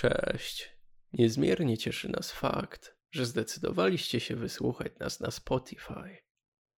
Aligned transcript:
Cześć. 0.00 0.76
Niezmiernie 1.12 1.78
cieszy 1.78 2.08
nas 2.08 2.32
fakt, 2.32 2.96
że 3.10 3.26
zdecydowaliście 3.26 4.20
się 4.20 4.36
wysłuchać 4.36 4.98
nas 4.98 5.20
na 5.20 5.30
Spotify. 5.30 6.16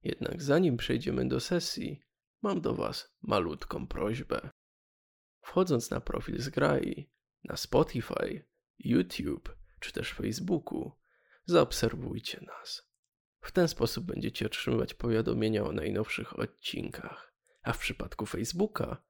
Jednak 0.02 0.42
zanim 0.42 0.76
przejdziemy 0.76 1.28
do 1.28 1.40
sesji, 1.40 2.02
mam 2.42 2.60
do 2.60 2.74
Was 2.74 3.16
malutką 3.22 3.86
prośbę. 3.86 4.50
Wchodząc 5.40 5.90
na 5.90 6.00
profil 6.00 6.40
Zgrai, 6.40 7.10
na 7.44 7.56
Spotify, 7.56 8.44
YouTube 8.78 9.56
czy 9.80 9.92
też 9.92 10.12
Facebooku, 10.12 10.92
zaobserwujcie 11.44 12.40
nas. 12.46 12.90
W 13.40 13.52
ten 13.52 13.68
sposób 13.68 14.04
będziecie 14.04 14.46
otrzymywać 14.46 14.94
powiadomienia 14.94 15.64
o 15.64 15.72
najnowszych 15.72 16.38
odcinkach, 16.38 17.34
a 17.62 17.72
w 17.72 17.78
przypadku 17.78 18.26
Facebooka 18.26 19.09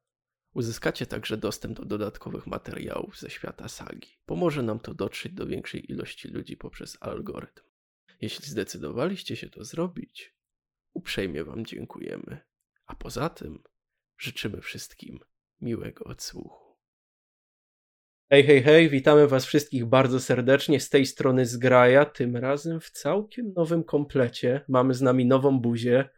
Uzyskacie 0.55 1.07
także 1.07 1.37
dostęp 1.37 1.79
do 1.79 1.85
dodatkowych 1.85 2.47
materiałów 2.47 3.19
ze 3.19 3.31
świata 3.31 3.69
sagi. 3.69 4.19
Pomoże 4.27 4.63
nam 4.63 4.81
to 4.81 4.95
dotrzeć 4.95 5.33
do 5.33 5.47
większej 5.47 5.93
ilości 5.93 6.29
ludzi 6.29 6.57
poprzez 6.57 6.97
algorytm. 7.01 7.63
Jeśli 8.21 8.47
zdecydowaliście 8.47 9.37
się 9.37 9.51
to 9.51 9.65
zrobić, 9.65 10.35
uprzejmie 10.93 11.45
Wam 11.45 11.67
dziękujemy. 11.67 12.41
A 12.87 12.95
poza 12.95 13.29
tym 13.29 13.63
życzymy 14.19 14.61
wszystkim 14.61 15.21
miłego 15.61 16.05
odsłuchu. 16.05 16.71
Hej, 18.31 18.45
hej, 18.45 18.63
hej, 18.63 18.89
witamy 18.89 19.29
Was 19.29 19.47
wszystkich 19.47 19.87
bardzo 19.87 20.21
serdecznie 20.21 20.81
z 20.81 20.89
tej 20.89 21.07
strony 21.07 21.47
Zgraja, 21.47 22.05
tym 22.05 22.37
razem 22.37 22.81
w 22.81 22.91
całkiem 22.91 23.53
nowym 23.57 23.85
komplecie. 23.85 24.65
Mamy 24.69 24.95
z 24.95 25.03
nami 25.03 25.27
nową 25.27 25.61
buzię. 25.61 26.09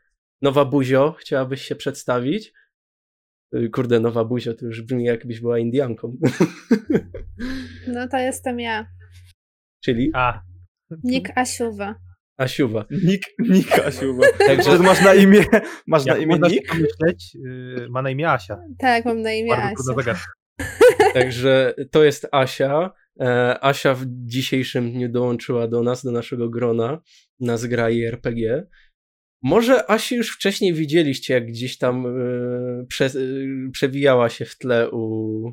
Nowa 0.42 0.64
buzio, 0.64 1.12
chciałabyś 1.12 1.62
się 1.62 1.74
przedstawić? 1.74 2.52
Y, 3.54 3.70
kurde, 3.70 4.00
nowa 4.00 4.24
buzia 4.24 4.54
to 4.54 4.66
już 4.66 4.82
brzmi 4.82 5.04
jakbyś 5.04 5.40
była 5.40 5.58
Indianką. 5.58 6.16
No 7.86 8.08
to 8.08 8.16
jestem 8.16 8.60
ja. 8.60 8.86
Czyli? 9.84 10.10
A. 10.14 10.40
Nick 11.04 11.38
Asiuwa. 11.38 11.94
Asiuwa. 12.36 12.84
Nick, 12.90 13.22
Nick 13.38 13.78
Asiuwa. 13.78 14.26
Także 14.46 14.78
masz 14.78 15.04
na 15.04 15.14
imię, 15.14 15.44
masz 15.86 16.04
na 16.04 16.16
imię 16.16 16.38
Nick? 16.42 16.74
Myśleć, 16.74 17.34
yy, 17.34 17.86
ma 17.90 18.02
na 18.02 18.10
imię 18.10 18.30
Asia. 18.30 18.58
Tak, 18.78 19.04
mam 19.04 19.22
na 19.22 19.32
imię 19.32 19.56
Asia. 19.56 20.14
Także 21.14 21.74
to 21.90 22.04
jest 22.04 22.28
Asia. 22.32 22.90
E, 23.20 23.64
Asia 23.64 23.94
w 23.94 24.04
dzisiejszym 24.06 24.92
dniu 24.92 25.08
dołączyła 25.08 25.68
do 25.68 25.82
nas, 25.82 26.04
do 26.04 26.12
naszego 26.12 26.48
grona 26.48 27.00
na 27.40 27.56
zgrai 27.56 28.04
RPG. 28.04 28.66
Może 29.42 29.90
Asi 29.90 30.16
już 30.16 30.34
wcześniej 30.34 30.74
widzieliście, 30.74 31.34
jak 31.34 31.46
gdzieś 31.46 31.78
tam 31.78 32.04
yy, 32.04 32.86
prze, 32.86 33.04
yy, 33.04 33.70
przewijała 33.72 34.28
się 34.28 34.44
w 34.44 34.58
tle 34.58 34.90
u, 34.90 35.52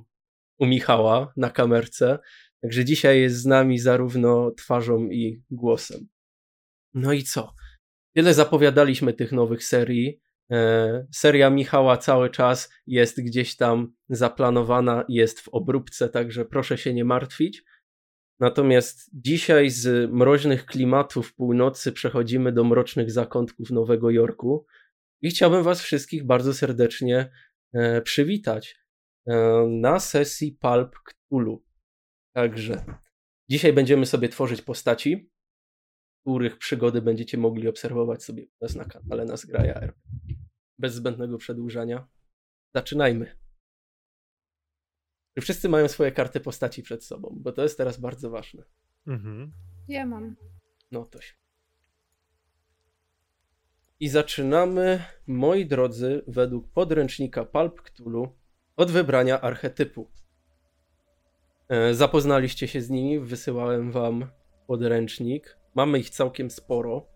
u 0.59 0.65
Michała 0.65 1.33
na 1.37 1.49
kamerce. 1.49 2.19
Także 2.61 2.85
dzisiaj 2.85 3.21
jest 3.21 3.35
z 3.35 3.45
nami 3.45 3.79
zarówno 3.79 4.51
twarzą 4.51 5.09
i 5.09 5.43
głosem. 5.51 6.07
No 6.93 7.13
i 7.13 7.23
co? 7.23 7.53
Tyle 8.15 8.33
zapowiadaliśmy 8.33 9.13
tych 9.13 9.31
nowych 9.31 9.63
serii. 9.63 10.21
E, 10.51 11.07
seria 11.11 11.49
Michała 11.49 11.97
cały 11.97 12.29
czas 12.29 12.69
jest 12.87 13.23
gdzieś 13.23 13.55
tam 13.55 13.93
zaplanowana, 14.09 15.05
jest 15.09 15.39
w 15.39 15.47
obróbce, 15.47 16.09
także 16.09 16.45
proszę 16.45 16.77
się 16.77 16.93
nie 16.93 17.05
martwić. 17.05 17.63
Natomiast 18.39 19.09
dzisiaj 19.13 19.69
z 19.69 20.11
mroźnych 20.11 20.65
klimatów 20.65 21.33
północy 21.33 21.91
przechodzimy 21.91 22.51
do 22.51 22.63
mrocznych 22.63 23.11
zakątków 23.11 23.71
Nowego 23.71 24.09
Jorku 24.09 24.65
i 25.21 25.29
chciałbym 25.29 25.63
Was 25.63 25.81
wszystkich 25.81 26.25
bardzo 26.25 26.53
serdecznie 26.53 27.31
e, 27.73 28.01
przywitać 28.01 28.79
e, 29.27 29.65
na 29.69 29.99
sesji 29.99 30.57
Pulp 30.61 30.95
Cthulhu. 31.03 31.63
Także 32.35 32.85
dzisiaj 33.49 33.73
będziemy 33.73 34.05
sobie 34.05 34.29
tworzyć 34.29 34.61
postaci, 34.61 35.31
których 36.21 36.57
przygody 36.57 37.01
będziecie 37.01 37.37
mogli 37.37 37.67
obserwować 37.67 38.23
sobie 38.23 38.43
u 38.43 38.65
nas 38.65 38.75
na 38.75 38.85
kanale 38.85 39.25
Nas 39.25 39.45
Graja 39.45 39.73
RP. 39.75 39.99
Bez 40.79 40.93
zbędnego 40.93 41.37
przedłużania, 41.37 42.07
zaczynajmy. 42.75 43.35
Wszyscy 45.41 45.69
mają 45.69 45.87
swoje 45.87 46.11
karty 46.11 46.39
postaci 46.39 46.83
przed 46.83 47.03
sobą, 47.03 47.35
bo 47.39 47.51
to 47.51 47.63
jest 47.63 47.77
teraz 47.77 47.99
bardzo 47.99 48.29
ważne. 48.29 48.63
Mhm. 49.07 49.51
Ja 49.87 50.05
mam. 50.05 50.35
No 50.91 51.05
to 51.05 51.21
się. 51.21 51.33
I 53.99 54.09
zaczynamy, 54.09 55.03
moi 55.27 55.65
drodzy, 55.65 56.23
według 56.27 56.71
podręcznika 56.71 57.45
Palp 57.45 57.81
Cthulhu 57.81 58.27
od 58.75 58.91
wybrania 58.91 59.41
archetypu. 59.41 60.11
E, 61.69 61.93
zapoznaliście 61.93 62.67
się 62.67 62.81
z 62.81 62.89
nimi, 62.89 63.19
wysyłałem 63.19 63.91
wam 63.91 64.25
podręcznik. 64.67 65.57
Mamy 65.75 65.99
ich 65.99 66.09
całkiem 66.09 66.51
sporo. 66.51 67.07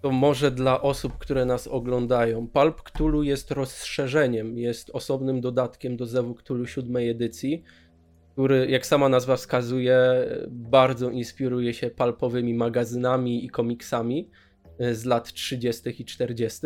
To 0.00 0.10
może 0.10 0.50
dla 0.50 0.82
osób, 0.82 1.18
które 1.18 1.44
nas 1.44 1.66
oglądają. 1.66 2.48
Pulp 2.48 2.82
Cthulhu 2.82 3.22
jest 3.22 3.50
rozszerzeniem, 3.50 4.58
jest 4.58 4.90
osobnym 4.90 5.40
dodatkiem 5.40 5.96
do 5.96 6.06
Zewu 6.06 6.34
Cthulhu 6.34 6.66
siódmej 6.66 7.10
edycji, 7.10 7.62
który, 8.32 8.66
jak 8.70 8.86
sama 8.86 9.08
nazwa 9.08 9.36
wskazuje, 9.36 9.98
bardzo 10.50 11.10
inspiruje 11.10 11.74
się 11.74 11.90
palpowymi 11.90 12.54
magazynami 12.54 13.44
i 13.44 13.50
komiksami 13.50 14.30
e, 14.78 14.94
z 14.94 15.04
lat 15.04 15.32
30. 15.32 16.02
i 16.02 16.04
40. 16.04 16.60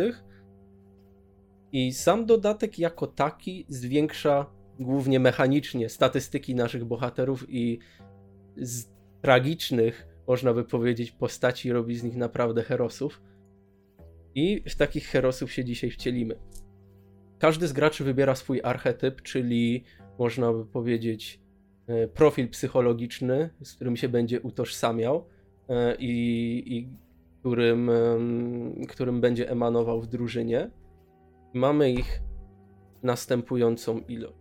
I 1.72 1.93
sam 1.93 2.26
dodatek 2.26 2.78
jako 2.78 3.06
taki 3.06 3.66
zwiększa 3.69 4.47
głównie 4.81 5.20
mechanicznie 5.20 5.88
statystyki 5.88 6.54
naszych 6.54 6.84
bohaterów 6.84 7.44
i 7.48 7.78
z 8.56 8.87
tragicznych 9.22 10.16
można 10.28 10.54
by 10.54 10.64
powiedzieć, 10.64 11.10
postaci 11.10 11.72
robi 11.72 11.97
z 11.97 12.03
nich 12.03 12.16
naprawdę 12.16 12.62
herosów. 12.62 13.22
I 14.34 14.62
w 14.70 14.76
takich 14.76 15.06
herosów 15.06 15.53
się 15.53 15.64
dzisiaj 15.64 15.91
wcielimy. 15.91 16.38
Każdy 17.38 17.69
z 17.69 17.72
graczy 17.72 18.04
wybiera 18.04 18.34
swój 18.34 18.60
archetyp, 18.64 19.22
czyli 19.22 19.84
można 20.19 20.53
by 20.53 20.64
powiedzieć 20.66 21.41
e, 21.87 22.09
profil 22.09 22.48
psychologiczny, 22.48 23.50
z 23.62 23.75
którym 23.75 23.97
się 23.97 24.09
będzie 24.09 24.41
utożsamiał 24.41 25.26
e, 25.69 25.97
i, 25.98 26.76
i 26.76 26.88
którym, 27.41 27.91
którym 28.88 29.20
będzie 29.20 29.50
emanował 29.50 30.00
w 30.00 30.06
drużynie. 30.06 30.70
Mamy 31.54 31.91
ich 31.91 32.20
następującą 33.03 34.00
ilość. 34.00 34.38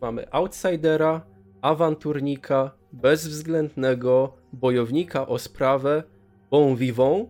Mamy 0.00 0.30
outsidera, 0.30 1.26
awanturnika, 1.60 2.76
bezwzględnego 3.02 4.36
bojownika 4.52 5.26
o 5.26 5.38
sprawę 5.38 6.02
bon 6.50 6.76
vivant. 6.76 7.28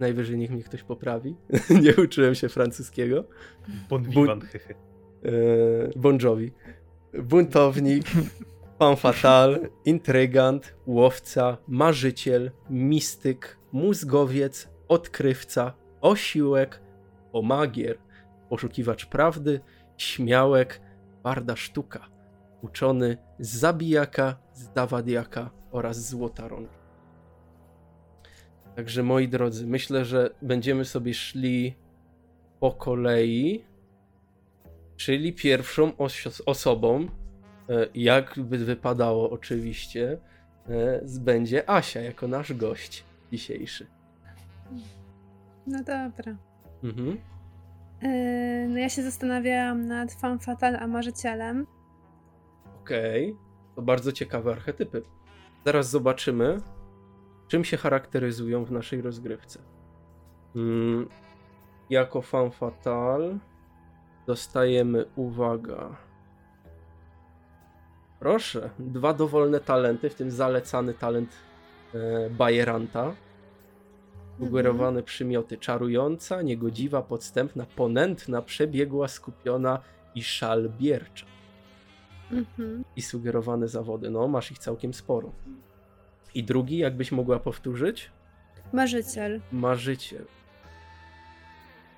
Najwyżej 0.00 0.38
niech 0.38 0.50
mnie 0.50 0.62
ktoś 0.62 0.82
poprawi. 0.82 1.36
Nie 1.82 1.96
uczyłem 2.04 2.34
się 2.34 2.48
francuskiego. 2.48 3.24
Bon 3.90 4.02
vivant, 4.02 4.44
Bun- 4.44 4.74
Bon 5.96 6.18
Jovi. 6.22 6.52
Buntownik, 7.22 8.04
pan 8.78 8.96
fatal, 8.96 9.68
intrygant, 9.84 10.74
łowca, 10.86 11.56
marzyciel, 11.68 12.50
mistyk, 12.70 13.58
mózgowiec, 13.72 14.68
odkrywca, 14.88 15.72
osiłek, 16.00 16.80
omagier, 17.32 17.98
poszukiwacz 18.48 19.06
prawdy, 19.06 19.60
śmiałek, 19.96 20.80
barda 21.22 21.56
sztuka 21.56 22.12
uczony 22.62 23.16
z 23.38 23.56
zabijaka, 23.56 24.36
z 24.52 24.72
dawadiaka 24.72 25.50
oraz 25.70 26.08
złota 26.08 26.48
rączka. 26.48 26.82
Także 28.76 29.02
moi 29.02 29.28
drodzy, 29.28 29.66
myślę, 29.66 30.04
że 30.04 30.30
będziemy 30.42 30.84
sobie 30.84 31.14
szli 31.14 31.74
po 32.60 32.72
kolei, 32.72 33.64
czyli 34.96 35.32
pierwszą 35.32 35.96
os 35.96 36.42
osobą, 36.46 37.06
e, 37.68 37.86
jakby 37.94 38.58
wypadało 38.58 39.30
oczywiście, 39.30 40.18
e, 40.68 41.00
będzie 41.20 41.70
Asia 41.70 42.00
jako 42.00 42.28
nasz 42.28 42.52
gość 42.52 43.04
dzisiejszy. 43.32 43.86
No 45.66 45.78
dobra. 45.78 46.36
Mhm. 46.84 47.18
E, 48.02 48.66
no 48.68 48.78
ja 48.78 48.88
się 48.88 49.02
zastanawiałam 49.02 49.86
nad 49.86 50.12
Fan 50.12 50.38
Fatal 50.38 50.76
a 50.76 50.86
marzycielem. 50.86 51.66
Okej, 52.82 53.32
okay. 53.32 53.44
to 53.76 53.82
bardzo 53.82 54.12
ciekawe 54.12 54.52
archetypy. 54.52 55.02
Zaraz 55.64 55.90
zobaczymy, 55.90 56.60
czym 57.48 57.64
się 57.64 57.76
charakteryzują 57.76 58.64
w 58.64 58.72
naszej 58.72 59.02
rozgrywce. 59.02 59.60
Hmm, 60.54 61.08
jako 61.90 62.22
fan 62.22 62.50
fatal 62.50 63.38
dostajemy, 64.26 65.04
uwaga, 65.16 65.96
proszę, 68.20 68.70
dwa 68.78 69.14
dowolne 69.14 69.60
talenty, 69.60 70.10
w 70.10 70.14
tym 70.14 70.30
zalecany 70.30 70.94
talent 70.94 71.30
e, 71.94 72.30
Bajeranta. 72.30 73.14
Sugerowane 74.38 74.88
mhm. 74.88 75.04
przymioty 75.04 75.58
czarująca, 75.58 76.42
niegodziwa, 76.42 77.02
podstępna, 77.02 77.66
ponętna, 77.76 78.42
przebiegła, 78.42 79.08
skupiona 79.08 79.78
i 80.14 80.22
szalbiercza. 80.22 81.26
Mhm. 82.32 82.84
i 82.96 83.02
sugerowane 83.02 83.68
zawody. 83.68 84.10
No, 84.10 84.28
masz 84.28 84.50
ich 84.50 84.58
całkiem 84.58 84.94
sporo. 84.94 85.32
I 86.34 86.44
drugi, 86.44 86.78
jakbyś 86.78 87.12
mogła 87.12 87.38
powtórzyć? 87.38 88.10
Marzyciel. 88.72 89.40
Marzyciel. 89.52 90.24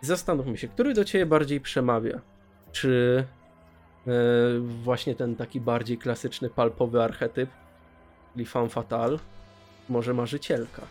Zastanówmy 0.01 0.57
się, 0.57 0.69
który 0.69 0.95
do 0.95 1.05
ciebie 1.05 1.27
bardziej 1.27 1.61
przemawia? 1.61 2.21
Czy 2.73 3.25
e, 4.07 4.11
właśnie 4.61 5.15
ten 5.15 5.37
taki 5.37 5.61
bardziej 5.61 5.99
klasyczny, 5.99 6.51
palpowy 6.51 7.03
archetyp, 7.03 7.51
czyli 8.33 8.47
femme 8.47 8.69
fatale, 8.69 9.19
może 9.89 10.15
marzycielka? 10.15 10.83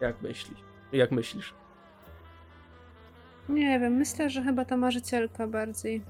Jak 0.00 0.22
myślisz? 0.22 0.58
Jak 0.92 1.12
myślisz? 1.12 1.54
Nie 3.48 3.80
wiem, 3.80 3.92
myślę, 3.92 4.30
że 4.30 4.42
chyba 4.42 4.64
ta 4.64 4.76
marzycielka 4.76 5.46
bardziej. 5.46 6.02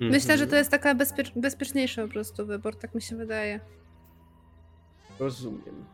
Myślę, 0.00 0.38
że 0.38 0.44
to 0.44 0.44
Mhm, 0.44 0.58
jest 0.58 0.70
taka 0.70 0.94
bezpiecz 0.94 1.32
bezpieczniejszy 1.36 2.02
po 2.02 2.08
prostu 2.08 2.46
wybór, 2.46 2.76
tak 2.76 2.94
mi 2.94 3.02
się 3.02 3.16
wydaje. 3.16 3.60
Rozumiem. 5.18 5.84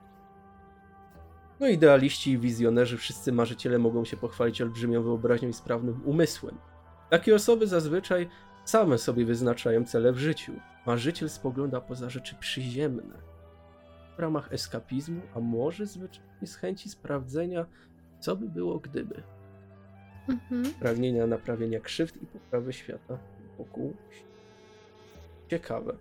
No 1.61 1.69
idealiści 1.69 2.31
i 2.31 2.39
wizjonerzy, 2.39 2.97
wszyscy 2.97 3.33
marzyciele 3.33 3.79
mogą 3.79 4.05
się 4.05 4.17
pochwalić 4.17 4.63
olbrzymią 4.63 5.03
wyobraźnią 5.03 5.49
i 5.49 5.53
sprawnym 5.53 6.01
umysłem. 6.05 6.59
Takie 7.11 7.35
osoby 7.35 7.67
zazwyczaj 7.67 8.29
same 8.65 8.99
sobie 8.99 9.25
wyznaczają 9.25 9.85
cele 9.85 10.13
w 10.13 10.19
życiu. 10.19 10.53
Marzyciel 10.87 11.29
spogląda 11.29 11.81
poza 11.81 12.11
rzeczy 12.11 12.35
przyziemne. 12.41 13.33
W 14.17 14.21
ramach 14.21 14.53
eskapizmu, 14.53 15.21
a 15.35 15.41
może 15.41 15.87
zwyczajnie 15.87 16.47
z 16.47 16.57
chęci 16.57 16.89
sprawdzenia, 16.89 17.67
co 18.21 18.37
by 18.37 18.49
było 18.49 18.79
gdyby. 18.79 19.23
Mhm. 20.29 20.65
Pragnienia 20.75 21.27
naprawienia 21.27 21.81
krzywd 21.81 22.23
i 22.23 22.27
poprawy 22.27 22.73
świata 22.73 23.19
wokół. 23.59 23.95
Ciekawe. 25.51 25.97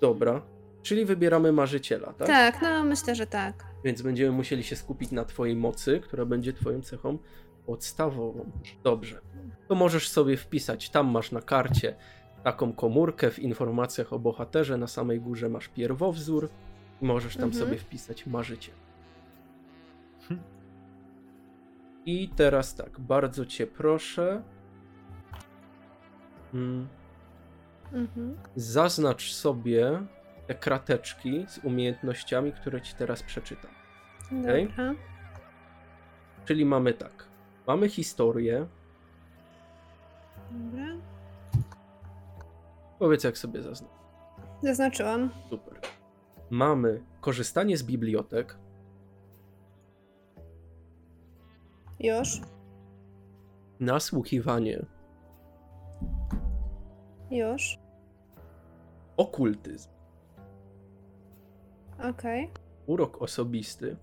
Dobra, 0.00 0.42
czyli 0.82 1.04
wybieramy 1.04 1.52
marzyciela, 1.52 2.12
tak? 2.12 2.26
Tak, 2.26 2.62
no 2.62 2.84
myślę, 2.84 3.14
że 3.14 3.26
tak. 3.26 3.64
Więc 3.84 4.02
będziemy 4.02 4.32
musieli 4.32 4.62
się 4.64 4.76
skupić 4.76 5.10
na 5.10 5.24
Twojej 5.24 5.56
mocy, 5.56 6.00
która 6.00 6.24
będzie 6.24 6.52
Twoją 6.52 6.82
cechą 6.82 7.18
podstawową. 7.66 8.50
Dobrze. 8.84 9.20
To 9.68 9.74
możesz 9.74 10.08
sobie 10.08 10.36
wpisać. 10.36 10.90
Tam 10.90 11.06
masz 11.06 11.32
na 11.32 11.42
karcie 11.42 11.96
taką 12.44 12.72
komórkę 12.72 13.30
w 13.30 13.38
informacjach 13.38 14.12
o 14.12 14.18
bohaterze. 14.18 14.76
Na 14.76 14.86
samej 14.86 15.20
górze 15.20 15.48
masz 15.48 15.68
pierwowzór 15.68 16.48
i 17.02 17.04
możesz 17.04 17.36
tam 17.36 17.44
Mhm. 17.48 17.64
sobie 17.64 17.78
wpisać 17.78 18.26
marzyciel. 18.26 18.74
I 22.06 22.28
teraz 22.28 22.74
tak, 22.74 23.00
bardzo 23.00 23.46
Cię 23.46 23.66
proszę. 23.66 24.42
Mm, 26.54 26.88
Mhm. 27.92 28.36
Zaznacz 28.56 29.32
sobie 29.32 30.02
te 30.46 30.54
krateczki 30.54 31.44
z 31.48 31.58
umiejętnościami, 31.58 32.52
które 32.52 32.80
Ci 32.80 32.94
teraz 32.94 33.22
przeczytam. 33.22 33.70
Okej. 34.42 34.68
Dobra. 34.68 34.94
Czyli 36.44 36.64
mamy 36.64 36.94
tak. 36.94 37.24
Mamy 37.66 37.88
historię. 37.88 38.66
Dobra. 40.50 40.86
Powiedz, 42.98 43.24
jak 43.24 43.38
sobie 43.38 43.62
zaznacz. 43.62 43.90
Zaznaczyłam. 44.62 45.30
Super. 45.50 45.80
Mamy 46.50 47.02
korzystanie 47.20 47.76
z 47.76 47.82
bibliotek. 47.82 48.56
Już. 52.00 52.40
Nasłuchiwanie. 53.80 54.86
Już. 57.34 57.78
Okultyzm. 59.16 59.90
Okej. 62.10 62.50
Urok 62.86 63.22
osobisty. 63.22 63.96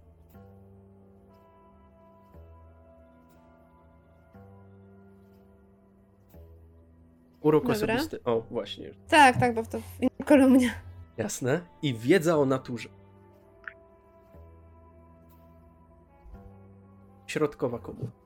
Urok 7.41 7.63
Dobra. 7.63 7.75
osobisty. 7.75 8.23
O, 8.23 8.41
właśnie. 8.41 8.91
Tak, 9.07 9.37
tak, 9.37 9.55
bo 9.55 9.63
to 9.63 9.79
w 9.79 9.97
innej 9.99 10.25
kolumnie. 10.25 10.73
Jasne. 11.17 11.61
I 11.81 11.93
wiedza 11.93 12.37
o 12.37 12.45
naturze. 12.45 12.89
Środkowa 17.27 17.79
komórka. 17.79 18.20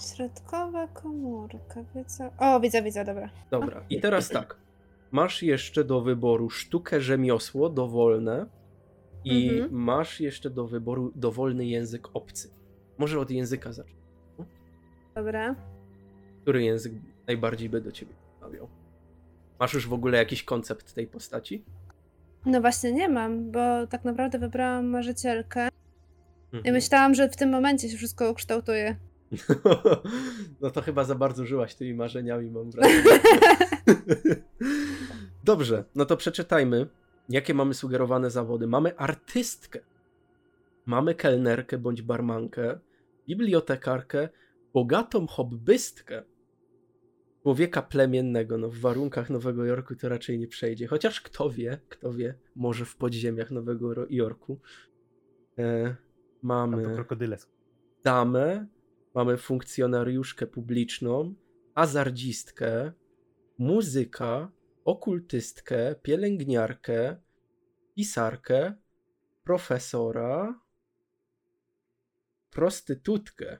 Środkowa 0.00 0.88
komórka, 0.88 1.84
widzę. 1.94 2.30
O, 2.38 2.60
widzę, 2.60 2.82
widzę, 2.82 3.04
dobra. 3.04 3.30
Dobra, 3.50 3.84
i 3.90 4.00
teraz 4.00 4.28
tak. 4.28 4.56
Masz 5.10 5.42
jeszcze 5.42 5.84
do 5.84 6.00
wyboru 6.00 6.50
sztukę 6.50 7.00
rzemiosło 7.00 7.68
dowolne 7.70 8.46
i 9.24 9.48
Mhm. 9.50 9.70
masz 9.82 10.20
jeszcze 10.20 10.50
do 10.50 10.66
wyboru 10.66 11.12
dowolny 11.14 11.66
język 11.66 12.08
obcy. 12.16 12.50
Może 12.98 13.20
od 13.20 13.30
języka 13.30 13.72
zacznę. 13.72 13.94
Dobra. 15.14 15.54
Który 16.42 16.62
język 16.64 16.92
najbardziej 17.26 17.68
by 17.68 17.80
do 17.80 17.92
ciebie 17.92 18.12
przemawiał? 18.38 18.68
Masz 19.60 19.74
już 19.74 19.88
w 19.88 19.92
ogóle 19.92 20.18
jakiś 20.18 20.42
koncept 20.42 20.94
tej 20.94 21.06
postaci? 21.06 21.64
No 22.46 22.60
właśnie 22.60 22.92
nie 22.92 23.08
mam, 23.08 23.50
bo 23.50 23.86
tak 23.86 24.04
naprawdę 24.04 24.38
wybrałam 24.38 24.86
marzycielkę 24.86 25.68
i 26.52 26.56
Mhm. 26.56 26.74
myślałam, 26.74 27.14
że 27.14 27.28
w 27.28 27.36
tym 27.36 27.50
momencie 27.50 27.88
się 27.88 27.96
wszystko 27.96 28.30
ukształtuje. 28.30 28.96
No 30.60 30.70
to 30.70 30.82
chyba 30.82 31.04
za 31.04 31.14
bardzo 31.14 31.46
żyłaś 31.46 31.74
tymi 31.74 31.94
marzeniami, 31.94 32.50
mam 32.50 32.70
wrażenie. 32.70 33.02
Dobrze, 35.44 35.84
no 35.94 36.04
to 36.04 36.16
przeczytajmy, 36.16 36.86
jakie 37.28 37.54
mamy 37.54 37.74
sugerowane 37.74 38.30
zawody. 38.30 38.66
Mamy 38.66 38.96
artystkę, 38.96 39.80
mamy 40.86 41.14
kelnerkę 41.14 41.78
bądź 41.78 42.02
barmankę, 42.02 42.78
bibliotekarkę, 43.28 44.28
bogatą 44.74 45.26
hobbystkę, 45.26 46.22
człowieka 47.42 47.82
plemiennego. 47.82 48.58
No 48.58 48.68
w 48.68 48.78
warunkach 48.78 49.30
Nowego 49.30 49.64
Jorku 49.64 49.94
to 49.94 50.08
raczej 50.08 50.38
nie 50.38 50.48
przejdzie. 50.48 50.86
Chociaż 50.86 51.20
kto 51.20 51.50
wie, 51.50 51.78
kto 51.88 52.12
wie, 52.12 52.34
może 52.56 52.84
w 52.84 52.96
podziemiach 52.96 53.50
Nowego 53.50 54.06
Jorku. 54.10 54.60
E, 55.58 55.84
Tam 55.84 55.96
to 56.40 56.42
mamy 56.42 56.94
krokodyle 56.94 57.38
damę, 58.04 58.66
mamy 59.14 59.36
funkcjonariuszkę 59.36 60.46
publiczną, 60.46 61.34
hazardzistkę, 61.74 62.92
muzyka, 63.58 64.52
okultystkę, 64.84 65.94
pielęgniarkę, 65.94 67.16
pisarkę, 67.94 68.74
profesora, 69.44 70.60
prostytutkę, 72.50 73.58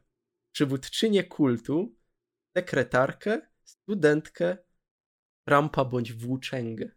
przywódczynię 0.53 1.25
kultu, 1.25 1.95
sekretarkę, 2.57 3.41
studentkę, 3.65 4.57
trampa 5.45 5.85
bądź 5.85 6.13
włóczęgę. 6.13 6.91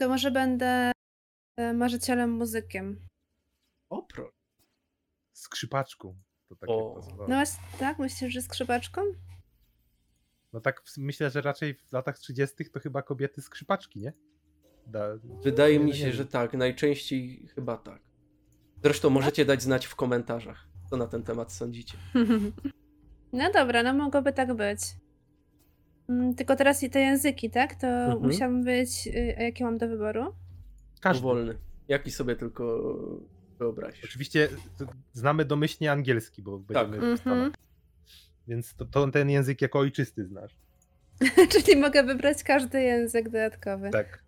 To 0.00 0.08
może 0.08 0.30
będę 0.30 0.92
e, 1.56 1.72
marzycielem 1.72 2.30
muzykiem. 2.30 3.08
O, 3.88 4.02
pro. 4.02 4.43
Skrzypaczką. 5.34 6.16
To 6.48 6.56
pasowało. 6.56 7.00
No 7.18 7.26
właśnie, 7.34 7.62
tak? 7.78 7.98
Myślisz, 7.98 8.32
że 8.32 8.42
skrzypaczką? 8.42 9.00
No 10.52 10.60
tak 10.60 10.82
myślę, 10.98 11.30
że 11.30 11.40
raczej 11.40 11.74
w 11.74 11.92
latach 11.92 12.18
30. 12.18 12.56
to 12.72 12.80
chyba 12.80 13.02
kobiety 13.02 13.42
skrzypaczki, 13.42 14.00
nie? 14.00 14.12
Da, 14.86 15.08
Wydaje 15.42 15.78
nie, 15.78 15.84
mi 15.84 15.94
się, 15.94 16.04
nie 16.06 16.12
że 16.12 16.26
tak. 16.26 16.52
Najczęściej 16.54 17.48
chyba 17.54 17.76
tak. 17.76 18.02
Zresztą 18.82 19.10
możecie 19.10 19.44
dać 19.44 19.62
znać 19.62 19.86
w 19.86 19.94
komentarzach, 19.94 20.68
co 20.90 20.96
na 20.96 21.06
ten 21.06 21.22
temat 21.22 21.52
sądzicie. 21.52 21.98
No 23.32 23.52
dobra, 23.52 23.82
no 23.82 23.94
mogłoby 23.94 24.32
tak 24.32 24.54
być. 24.54 24.80
Mm, 26.08 26.34
Tylko 26.34 26.56
teraz 26.56 26.82
i 26.82 26.90
te 26.90 27.00
języki, 27.00 27.50
tak? 27.50 27.74
To 27.74 27.86
Mhm. 27.86 28.22
musiałam 28.22 28.64
być. 28.64 29.06
y, 29.06 29.34
A 29.38 29.42
jakie 29.42 29.64
mam 29.64 29.78
do 29.78 29.88
wyboru? 29.88 30.34
Każdy. 31.00 31.22
Dowolny. 31.22 31.58
Jaki 31.88 32.10
sobie 32.10 32.36
tylko 32.36 32.92
wyobrazisz. 33.58 34.04
Oczywiście 34.04 34.48
to 34.78 34.86
znamy 35.12 35.44
domyślnie 35.44 35.92
angielski, 35.92 36.42
bo 36.42 36.58
będziemy 36.58 37.16
w 37.16 37.20
Stanach. 37.20 37.36
Mhm. 37.46 37.52
Więc 38.48 38.74
to, 38.74 38.84
to 38.84 39.10
ten 39.10 39.30
język 39.30 39.62
jako 39.62 39.78
ojczysty 39.78 40.24
znasz. 40.24 40.56
Czyli 41.52 41.80
mogę 41.80 42.02
wybrać 42.04 42.42
każdy 42.42 42.82
język 42.82 43.24
dodatkowy. 43.24 43.90
Tak. 43.90 44.24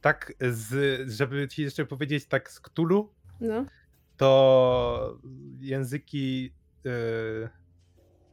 Tak, 0.00 0.32
z, 0.40 1.10
żeby 1.10 1.48
ci 1.48 1.62
jeszcze 1.62 1.86
powiedzieć 1.86 2.26
tak 2.26 2.50
z 2.50 2.60
Cthulhu, 2.60 3.12
No. 3.40 3.64
to 4.16 5.18
języki 5.60 6.52
e, 6.86 6.90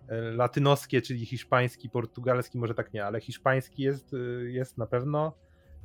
e, 0.07 0.21
latynoskie, 0.31 1.01
czyli 1.01 1.25
hiszpański, 1.25 1.89
portugalski, 1.89 2.57
może 2.57 2.74
tak 2.74 2.93
nie, 2.93 3.05
ale 3.05 3.21
hiszpański 3.21 3.83
jest, 3.83 4.13
e, 4.13 4.17
jest 4.43 4.77
na 4.77 4.85
pewno. 4.88 5.33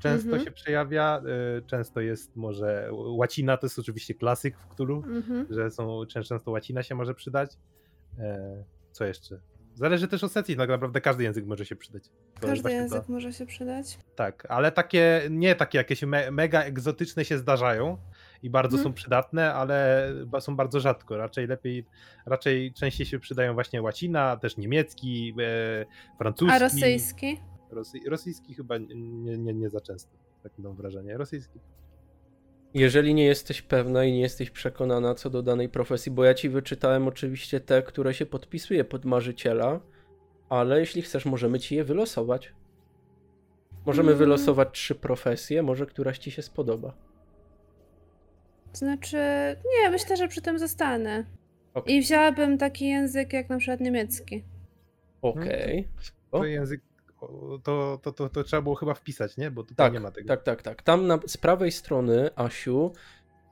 Często 0.02 0.26
Mhm. 0.28 0.44
się 0.44 0.50
przejawia, 0.50 1.22
e, 1.58 1.62
często 1.62 2.00
jest 2.00 2.36
może 2.36 2.88
łacina, 2.92 3.56
to 3.56 3.66
jest 3.66 3.78
oczywiście 3.78 4.14
klasyk 4.14 4.56
w 4.58 4.74
Cthulhu, 4.74 4.96
Mhm. 5.06 5.46
że 5.50 5.70
są, 5.70 6.06
często, 6.06 6.50
łacina 6.50 6.82
się 6.82 6.94
może 6.94 7.14
przydać. 7.14 7.50
E, 8.18 8.64
co 8.92 9.04
jeszcze? 9.04 9.40
Zależy 9.74 10.08
też 10.08 10.24
od 10.24 10.32
sesji, 10.32 10.56
tak 10.56 10.68
naprawdę 10.68 11.00
każdy 11.00 11.22
język 11.24 11.46
może 11.46 11.64
się 11.66 11.76
przydać. 11.76 12.02
To 12.40 12.46
Każdy 12.46 12.72
język 12.72 13.06
to- 13.06 13.12
może 13.12 13.32
się 13.32 13.46
przydać. 13.46 13.98
Tak, 14.16 14.46
ale 14.48 14.72
takie, 14.72 15.22
nie 15.30 15.54
takie 15.54 15.78
jakieś 15.78 16.02
me, 16.02 16.30
mega 16.30 16.62
egzotyczne 16.62 17.24
się 17.24 17.38
zdarzają 17.38 17.98
i 18.42 18.50
bardzo 18.50 18.76
Mhm. 18.76 18.84
są 18.84 18.94
przydatne, 18.94 19.54
ale 19.54 20.08
są 20.40 20.56
bardzo 20.56 20.80
rzadko. 20.80 21.16
Raczej 21.16 21.46
lepiej, 21.46 21.84
raczej 22.26 22.72
częściej 22.72 23.06
się 23.06 23.18
przydają 23.18 23.54
właśnie 23.54 23.82
łacina, 23.82 24.36
też 24.36 24.56
niemiecki, 24.56 25.34
e, 25.40 25.86
francuski. 26.18 26.54
A 26.54 26.58
rosyjski? 26.58 27.40
Rosy, 27.72 27.98
rosyjski 28.06 28.54
chyba 28.54 28.78
nie, 28.78 29.38
nie, 29.38 29.54
nie 29.54 29.70
za 29.70 29.80
często, 29.80 30.10
tak 30.42 30.52
mam 30.58 30.74
wrażenie. 30.76 31.16
Rosyjski. 31.16 31.60
Jeżeli 32.74 33.14
nie 33.14 33.24
jesteś 33.24 33.62
pewna 33.62 34.04
i 34.04 34.12
nie 34.12 34.20
jesteś 34.20 34.50
przekonana 34.50 35.14
co 35.14 35.30
do 35.30 35.42
danej 35.42 35.68
profesji, 35.68 36.12
bo 36.12 36.24
ja 36.24 36.34
ci 36.34 36.48
wyczytałem 36.48 37.08
oczywiście 37.08 37.60
te, 37.60 37.82
które 37.82 38.14
się 38.14 38.26
podpisuje 38.26 38.84
pod 38.84 39.04
marzyciela, 39.04 39.80
ale 40.48 40.80
jeśli 40.80 41.02
chcesz, 41.02 41.26
możemy 41.26 41.60
ci 41.60 41.76
je 41.76 41.84
wylosować. 41.84 42.52
Możemy 43.86 44.08
Mm. 44.08 44.18
wylosować 44.18 44.68
trzy 44.72 44.94
profesje, 44.94 45.62
może 45.62 45.86
któraś 45.86 46.18
ci 46.18 46.30
się 46.30 46.42
spodoba. 46.42 46.94
Znaczy, 48.72 49.16
nie, 49.82 49.90
myślę, 49.90 50.16
że 50.16 50.28
przy 50.28 50.40
tym 50.42 50.58
zostanę. 50.58 51.24
Okej. 51.74 51.94
I 51.96 52.00
wzięłabym 52.00 52.58
taki 52.58 52.88
język 52.88 53.32
jak 53.32 53.48
na 53.48 53.58
przykład 53.58 53.80
niemiecki. 53.80 54.44
Okej. 55.22 55.88
To 56.30 56.38
O. 56.38 56.44
język, 56.44 56.80
o, 56.80 56.84
to, 57.62 57.98
to, 58.02 58.12
to, 58.12 58.28
to 58.28 58.44
trzeba 58.44 58.62
było 58.62 58.74
chyba 58.74 58.94
wpisać, 58.94 59.36
nie? 59.36 59.50
Bo 59.50 59.62
tutaj 59.62 59.86
Tak, 59.86 59.92
nie 59.92 60.00
ma 60.00 60.10
tego. 60.10 60.28
tak, 60.28 60.42
tak, 60.42 60.62
tak. 60.62 60.82
Tam 60.82 61.06
na, 61.06 61.18
z 61.26 61.36
prawej 61.36 61.72
strony, 61.72 62.30
Asiu, 62.36 62.92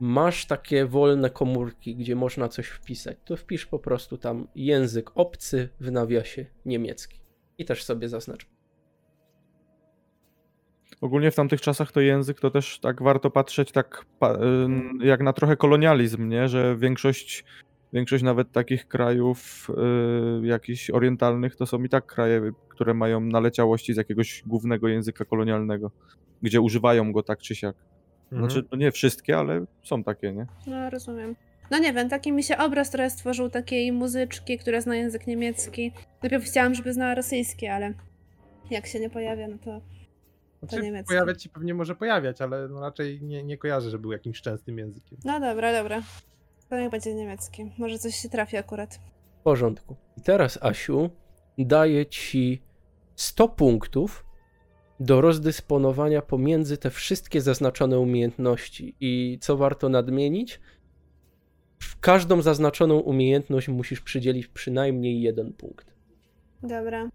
masz 0.01 0.47
takie 0.47 0.87
wolne 0.87 1.31
komórki, 1.31 1.97
gdzie 1.97 2.17
można 2.17 2.49
coś 2.49 2.67
wpisać. 2.69 3.19
To 3.25 3.37
wpisz 3.37 3.67
po 3.67 3.79
prostu 3.79 4.19
tam 4.19 4.49
język 4.55 5.11
obcy 5.15 5.69
w 5.81 5.91
nawiasie 5.93 6.47
niemiecki. 6.65 7.21
I 7.59 7.65
też 7.65 7.85
sobie 7.85 8.09
zaznacz. 8.09 8.47
Ogólnie 11.01 11.31
w 11.31 11.35
tamtych 11.35 11.61
czasach 11.61 11.93
to 11.93 12.01
język 12.01 12.41
to 12.41 12.51
też 12.51 12.79
tak 12.81 13.03
warto 13.03 13.31
patrzeć 13.31 13.73
tak 13.73 14.07
ym, 14.43 14.99
jak 15.03 15.21
na 15.21 15.33
trochę 15.33 15.57
kolonializm, 15.57 16.29
nie? 16.29 16.49
Że 16.49 16.77
większość, 16.77 17.45
większość 17.93 18.25
nawet 18.25 18.53
takich 18.53 18.89
krajów 18.89 19.69
y, 20.43 20.47
jakichś 20.47 20.91
orientalnych 20.91 21.57
to 21.57 21.67
są 21.67 21.83
i 21.83 21.89
tak 21.89 22.07
kraje, 22.07 22.53
które 22.69 22.95
mają 22.95 23.21
naleciałości 23.21 23.95
z 23.95 23.97
jakiegoś 23.97 24.43
głównego 24.47 24.89
języka 24.89 25.25
kolonialnego, 25.25 25.91
gdzie 26.43 26.61
używają 26.61 27.13
go 27.13 27.23
tak 27.23 27.39
czy 27.39 27.55
siak. 27.55 27.77
Mhm. 28.33 28.51
Znaczy, 28.51 28.69
nie 28.77 28.93
wszystkie, 28.93 29.39
ale 29.39 29.65
są 29.85 30.05
takie, 30.05 30.33
nie? 30.33 30.47
No, 30.67 30.91
rozumiem. 30.91 31.37
No 31.71 31.79
nie 31.79 31.93
wiem, 31.93 32.09
taki 32.09 32.33
mi 32.33 32.43
się 32.43 32.59
obraz 32.59 32.91
trochę 32.91 33.11
stworzył 33.11 33.51
takiej 33.51 33.93
muzyczki, 33.93 34.59
która 34.59 34.81
zna 34.81 34.97
język 34.97 35.27
niemiecki. 35.27 35.93
Najpierw 36.23 36.45
chciałam, 36.45 36.75
żeby 36.75 36.93
znała 36.93 37.15
rosyjski, 37.15 37.67
ale 37.67 37.95
jak 38.71 38.87
się 38.87 39.01
nie 39.01 39.11
pojawia, 39.11 39.49
no 39.49 39.59
to... 39.65 39.81
Znaczy, 40.63 40.83
niemiecki. 40.83 41.09
pojawiać 41.09 41.43
się 41.43 41.49
pewnie 41.49 41.75
może 41.75 41.95
pojawiać, 41.95 42.41
ale 42.41 42.69
no 42.69 42.81
raczej 42.81 43.23
nie, 43.23 43.43
nie 43.43 43.59
kojarzę, 43.59 43.91
że 43.91 43.99
był 43.99 44.13
jakimś 44.13 44.41
częstym 44.41 44.79
językiem. 44.79 45.19
No 45.25 45.41
dobra, 45.41 45.73
dobra. 45.73 46.03
To 46.69 46.79
niech 46.79 46.91
będzie 46.91 47.15
niemiecki. 47.15 47.73
Może 47.79 47.99
coś 47.99 48.15
się 48.15 48.29
trafi 48.29 48.57
akurat. 48.57 49.01
W 49.41 49.43
porządku. 49.43 49.97
I 50.17 50.21
teraz, 50.21 50.59
Asiu, 50.63 51.11
daję 51.59 52.07
ci 52.07 52.63
100 53.17 53.49
punktów 53.49 54.25
do 55.01 55.21
rozdysponowania 55.21 56.23
pomiędzy 56.23 56.79
te 56.79 56.91
wszystkie 56.91 57.41
zaznaczone 57.41 57.99
umiejętności. 57.99 58.97
I 59.01 59.39
co 59.41 59.57
warto 59.57 59.89
nadmienić? 59.89 60.61
W 61.79 62.01
każdą 62.01 62.43
zaznaczoną 62.43 62.99
umiejętność 62.99 63.69
musisz 63.69 64.01
przydzielić 64.01 64.47
przynajmniej 64.47 65.21
jeden 65.21 65.53
punkt. 65.53 65.95
Dobra. 66.63 67.09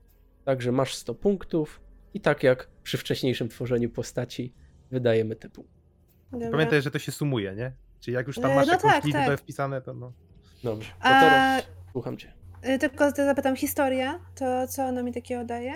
Także 0.46 0.72
masz 0.72 0.96
100 0.96 1.16
punktów 1.16 1.82
i 2.14 2.22
tak 2.22 2.44
jak 2.44 2.70
przy 2.84 2.98
wcześniejszym 2.98 3.50
tworzeniu 3.50 3.90
postaci 3.90 4.54
wydajemy 4.92 5.36
te 5.36 5.50
punkty. 5.50 5.74
Pamiętaj, 6.52 6.82
że 6.82 6.92
to 6.92 7.00
się 7.00 7.12
sumuje, 7.12 7.56
nie? 7.56 7.72
Czyli 8.04 8.16
jak 8.16 8.28
już 8.28 8.36
tam 8.40 8.52
E, 8.52 8.56
masz 8.56 8.68
no 8.68 8.74
jakąś 8.74 8.92
tak, 8.92 9.04
liczbę 9.06 9.26
tak. 9.26 9.40
wpisane, 9.40 9.82
to 9.82 9.94
no. 9.94 10.12
Dobrze, 10.64 10.90
to 10.92 11.06
A 11.06 11.22
teraz 11.22 11.64
słucham 11.92 12.18
cię. 12.18 12.34
y, 12.70 12.80
tylko 12.80 13.12
zapytam, 13.12 13.56
historia, 13.56 14.20
to 14.36 14.68
co 14.68 14.86
ona 14.86 15.04
mi 15.04 15.14
takiego 15.14 15.46
daje? 15.46 15.74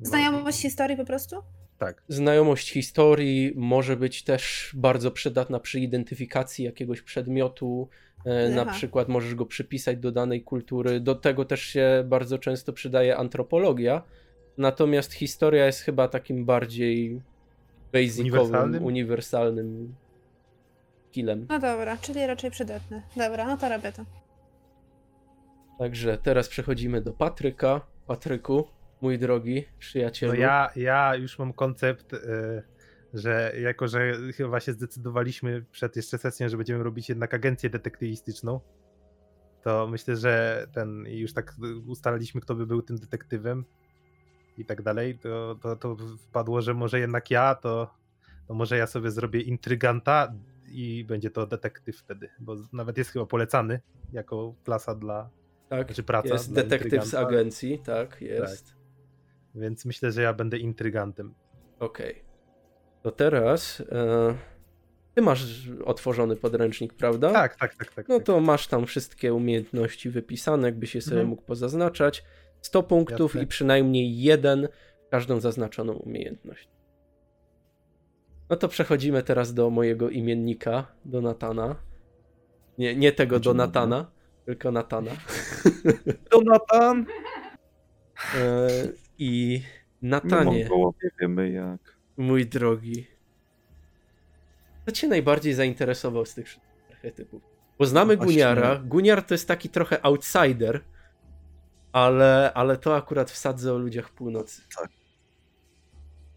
no 0.00 0.06
Znajomość 0.08 0.62
historii 0.62 0.96
po 0.96 1.04
prostu? 1.04 1.36
Tak. 1.78 2.02
Znajomość 2.08 2.72
historii 2.72 3.52
może 3.56 3.96
być 3.96 4.24
też 4.24 4.72
bardzo 4.76 5.10
przydatna 5.10 5.60
przy 5.60 5.80
identyfikacji 5.80 6.64
jakiegoś 6.64 7.02
przedmiotu. 7.02 7.88
E, 8.24 8.48
Na 8.48 8.62
Aha. 8.62 8.72
przykład 8.72 9.08
możesz 9.08 9.34
go 9.34 9.46
przypisać 9.46 9.98
do 9.98 10.12
danej 10.12 10.42
kultury. 10.42 11.00
Do 11.00 11.14
tego 11.14 11.44
też 11.44 11.60
się 11.62 12.04
bardzo 12.06 12.38
często 12.38 12.72
przydaje 12.72 13.16
antropologia. 13.16 14.02
Natomiast 14.58 15.12
historia 15.12 15.66
jest 15.66 15.80
chyba 15.80 16.08
takim 16.08 16.44
bardziej 16.44 17.20
basicowym, 17.92 18.32
Uniwersalnym? 18.34 18.84
uniwersalnym 18.84 19.94
skillem. 21.16 21.46
No 21.48 21.58
dobra, 21.58 21.96
czyli 21.96 22.26
raczej 22.26 22.50
przydatne. 22.50 23.02
Dobra, 23.16 23.46
no 23.46 23.56
to 23.56 23.68
robię 23.68 23.92
to. 23.92 24.04
Także 25.78 26.18
teraz 26.18 26.48
przechodzimy 26.48 27.00
do 27.00 27.12
Patryka. 27.12 27.80
Patryku, 28.06 28.68
mój 29.00 29.18
drogi 29.18 29.64
przyjacielu. 29.78 30.32
No 30.32 30.38
ja, 30.38 30.70
ja 30.76 31.14
już 31.14 31.38
mam 31.38 31.52
koncept, 31.52 32.12
y, 32.12 32.18
że 33.14 33.52
jako, 33.60 33.88
że 33.88 34.12
chyba 34.36 34.60
się 34.60 34.72
zdecydowaliśmy 34.72 35.64
przed 35.70 35.96
jeszcze 35.96 36.18
sesją, 36.18 36.48
że 36.48 36.56
będziemy 36.56 36.84
robić 36.84 37.08
jednak 37.08 37.34
agencję 37.34 37.70
detektywistyczną, 37.70 38.60
to 39.62 39.86
myślę, 39.86 40.16
że 40.16 40.66
ten 40.72 41.04
już 41.06 41.32
tak 41.32 41.54
ustaliliśmy, 41.86 42.40
kto 42.40 42.54
by 42.54 42.66
był 42.66 42.82
tym 42.82 42.96
detektywem 42.96 43.64
i 44.58 44.64
tak 44.64 44.82
dalej, 44.82 45.18
to, 45.18 45.58
to, 45.62 45.76
to 45.76 45.96
wpadło, 46.28 46.62
że 46.62 46.74
może 46.74 47.00
jednak 47.00 47.30
ja, 47.30 47.54
to, 47.54 47.94
to 48.48 48.54
może 48.54 48.76
ja 48.76 48.86
sobie 48.86 49.10
zrobię 49.10 49.40
intryganta 49.40 50.32
i 50.68 51.04
będzie 51.04 51.30
to 51.30 51.46
detektyw 51.46 51.96
wtedy, 51.98 52.28
bo 52.38 52.56
nawet 52.72 52.98
jest 52.98 53.10
chyba 53.10 53.26
polecany 53.26 53.80
jako 54.12 54.54
klasa 54.64 54.94
dla, 54.94 55.30
tak, 55.68 55.86
znaczy 55.86 56.02
praca 56.02 56.28
jest 56.28 56.52
dla 56.52 56.62
detektyw 56.62 56.90
z 56.90 56.94
intryganta. 57.04 57.28
agencji, 57.28 57.78
tak, 57.78 58.20
jest. 58.20 58.74
więc 59.54 59.84
myślę, 59.84 60.12
że 60.12 60.22
ja 60.22 60.32
będę 60.32 60.58
intrygantem. 60.58 61.34
Okej. 61.78 62.22
To 63.02 63.10
teraz 63.10 63.82
e, 63.92 64.34
ty 65.14 65.22
masz 65.22 65.68
otworzony 65.84 66.36
podręcznik, 66.36 66.94
prawda? 66.94 67.32
Tak, 67.32 67.56
tak, 67.56 67.74
tak, 67.74 67.94
tak. 67.94 68.08
No 68.08 68.16
tak. 68.16 68.26
to 68.26 68.40
masz 68.40 68.66
tam 68.68 68.86
wszystkie 68.86 69.34
umiejętności 69.34 70.10
wypisane, 70.10 70.68
jakbyś 70.68 70.94
je 70.94 71.00
sobie 71.00 71.16
Mhm. 71.16 71.28
mógł 71.28 71.42
pozaznaczać. 71.42 72.24
100 72.60 72.82
punktów 72.82 73.30
Jasne. 73.30 73.42
i 73.42 73.46
przynajmniej 73.46 74.18
jeden 74.20 74.68
każdą 75.10 75.40
zaznaczoną 75.40 75.92
umiejętność. 75.92 76.68
No 78.50 78.56
to 78.56 78.68
przechodzimy 78.68 79.22
teraz 79.22 79.54
do 79.54 79.70
mojego 79.70 80.10
imiennika, 80.10 80.86
do 81.04 81.20
Natana. 81.20 81.76
Nie, 82.78 82.96
nie 82.96 83.12
tego 83.12 83.36
dobry. 83.40 83.44
Donatana, 83.44 84.10
tylko 84.44 84.72
Natana. 84.72 85.10
Jonathan! 86.32 87.06
E, 88.34 88.68
I 89.18 89.62
Nie 90.02 90.08
Natanie, 90.10 90.68
wiemy 91.20 91.50
jak. 91.50 91.96
mój 92.16 92.46
drogi. 92.46 93.06
Co 94.86 94.92
cię 94.92 95.08
najbardziej 95.08 95.54
zainteresował 95.54 96.26
z 96.26 96.34
tych 96.34 96.46
wszystkich 96.46 96.90
archetypów? 96.90 97.42
Bo 97.78 97.86
znamy 97.86 98.16
Właśnie. 98.16 98.32
Guniara. 98.34 98.76
Guniar 98.84 99.22
to 99.22 99.34
jest 99.34 99.48
taki 99.48 99.68
trochę 99.68 100.04
outsider, 100.04 100.80
ale, 101.92 102.52
ale 102.54 102.76
to 102.76 102.96
akurat 102.96 103.30
wsadzę 103.30 103.72
o 103.74 103.78
ludziach 103.78 104.10
północy. 104.10 104.62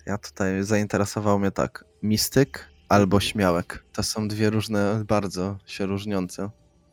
Ja 0.09 0.17
tutaj 0.17 0.63
zainteresował 0.63 1.39
mnie 1.39 1.51
tak. 1.51 1.85
Mistyk 2.03 2.69
albo 2.89 3.19
śmiałek. 3.19 3.85
To 3.93 4.03
są 4.03 4.27
dwie 4.27 4.49
różne, 4.49 5.03
bardzo 5.07 5.57
się 5.65 5.85
różniące 5.85 6.49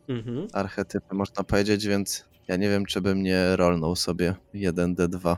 Mhm. 0.08 0.46
archetypy, 0.52 1.14
można 1.14 1.44
powiedzieć, 1.44 1.86
więc 1.86 2.24
ja 2.48 2.56
nie 2.56 2.68
wiem, 2.68 2.86
czy 2.86 3.00
bym 3.00 3.22
nie 3.22 3.56
rolnął 3.56 3.96
sobie 3.96 4.34
1D2. 4.54 5.36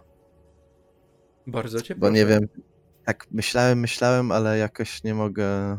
Bardzo 1.47 1.80
cię 1.80 1.94
Bo 1.97 2.11
nie 2.11 2.26
wiem, 2.26 2.40
tak 3.04 3.26
myślałem, 3.30 3.80
myślałem, 3.80 4.32
ale 4.32 4.58
jakoś 4.58 5.04
nie 5.04 5.14
mogę. 5.14 5.47
e, 5.52 5.78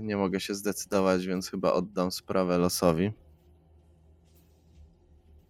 Nie 0.00 0.16
mogę 0.16 0.40
się 0.40 0.54
zdecydować, 0.54 1.26
więc 1.26 1.50
chyba 1.50 1.72
oddam 1.72 2.10
sprawę 2.12 2.58
losowi. 2.58 3.12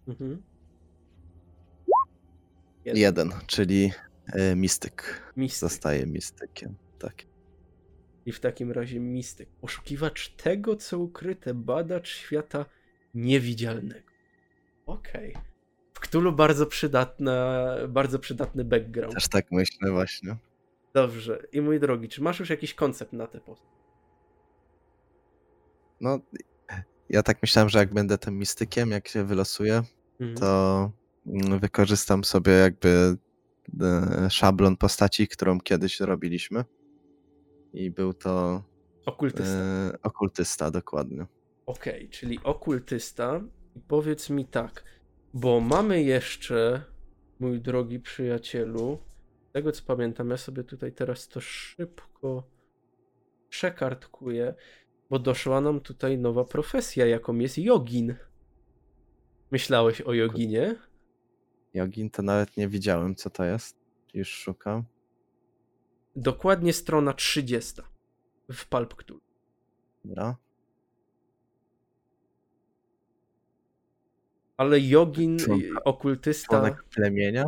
Mhm. 0.07 0.41
Jeden, 2.85 3.31
czyli 3.47 3.91
e, 4.33 4.55
mistyk. 4.55 5.21
Mistyk. 5.37 5.59
Zostaje 5.59 6.05
mistykiem. 6.05 6.75
Tak. 6.99 7.15
I 8.25 8.31
w 8.31 8.39
takim 8.39 8.71
razie 8.71 8.99
mistyk. 8.99 9.49
Poszukiwacz 9.61 10.29
tego, 10.29 10.75
co 10.75 10.99
ukryte, 10.99 11.53
badacz 11.53 12.09
świata 12.09 12.65
niewidzialnego. 13.13 14.11
Okej. 14.85 15.35
W 15.93 15.99
Cthulhu 15.99 16.31
bardzo 16.31 16.65
przydatna, 16.65 17.67
bardzo 17.89 18.19
przydatny 18.19 18.63
background. 18.63 19.13
Też 19.13 19.27
tak 19.27 19.51
myślę 19.51 19.91
właśnie. 19.91 20.35
Dobrze. 20.93 21.43
I 21.51 21.61
mój 21.61 21.79
drogi, 21.79 22.07
czy 22.09 22.21
masz 22.21 22.39
już 22.39 22.49
jakiś 22.49 22.73
koncept 22.73 23.13
na 23.13 23.27
tę 23.27 23.39
postać? 23.39 23.71
No, 26.01 26.19
ja 27.09 27.23
tak 27.23 27.41
myślałem, 27.41 27.69
że 27.69 27.79
jak 27.79 27.93
będę 27.93 28.17
tym 28.17 28.37
mistykiem, 28.37 28.91
jak 28.91 29.07
się 29.07 29.23
wylosuję, 29.23 29.83
Mhm. 30.19 30.37
to 30.37 30.91
mm, 31.27 31.59
wykorzystam 31.59 32.23
sobie 32.23 32.51
jakby 32.51 33.17
szablon 34.29 34.77
postaci, 34.77 35.27
którą 35.27 35.59
kiedyś 35.59 35.99
robiliśmy. 35.99 36.65
I 37.73 37.91
był 37.91 38.13
to 38.13 38.63
Okultysta. 39.05 39.53
e, 39.53 39.91
okultysta, 40.03 40.71
dokładnie. 40.71 41.25
Okej, 41.65 42.09
czyli 42.09 42.39
okultysta. 42.43 43.41
I 43.75 43.79
powiedz 43.79 44.29
mi 44.29 44.45
tak, 44.45 44.83
bo 45.33 45.59
mamy 45.59 46.03
jeszcze, 46.03 46.83
mój 47.39 47.61
drogi 47.61 47.99
przyjacielu, 47.99 48.99
z 49.49 49.51
tego 49.53 49.71
co 49.71 49.83
pamiętam, 49.87 50.29
ja 50.29 50.37
sobie 50.37 50.63
tutaj 50.63 50.91
teraz 50.93 51.27
to 51.27 51.41
szybko 51.41 52.43
przekartkuję, 53.49 54.53
bo 55.09 55.19
doszła 55.19 55.61
nam 55.61 55.79
tutaj 55.79 56.17
nowa 56.17 56.43
profesja, 56.45 57.05
jaką 57.05 57.35
jest 57.37 57.57
jogin. 57.57 58.15
Myślałeś 59.51 60.01
o 60.01 60.13
joginie? 60.13 60.75
Jogin 61.73 62.09
to 62.09 62.21
nawet 62.21 62.57
nie 62.57 62.67
widziałem, 62.67 63.15
co 63.15 63.29
to 63.29 63.43
jest. 63.43 63.77
Już 64.13 64.29
szukam. 64.29 64.83
Dokładnie 66.15 66.73
strona 66.73 67.13
30 67.13 67.81
w 68.51 68.67
Pulp 68.67 68.95
Cthulhu. 68.95 69.21
Dobra. 70.05 70.35
Ale 74.57 74.79
jogin, 74.79 75.37
Członek- 75.37 75.77
y, 75.77 75.83
okultysta... 75.83 76.47
Członek 76.47 76.83
plemienia. 76.83 77.45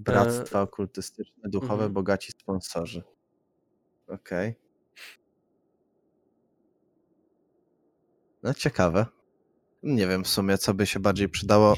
Bractwa 0.00 0.62
okultystyczne, 0.62 1.50
duchowe, 1.50 1.74
mhm. 1.74 1.92
bogaci 1.92 2.32
sponsorzy. 2.32 3.02
Okej. 4.08 4.54
No 8.42 8.54
ciekawe. 8.54 9.06
Nie 9.82 10.06
wiem 10.06 10.24
w 10.24 10.28
sumie, 10.28 10.58
co 10.58 10.74
by 10.74 10.86
się 10.86 11.00
bardziej 11.00 11.28
przydało, 11.28 11.76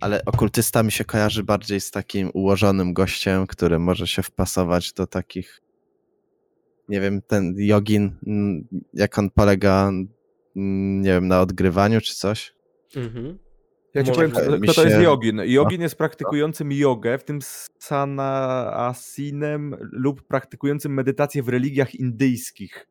ale 0.00 0.24
okultysta 0.24 0.82
mi 0.82 0.92
się 0.92 1.04
kojarzy 1.04 1.44
bardziej 1.44 1.80
z 1.80 1.90
takim 1.90 2.30
ułożonym 2.34 2.92
gościem, 2.92 3.46
który 3.46 3.78
może 3.78 4.06
się 4.06 4.22
wpasować 4.22 4.92
do 4.92 5.06
takich. 5.06 5.60
Nie 6.88 7.00
wiem, 7.00 7.22
ten 7.22 7.54
jogin, 7.56 8.16
mm, 8.26 8.68
jak 8.94 9.18
on 9.18 9.30
polega, 9.30 9.88
mm, 10.56 11.02
nie 11.02 11.10
wiem, 11.10 11.28
na 11.28 11.40
odgrywaniu 11.40 12.00
czy 12.00 12.14
coś. 12.14 12.54
Mhm. 12.96 13.38
Ja 13.94 14.02
ci 14.02 14.12
powiem, 14.12 14.30
kto, 14.30 14.50
mi 14.50 14.60
kto 14.60 14.74
to 14.74 14.84
jest 14.84 14.96
się- 14.96 15.02
jogin. 15.02 15.40
Jogin 15.44 15.80
jest 15.82 15.96
praktykującym 15.96 16.72
jogę, 16.72 17.18
w 17.18 17.24
tym 17.24 17.38
sanasinem 17.78 19.76
lub 19.80 20.22
praktykującym 20.22 20.94
medytację 20.94 21.42
w 21.42 21.48
religiach 21.48 21.94
indyjskich. 21.94 22.88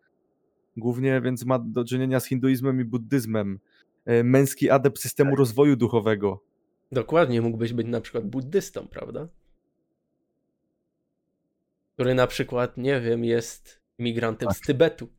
Głównie 0.78 1.22
więc 1.22 1.46
ma 1.46 1.60
do 1.60 1.86
czynienia 1.86 2.20
z 2.20 2.26
hinduizmem 2.26 2.82
i 2.82 2.86
buddyzmem. 2.86 3.60
E, 4.06 4.24
Męski 4.24 4.70
adept 4.70 5.00
systemu 5.00 5.36
rozwoju 5.36 5.76
duchowego. 5.76 6.44
Dokładnie, 6.92 7.42
mógłbyś 7.42 7.74
być 7.74 7.88
na 7.88 8.02
przykład 8.02 8.26
buddystą, 8.26 8.88
prawda? 8.88 9.28
Który 11.94 12.14
na 12.14 12.28
przykład, 12.28 12.78
nie 12.78 13.02
wiem, 13.02 13.26
jest 13.26 13.82
imigrantem 13.98 14.52
z 14.52 14.58
Tak. 14.58 14.66
Tybetu, 14.68 15.10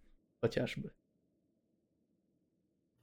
chociażby. 0.41 0.91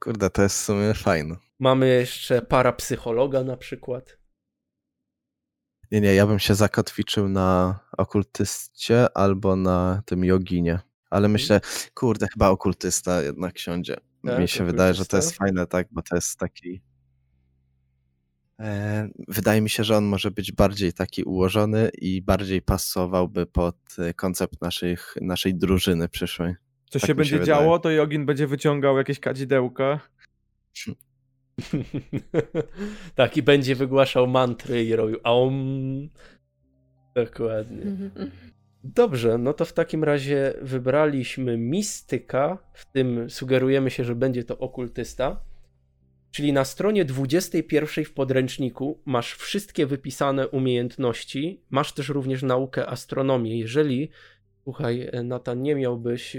Kurde, 0.00 0.30
to 0.30 0.42
jest 0.42 0.56
w 0.56 0.64
sumie 0.64 0.94
fajne. 0.94 1.36
Mamy 1.58 1.88
jeszcze 1.88 2.42
parapsychologa 2.42 3.42
na 3.44 3.56
przykład. 3.56 4.18
Nie, 5.90 6.00
nie, 6.00 6.14
ja 6.14 6.26
bym 6.26 6.38
się 6.38 6.54
zakotwiczył 6.54 7.28
na 7.28 7.78
okultyście 7.98 9.16
albo 9.16 9.56
na 9.56 10.02
tym 10.06 10.24
joginie. 10.24 10.78
Ale 11.10 11.28
myślę, 11.28 11.60
kurde, 11.94 12.26
chyba 12.32 12.48
okultysta 12.48 13.22
jednak 13.22 13.58
siądzie. 13.58 13.96
Tak, 14.26 14.38
Mi 14.38 14.48
się 14.48 14.64
wydaje, 14.64 14.94
że 14.94 15.06
to 15.06 15.16
jest 15.16 15.28
okultysta. 15.28 15.44
fajne, 15.44 15.66
tak, 15.66 15.88
bo 15.90 16.02
to 16.02 16.14
jest 16.14 16.38
taki. 16.38 16.82
E, 18.60 19.08
wydaje 19.28 19.60
mi 19.60 19.70
się, 19.70 19.84
że 19.84 19.96
on 19.96 20.04
może 20.04 20.30
być 20.30 20.52
bardziej 20.52 20.92
taki 20.92 21.22
ułożony 21.22 21.90
i 21.98 22.22
bardziej 22.22 22.62
pasowałby 22.62 23.46
pod 23.46 23.76
e, 23.98 24.14
koncept 24.14 24.60
naszych, 24.62 25.14
naszej 25.20 25.54
drużyny 25.54 26.08
przyszłej. 26.08 26.54
Co 26.90 27.00
Tak 27.00 27.06
się 27.06 27.14
będzie 27.14 27.30
się 27.30 27.38
wydaje. 27.38 27.58
działo, 27.60 27.78
to 27.78 27.90
jogin 27.90 28.26
będzie 28.26 28.46
wyciągał 28.46 28.98
jakieś 28.98 29.20
kadzidełka. 29.20 30.00
tak, 33.14 33.36
i 33.36 33.42
będzie 33.42 33.74
wygłaszał 33.74 34.26
mantry 34.26 34.84
i 34.84 34.96
robił 34.96 35.18
aum. 35.24 36.08
Dokładnie. 37.14 37.82
Dobrze, 38.84 39.38
no 39.38 39.52
to 39.52 39.64
w 39.64 39.72
takim 39.72 40.04
razie 40.04 40.54
wybraliśmy 40.62 41.58
mistyka, 41.58 42.58
w 42.72 42.92
tym 42.92 43.30
sugerujemy 43.30 43.90
się, 43.90 44.04
że 44.04 44.14
będzie 44.14 44.44
to 44.44 44.58
okultysta. 44.58 45.40
Czyli 46.36 46.52
na 46.52 46.64
stronie 46.64 47.04
21 47.04 48.04
w 48.04 48.12
podręczniku 48.12 49.00
masz 49.04 49.34
wszystkie 49.34 49.86
wypisane 49.86 50.48
umiejętności, 50.48 51.60
masz 51.70 51.92
też 51.92 52.08
również 52.08 52.42
naukę 52.42 52.86
astronomii. 52.86 53.58
Jeżeli, 53.58 54.10
słuchaj, 54.64 55.10
Natan, 55.24 55.62
nie 55.62 55.74
miałbyś 55.74 56.36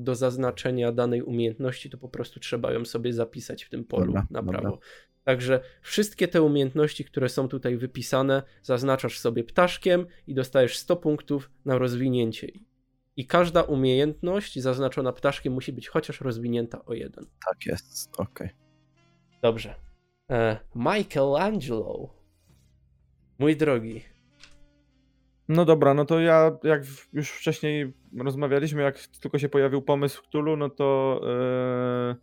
do 0.00 0.14
zaznaczenia 0.14 0.92
danej 0.92 1.22
umiejętności, 1.22 1.90
to 1.90 1.98
po 1.98 2.08
prostu 2.08 2.40
trzeba 2.40 2.72
ją 2.72 2.84
sobie 2.84 3.12
zapisać 3.12 3.64
w 3.64 3.70
tym 3.70 3.84
polu 3.84 4.06
Dobra, 4.06 4.26
na 4.30 4.42
dobra. 4.42 4.60
prawo. 4.60 4.78
Także 5.24 5.60
wszystkie 5.82 6.28
te 6.28 6.42
umiejętności, 6.42 7.04
które 7.04 7.28
są 7.28 7.48
tutaj 7.48 7.76
wypisane, 7.76 8.42
zaznaczasz 8.62 9.18
sobie 9.18 9.44
ptaszkiem 9.44 10.06
i 10.26 10.34
dostajesz 10.34 10.78
100 10.78 10.96
punktów 10.96 11.50
na 11.64 11.78
rozwinięcie. 11.78 12.48
I 13.16 13.26
każda 13.26 13.62
umiejętność 13.62 14.60
zaznaczona 14.60 15.12
ptaszkiem 15.12 15.52
musi 15.52 15.72
być 15.72 15.88
chociaż 15.88 16.20
rozwinięta 16.20 16.84
o 16.84 16.94
jeden. 16.94 17.24
Tak 17.46 17.66
jest, 17.66 18.10
okej. 18.18 18.65
Dobrze. 19.42 19.74
E, 20.30 20.58
Michelangelo. 20.74 22.08
Mój 23.38 23.56
drogi. 23.56 24.02
No 25.48 25.64
dobra, 25.64 25.94
no 25.94 26.04
to 26.04 26.20
ja, 26.20 26.58
jak 26.64 26.82
już 27.12 27.30
wcześniej 27.30 27.92
rozmawialiśmy, 28.18 28.82
jak 28.82 28.98
tylko 29.20 29.38
się 29.38 29.48
pojawił 29.48 29.82
pomysł 29.82 30.22
Cthulhu, 30.22 30.56
no 30.56 30.70
to 30.70 31.20
e, 31.24 32.16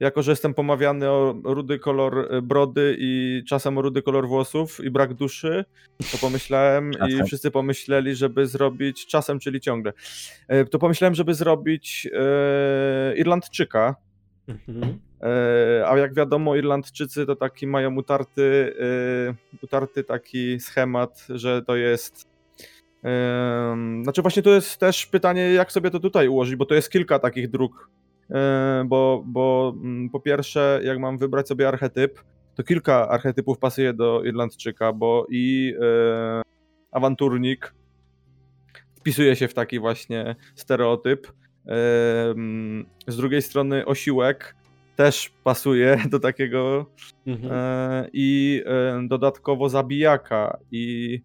jako, 0.00 0.22
że 0.22 0.32
jestem 0.32 0.54
pomawiany 0.54 1.10
o 1.10 1.34
rudy 1.44 1.78
kolor 1.78 2.28
e, 2.30 2.42
brody 2.42 2.96
i 2.98 3.42
czasem 3.48 3.78
o 3.78 3.82
rudy 3.82 4.02
kolor 4.02 4.28
włosów 4.28 4.84
i 4.84 4.90
brak 4.90 5.14
duszy, 5.14 5.64
to 6.12 6.18
pomyślałem 6.18 6.90
i 7.08 7.24
wszyscy 7.24 7.50
pomyśleli, 7.50 8.14
żeby 8.14 8.46
zrobić, 8.46 9.06
czasem, 9.06 9.38
czyli 9.38 9.60
ciągle, 9.60 9.92
e, 10.48 10.64
to 10.64 10.78
pomyślałem, 10.78 11.14
żeby 11.14 11.34
zrobić 11.34 12.08
e, 12.12 13.16
Irlandczyka, 13.16 13.96
Mhm. 14.48 14.98
E, 15.22 15.84
A 15.88 15.98
jak 15.98 16.14
wiadomo, 16.14 16.56
Irlandczycy 16.56 17.26
to 17.26 17.36
taki 17.36 17.66
mają 17.66 17.94
utarty, 17.96 18.74
e, 18.80 19.34
utarty 19.64 20.04
taki 20.04 20.60
schemat, 20.60 21.26
że 21.28 21.62
to 21.62 21.76
jest. 21.76 22.24
em, 23.02 24.02
Znaczy, 24.04 24.22
właśnie 24.22 24.42
to 24.42 24.50
jest 24.50 24.78
też 24.78 25.06
pytanie, 25.06 25.52
jak 25.52 25.72
sobie 25.72 25.90
to 25.90 26.00
tutaj 26.00 26.28
ułożyć, 26.28 26.56
bo 26.56 26.66
to 26.66 26.74
jest 26.74 26.90
kilka 26.90 27.18
takich 27.18 27.50
dróg. 27.50 27.90
E, 28.30 28.84
Bo, 28.86 29.22
bo 29.26 29.74
mm, 29.76 30.10
po 30.10 30.20
pierwsze, 30.20 30.80
jak 30.84 30.98
mam 30.98 31.18
wybrać 31.18 31.48
sobie 31.48 31.68
archetyp, 31.68 32.20
to 32.54 32.62
kilka 32.62 33.08
archetypów 33.08 33.58
pasuje 33.58 33.92
do 33.92 34.22
Irlandczyka, 34.24 34.92
bo 34.92 35.26
i 35.30 35.74
e, 35.80 36.42
awanturnik 36.92 37.74
wpisuje 38.96 39.36
się 39.36 39.48
w 39.48 39.54
taki 39.54 39.78
właśnie 39.78 40.36
stereotyp. 40.54 41.26
Em, 41.66 42.86
Z 43.06 43.16
drugiej 43.16 43.42
strony 43.42 43.86
osiłek 43.86 44.54
też 44.98 45.32
pasuje 45.44 46.02
do 46.12 46.18
takiego 46.20 46.86
Mhm. 47.26 47.52
e, 47.52 48.08
i 48.12 48.62
e, 48.66 49.06
dodatkowo 49.08 49.68
zabijaka 49.68 50.58
i, 50.72 51.20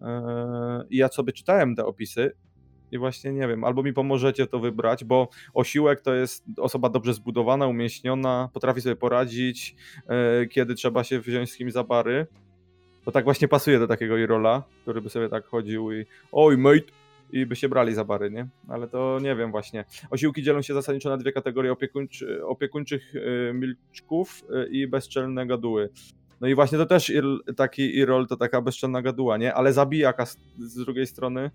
e, 0.00 0.84
i 0.90 0.96
ja 0.96 1.08
sobie 1.08 1.32
czytałem 1.32 1.76
te 1.76 1.84
opisy 1.84 2.32
i 2.92 2.98
właśnie 2.98 3.32
nie 3.32 3.48
wiem, 3.48 3.64
albo 3.64 3.82
mi 3.82 3.92
pomożecie 3.92 4.46
to 4.46 4.58
wybrać, 4.60 5.04
bo 5.04 5.28
osiłek 5.54 6.00
to 6.00 6.14
jest 6.14 6.44
osoba 6.56 6.88
dobrze 6.88 7.14
zbudowana, 7.14 7.66
umieśniona, 7.66 8.48
potrafi 8.52 8.80
sobie 8.80 8.96
poradzić, 8.96 9.76
e, 10.08 10.46
kiedy 10.46 10.74
trzeba 10.74 11.04
się 11.04 11.20
wziąć 11.20 11.52
z 11.52 11.56
kimś 11.56 11.72
za 11.72 11.84
bary. 11.84 12.26
To 13.04 13.12
tak 13.12 13.24
właśnie 13.24 13.48
pasuje 13.48 13.78
do 13.78 13.86
takiego 13.86 14.16
Irola, 14.16 14.62
który 14.82 15.00
by 15.00 15.10
sobie 15.10 15.28
tak 15.28 15.46
chodził 15.46 15.92
i 15.92 16.06
oj 16.32 16.58
mate, 16.58 16.92
i 17.32 17.46
by 17.46 17.56
się 17.56 17.68
brali 17.68 17.94
za 17.94 18.04
bary, 18.04 18.30
nie? 18.30 18.48
Ale 18.68 18.88
to 18.88 19.18
nie 19.22 19.36
wiem 19.36 19.50
właśnie. 19.50 19.84
Osiłki 20.10 20.42
dzielą 20.42 20.62
się 20.62 20.74
zasadniczo 20.74 21.08
na 21.08 21.16
dwie 21.16 21.32
kategorie 21.32 21.72
opiekuńczy, 21.72 22.46
opiekuńczych 22.46 23.14
y, 23.14 23.52
milczków 23.54 24.42
y, 24.50 24.68
i 24.70 24.86
bezczelne 24.86 25.46
gaduły. 25.46 25.88
No 26.40 26.48
i 26.48 26.54
właśnie 26.54 26.78
to 26.78 26.86
też 26.86 27.10
ir, 27.10 27.24
taki 27.56 27.96
Irol 27.96 28.26
to 28.26 28.36
taka 28.36 28.62
bezczelna 28.62 29.02
gaduła, 29.02 29.36
nie? 29.36 29.54
Ale 29.54 29.72
zabijaka 29.72 30.26
z, 30.26 30.38
z 30.58 30.74
drugiej 30.84 31.06
strony 31.06 31.50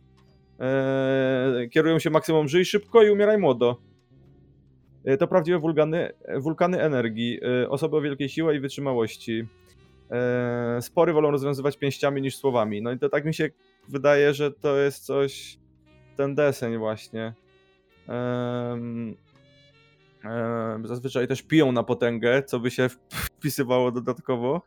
e, 0.60 1.68
kierują 1.72 2.00
się 2.00 2.10
maksymum 2.10 2.48
żyj 2.48 2.66
szybko 2.66 3.04
i 3.04 3.10
umieraj 3.10 3.38
młodo. 3.38 3.78
E, 5.06 5.18
To 5.18 5.28
prawdziwe 5.28 5.60
wulkany, 5.60 6.12
wulkany 6.38 6.82
energii, 6.82 7.40
e, 7.64 7.70
osoby 7.70 7.98
o 7.98 8.02
wielkiej 8.02 8.30
siłę 8.30 8.56
i 8.56 8.60
wytrzymałości. 8.60 9.48
E, 10.12 10.78
Spory 10.82 11.14
wolą 11.14 11.32
rozwiązywać 11.32 11.78
pięściami 11.78 12.22
niż 12.22 12.36
słowami. 12.36 12.82
No 12.82 12.92
i 12.92 13.00
to 13.00 13.10
tak 13.10 13.26
mi 13.26 13.34
się 13.34 13.50
wydaje, 13.90 14.34
że 14.34 14.52
to 14.52 14.78
jest 14.78 15.06
coś, 15.06 15.58
ten 16.14 16.36
deseń 16.36 16.78
właśnie. 16.78 17.34
Em, 18.08 19.16
em, 20.24 20.88
zazwyczaj 20.88 21.28
też 21.28 21.42
piją 21.42 21.72
na 21.72 21.84
potęgę, 21.84 22.44
co 22.44 22.60
by 22.60 22.72
się 22.72 22.90
wpisywało 23.10 23.92
dodatkowo. 23.92 24.62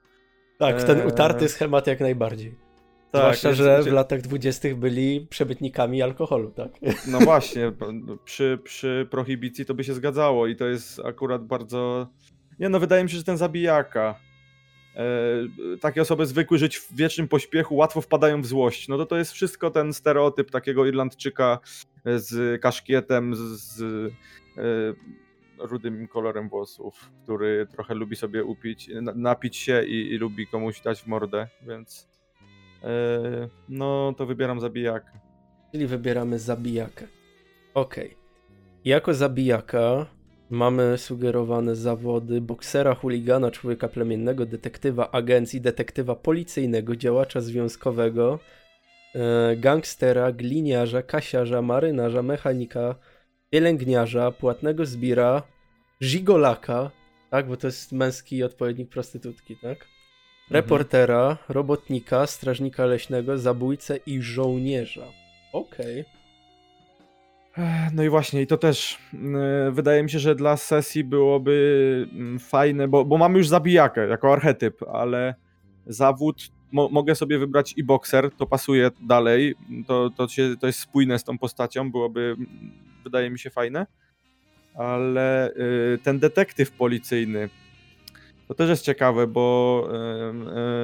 Tak, 0.59 0.81
w 0.81 0.85
ten 0.85 1.01
Eee, 1.01 1.07
utarty 1.07 1.49
schemat 1.49 1.87
jak 1.87 2.01
najbardziej. 2.01 2.55
Tak, 3.13 3.23
Zwłaszcza, 3.23 3.53
że 3.53 3.83
w 3.83 3.93
latach 3.93 4.21
dwudziestych 4.21 4.77
byli 4.77 5.27
przebytnikami 5.31 6.03
alkoholu, 6.03 6.51
tak? 6.51 6.73
No 7.13 7.19
właśnie, 7.19 7.73
przy, 8.25 8.59
przy 8.65 9.09
prohibicji 9.11 9.65
to 9.65 9.75
by 9.75 9.85
się 9.85 9.95
zgadzało 9.95 10.47
i 10.47 10.57
to 10.57 10.67
jest 10.67 11.01
akurat 11.01 11.47
bardzo... 11.47 12.09
Nie 12.59 12.69
no, 12.69 12.81
wydaje 12.81 13.05
mi 13.05 13.11
się, 13.11 13.17
że 13.17 13.25
ten 13.25 13.37
zabijaka, 13.37 14.11
e, 14.11 14.26
takie 15.81 16.03
osoby 16.03 16.27
zwykły 16.27 16.59
żyć 16.59 16.77
w 16.79 16.97
wiecznym 16.97 17.29
pośpiechu, 17.29 17.77
łatwo 17.77 18.01
wpadają 18.01 18.43
w 18.43 18.47
złość. 18.47 18.89
No 18.89 18.97
to 18.99 19.07
to 19.07 19.17
jest 19.17 19.33
wszystko 19.33 19.71
ten 19.71 19.93
stereotyp 19.93 20.51
takiego 20.51 20.87
Irlandczyka 20.87 21.59
z 22.05 22.61
kaszkietem, 22.63 23.35
z, 23.35 23.81
e, 23.83 24.63
rudym 25.59 26.09
kolorem 26.09 26.49
włosów, 26.49 27.11
który 27.23 27.67
trochę 27.73 27.95
lubi 27.95 28.17
sobie 28.17 28.45
upić, 28.45 28.89
na- 29.03 29.13
napić 29.15 29.57
się 29.57 29.85
i, 29.85 30.13
i 30.15 30.19
lubi 30.19 30.47
komuś 30.47 30.81
dać 30.81 31.03
w 31.03 31.07
mordę, 31.07 31.49
więc 31.63 32.09
e, 32.83 32.89
no 33.69 34.15
to 34.17 34.27
wybieram 34.27 34.61
zabijaka. 34.61 35.13
Czyli 35.73 35.87
wybieramy 35.87 36.39
zabijakę. 36.39 37.07
Okej. 37.75 38.17
Jako 38.85 39.15
zabijaka 39.15 40.07
mamy 40.51 40.99
sugerowane 40.99 41.77
zawody 41.77 42.41
boksera, 42.41 42.95
chuligana, 42.95 43.51
człowieka 43.51 43.89
plemiennego, 43.89 44.47
detektywa 44.47 45.11
agencji, 45.11 45.61
detektywa 45.61 46.15
policyjnego, 46.15 46.97
działacza 46.97 47.41
związkowego, 47.41 48.39
e, 49.15 49.57
gangstera, 49.57 50.33
gliniarza, 50.33 51.03
kasiarza, 51.03 51.63
marynarza, 51.63 52.23
mechanika, 52.23 52.95
pielęgniarza, 53.51 54.31
płatnego 54.31 54.87
zbira, 54.87 55.43
żigolaka, 56.01 56.91
tak, 57.31 57.49
bo 57.49 57.57
to 57.57 57.67
jest 57.67 57.93
męski 57.93 58.45
odpowiednik 58.45 58.89
prostytutki, 58.89 59.57
tak? 59.57 59.87
Reportera, 60.51 61.39
robotnika, 61.49 62.27
strażnika 62.27 62.87
leśnego, 62.87 63.39
zabójcę 63.39 63.97
i 64.07 64.23
żołnierza. 64.23 65.07
Okej. 65.53 66.01
Ech, 66.01 66.16
No 67.92 68.03
i 68.03 68.09
właśnie, 68.09 68.42
i 68.42 68.47
to 68.47 68.57
też 68.57 68.99
mm, 69.14 69.75
wydaje 69.75 70.03
mi 70.03 70.11
się, 70.11 70.19
że 70.19 70.35
dla 70.35 70.57
sesji 70.57 71.05
byłoby 71.05 72.09
mm, 72.12 72.38
fajne, 72.38 72.88
bo, 72.88 73.05
bo 73.05 73.19
mamy 73.19 73.38
już 73.38 73.49
zabijakę 73.49 74.09
jako 74.09 74.33
archetyp, 74.33 74.83
ale 74.92 75.35
zawód 75.87 76.49
mo, 76.73 76.88
mogę 76.88 77.14
sobie 77.14 77.38
wybrać 77.38 77.75
i 77.77 77.85
bokser, 77.85 78.31
to 78.31 78.47
pasuje 78.47 78.90
dalej, 79.01 79.55
to, 79.87 80.11
to, 80.11 80.29
się, 80.29 80.55
to 80.61 80.66
jest 80.66 80.79
spójne 80.79 81.19
z 81.19 81.25
tą 81.25 81.38
postacią, 81.38 81.90
byłoby, 81.90 82.35
mm, 82.38 82.47
wydaje 83.05 83.31
mi 83.31 83.38
się, 83.38 83.51
fajne, 83.51 83.87
ale 84.75 85.51
y, 85.51 85.99
ten 86.03 86.19
detektyw 86.19 86.71
policyjny, 86.71 87.49
to 88.49 88.55
też 88.55 88.69
jest 88.69 88.85
ciekawe, 88.85 89.27
bo 89.27 89.88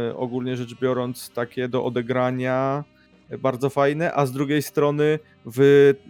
y, 0.09 0.11
y, 0.11 0.17
ogólnie 0.17 0.57
rzecz 0.57 0.75
biorąc, 0.81 1.31
takie 1.31 1.69
do 1.69 1.85
odegrania 1.85 2.85
bardzo 3.39 3.71
fajne, 3.71 4.15
a 4.15 4.27
z 4.27 4.33
drugiej 4.33 4.63
strony 4.63 5.19
w 5.47 5.61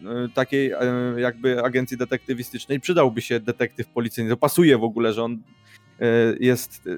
e, 0.05 0.29
takiej 0.35 0.71
e, 0.71 0.77
jakby 1.17 1.63
agencji 1.63 1.97
detektywistycznej 1.97 2.81
przydałby 2.81 3.23
się 3.23 3.41
detektyw 3.41 3.89
policyjny. 3.89 4.31
To 4.31 4.37
pasuje 4.37 4.79
w 4.79 4.85
ogóle, 4.85 5.13
że 5.13 5.23
on 5.23 5.33
e, 6.01 6.07
jest, 6.41 6.89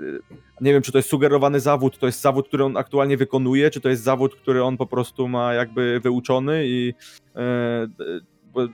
nie 0.60 0.72
wiem, 0.72 0.82
czy 0.82 0.92
to 0.92 0.98
jest 0.98 1.08
sugerowany 1.08 1.60
zawód, 1.60 1.98
to 1.98 2.06
jest 2.06 2.20
zawód, 2.20 2.48
który 2.48 2.64
on 2.64 2.76
aktualnie 2.76 3.16
wykonuje, 3.16 3.70
czy 3.70 3.80
to 3.80 3.88
jest 3.88 4.02
zawód, 4.02 4.34
który 4.34 4.62
on 4.62 4.76
po 4.76 4.86
prostu 4.86 5.28
ma 5.28 5.54
jakby 5.54 6.00
wyuczony 6.00 6.62
i 6.66 6.94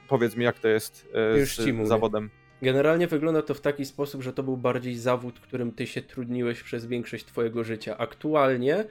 powiedz 0.08 0.36
mi, 0.36 0.44
jak 0.44 0.58
to 0.58 0.68
jest 0.68 1.08
z 1.44 1.88
zawodem. 1.88 2.30
Generalnie 2.62 3.06
wygląda 3.06 3.42
to 3.42 3.54
w 3.54 3.60
taki 3.60 3.84
sposób, 3.84 4.22
że 4.22 4.32
to 4.32 4.42
był 4.42 4.56
bardziej 4.56 4.96
zawód, 4.96 5.40
którym 5.40 5.72
ty 5.72 5.86
się 5.86 6.02
trudniłeś 6.02 6.62
przez 6.62 6.86
większość 6.86 7.24
twojego 7.24 7.64
życia. 7.64 7.98
Aktualnie 7.98 8.84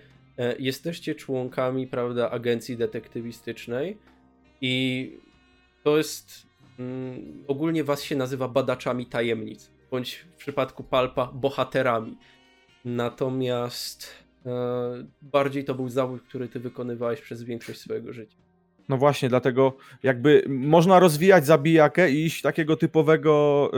jesteście 0.59 1.15
członkami, 1.15 1.87
prawda, 1.87 2.31
agencji 2.31 2.77
detektywistycznej 2.77 3.97
i 4.61 5.17
to 5.83 5.97
jest 5.97 6.47
mm, 6.79 7.43
ogólnie 7.47 7.83
was 7.83 8.03
się 8.03 8.15
nazywa 8.15 8.47
badaczami 8.47 9.05
tajemnic, 9.05 9.71
bądź 9.91 10.15
w 10.15 10.35
przypadku 10.35 10.83
Palpa 10.83 11.31
bohaterami. 11.33 12.17
Natomiast 12.85 14.13
e, 14.45 14.49
bardziej 15.21 15.65
to 15.65 15.75
był 15.75 15.89
zawód, 15.89 16.21
który 16.21 16.49
ty 16.49 16.59
wykonywałeś 16.59 17.21
przez 17.21 17.43
większość 17.43 17.79
swojego 17.79 18.13
życia. 18.13 18.37
No 18.89 18.97
właśnie, 18.97 19.29
dlatego 19.29 19.77
jakby 20.03 20.43
można 20.47 20.99
rozwijać 20.99 21.45
zabijakę 21.45 22.11
i 22.11 22.25
iść 22.25 22.41
takiego 22.41 22.75
typowego 22.75 23.71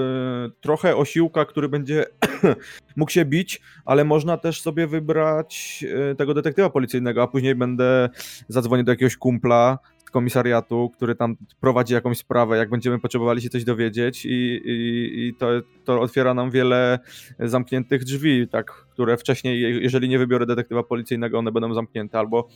y, 0.47 0.51
trochę 0.61 0.95
osiłka, 0.95 1.45
który 1.45 1.69
będzie 1.69 2.05
mógł 2.95 3.11
się 3.11 3.25
bić, 3.25 3.61
ale 3.85 4.03
można 4.05 4.37
też 4.37 4.61
sobie 4.61 4.87
wybrać 4.87 5.85
y, 6.11 6.15
tego 6.15 6.33
detektywa 6.33 6.69
policyjnego, 6.69 7.23
a 7.23 7.27
później 7.27 7.55
będę 7.55 8.09
zadzwonił 8.47 8.85
do 8.85 8.91
jakiegoś 8.91 9.17
kumpla 9.17 9.79
z 10.05 10.11
komisariatu, 10.11 10.89
który 10.95 11.15
tam 11.15 11.35
prowadzi 11.59 11.93
jakąś 11.93 12.17
sprawę, 12.17 12.57
jak 12.57 12.69
będziemy 12.69 12.99
potrzebowali 12.99 13.41
się 13.41 13.49
coś 13.49 13.63
dowiedzieć 13.63 14.25
i, 14.25 14.29
i, 14.65 15.27
i 15.27 15.33
to, 15.33 15.47
to 15.85 16.01
otwiera 16.01 16.33
nam 16.33 16.51
wiele 16.51 16.99
zamkniętych 17.39 18.03
drzwi, 18.03 18.47
tak, 18.47 18.71
które 18.71 19.17
wcześniej, 19.17 19.61
je- 19.61 19.79
jeżeli 19.81 20.09
nie 20.09 20.19
wybiorę 20.19 20.45
detektywa 20.45 20.83
policyjnego, 20.83 21.39
one 21.39 21.51
będą 21.51 21.73
zamknięte, 21.73 22.19
albo 22.19 22.47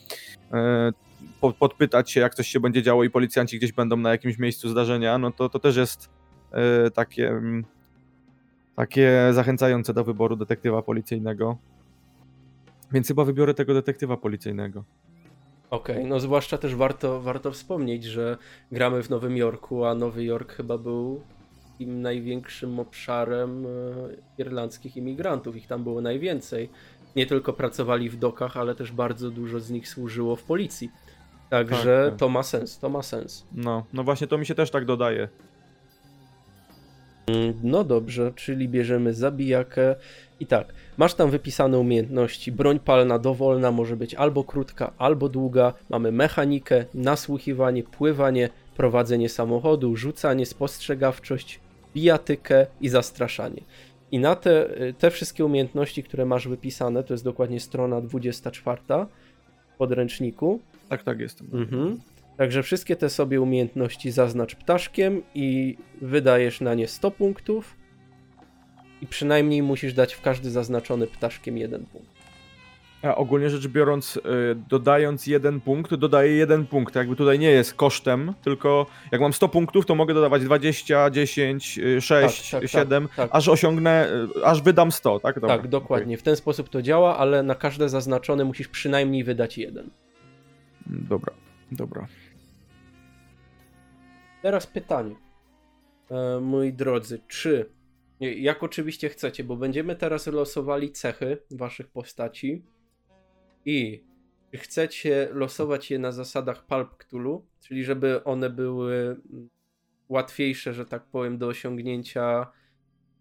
e, 0.53 0.91
po, 1.41 1.53
podpytać 1.53 2.11
się, 2.11 2.19
jak 2.19 2.35
coś 2.35 2.47
się 2.47 2.59
będzie 2.59 2.83
działo 2.83 3.03
i 3.03 3.09
policjanci 3.09 3.57
gdzieś 3.57 3.71
będą 3.71 3.97
na 3.97 4.11
jakimś 4.11 4.37
miejscu 4.37 4.69
zdarzenia, 4.69 5.17
no 5.17 5.31
to, 5.31 5.49
to 5.49 5.59
też 5.59 5.75
jest 5.75 6.09
e, 6.51 6.91
takie, 6.91 7.29
mm, 7.29 7.65
takie 8.75 9.29
zachęcające 9.31 9.93
do 9.93 10.03
wyboru 10.03 10.35
detektywa 10.35 10.81
policyjnego. 10.81 11.57
Więc 12.91 13.07
chyba 13.07 13.23
wybiorę 13.23 13.53
tego 13.53 13.73
detektywa 13.73 14.17
policyjnego. 14.17 14.83
Okej, 15.69 16.05
no 16.05 16.19
zwłaszcza 16.19 16.57
też 16.57 16.75
warto, 16.75 17.21
warto 17.21 17.51
wspomnieć, 17.51 18.03
że 18.03 18.37
gramy 18.71 19.03
w 19.03 19.09
Nowym 19.09 19.37
Jorku, 19.37 19.85
a 19.85 19.95
Nowy 19.95 20.23
Jork 20.23 20.53
chyba 20.53 20.77
był 20.77 21.21
tym 21.77 22.01
największym 22.01 22.79
obszarem 22.79 23.65
e, 23.65 23.69
irlandzkich 24.37 24.97
imigrantów. 24.97 25.55
Ich 25.55 25.67
tam 25.67 25.83
było 25.83 26.01
najwięcej. 26.01 26.69
Nie 27.15 27.25
tylko 27.25 27.53
pracowali 27.53 28.09
w 28.09 28.17
dokach, 28.17 28.57
ale 28.57 28.75
też 28.75 28.91
bardzo 28.91 29.31
dużo 29.31 29.59
z 29.59 29.69
nich 29.69 29.89
służyło 29.89 30.35
w 30.35 30.43
policji. 30.43 30.91
Także 31.49 32.01
Tak, 32.03 32.11
tak. 32.11 32.19
to 32.19 32.29
ma 32.29 32.43
sens, 32.43 32.79
to 32.79 32.89
ma 32.89 33.01
sens. 33.01 33.45
No, 33.53 33.85
no 33.93 34.03
właśnie 34.03 34.27
to 34.27 34.37
mi 34.37 34.45
się 34.45 34.55
też 34.55 34.71
tak 34.71 34.85
dodaje. 34.85 35.27
Mm, 37.27 37.53
No 37.63 37.83
dobrze, 37.83 38.31
czyli 38.35 38.69
bierzemy 38.69 39.13
zabijakę 39.13 39.95
i 40.39 40.45
tak, 40.45 40.73
masz 40.97 41.13
tam 41.13 41.29
wypisane 41.29 41.79
umiejętności. 41.79 42.51
Broń 42.51 42.79
palna 42.79 43.19
dowolna 43.19 43.71
może 43.71 43.97
być 43.97 44.15
albo 44.15 44.43
krótka, 44.43 44.93
albo 44.97 45.29
długa. 45.29 45.73
Mamy 45.89 46.11
mechanikę, 46.11 46.85
nasłuchiwanie, 46.93 47.83
pływanie, 47.83 48.49
prowadzenie 48.77 49.29
samochodu, 49.29 49.95
rzucanie, 49.95 50.45
spostrzegawczość, 50.45 51.59
bijatykę 51.93 52.67
i 52.81 52.89
zastraszanie. 52.89 53.61
I 54.11 54.19
na 54.19 54.35
te, 54.35 54.69
te 54.99 55.11
wszystkie 55.11 55.45
umiejętności, 55.45 56.03
które 56.03 56.25
masz 56.25 56.47
wypisane, 56.47 57.03
to 57.03 57.13
jest 57.13 57.23
dokładnie 57.23 57.59
strona 57.59 58.01
24 58.01 58.81
w 59.73 59.77
podręczniku, 59.77 60.59
Tak, 60.89 61.03
tak 61.03 61.19
jestem. 61.19 61.47
Mhm. 61.53 61.99
Także 62.37 62.63
wszystkie 62.63 62.95
te 62.95 63.09
sobie 63.09 63.41
umiejętności 63.41 64.11
zaznacz 64.11 64.55
ptaszkiem 64.55 65.21
i 65.35 65.77
wydajesz 66.01 66.61
na 66.61 66.73
nie 66.73 66.87
100 66.87 67.11
punktów. 67.11 67.75
I 69.01 69.07
przynajmniej 69.07 69.63
musisz 69.63 69.93
dać 69.93 70.13
w 70.13 70.21
każdy 70.21 70.51
zaznaczony 70.51 71.07
ptaszkiem 71.07 71.57
jeden 71.57 71.85
punkt. 71.85 72.15
A 73.03 73.15
ogólnie 73.15 73.49
rzecz 73.49 73.67
biorąc, 73.67 74.17
y, 74.17 74.21
dodając 74.69 75.27
jeden 75.27 75.61
punkt, 75.61 75.95
dodaję 75.95 76.31
jeden 76.31 76.65
punkt. 76.65 76.95
Jakby 76.95 77.15
tutaj 77.15 77.39
nie 77.39 77.51
jest 77.51 77.73
kosztem, 77.73 78.33
tylko 78.43 78.85
jak 79.11 79.21
mam 79.21 79.33
100 79.33 79.47
punktów, 79.49 79.85
to 79.85 79.95
mogę 79.95 80.13
dodawać 80.13 80.43
20, 80.43 81.09
10, 81.09 81.77
y, 81.77 82.01
6, 82.01 82.51
tak, 82.51 82.61
tak, 82.61 82.69
7, 82.69 83.07
tak. 83.15 83.29
aż 83.33 83.47
osiągnę, 83.47 84.09
y, 84.37 84.45
aż 84.45 84.61
wydam 84.61 84.91
100, 84.91 85.19
tak? 85.19 85.35
Dobra, 85.39 85.57
tak, 85.57 85.67
dokładnie. 85.67 86.17
W 86.17 86.23
ten 86.23 86.35
sposób 86.35 86.69
to 86.69 86.81
działa, 86.81 87.17
ale 87.17 87.43
na 87.43 87.55
każde 87.55 87.89
zaznaczone 87.89 88.45
musisz 88.45 88.67
przynajmniej 88.67 89.23
wydać 89.23 89.57
jeden. 89.57 89.89
Dobra, 90.87 91.33
dobra. 91.71 92.07
Teraz 94.41 94.67
pytanie. 94.67 95.15
E, 96.11 96.39
moi 96.39 96.73
drodzy, 96.73 97.19
czy 97.27 97.69
jak 98.19 98.63
oczywiście 98.63 99.09
chcecie, 99.09 99.43
bo 99.43 99.57
będziemy 99.57 99.95
teraz 99.95 100.27
losowali 100.27 100.91
cechy 100.91 101.37
waszych 101.51 101.87
postaci 101.87 102.65
i 103.65 104.03
czy 104.51 104.57
chcecie 104.57 105.29
losować 105.31 105.91
je 105.91 105.99
na 105.99 106.11
zasadach 106.11 106.65
Palp 106.65 106.97
Cthulhu, 106.97 107.45
czyli 107.59 107.83
żeby 107.83 108.23
one 108.23 108.49
były 108.49 109.21
łatwiejsze, 110.09 110.73
że 110.73 110.85
tak 110.85 111.05
powiem, 111.05 111.37
do 111.37 111.47
osiągnięcia 111.47 112.51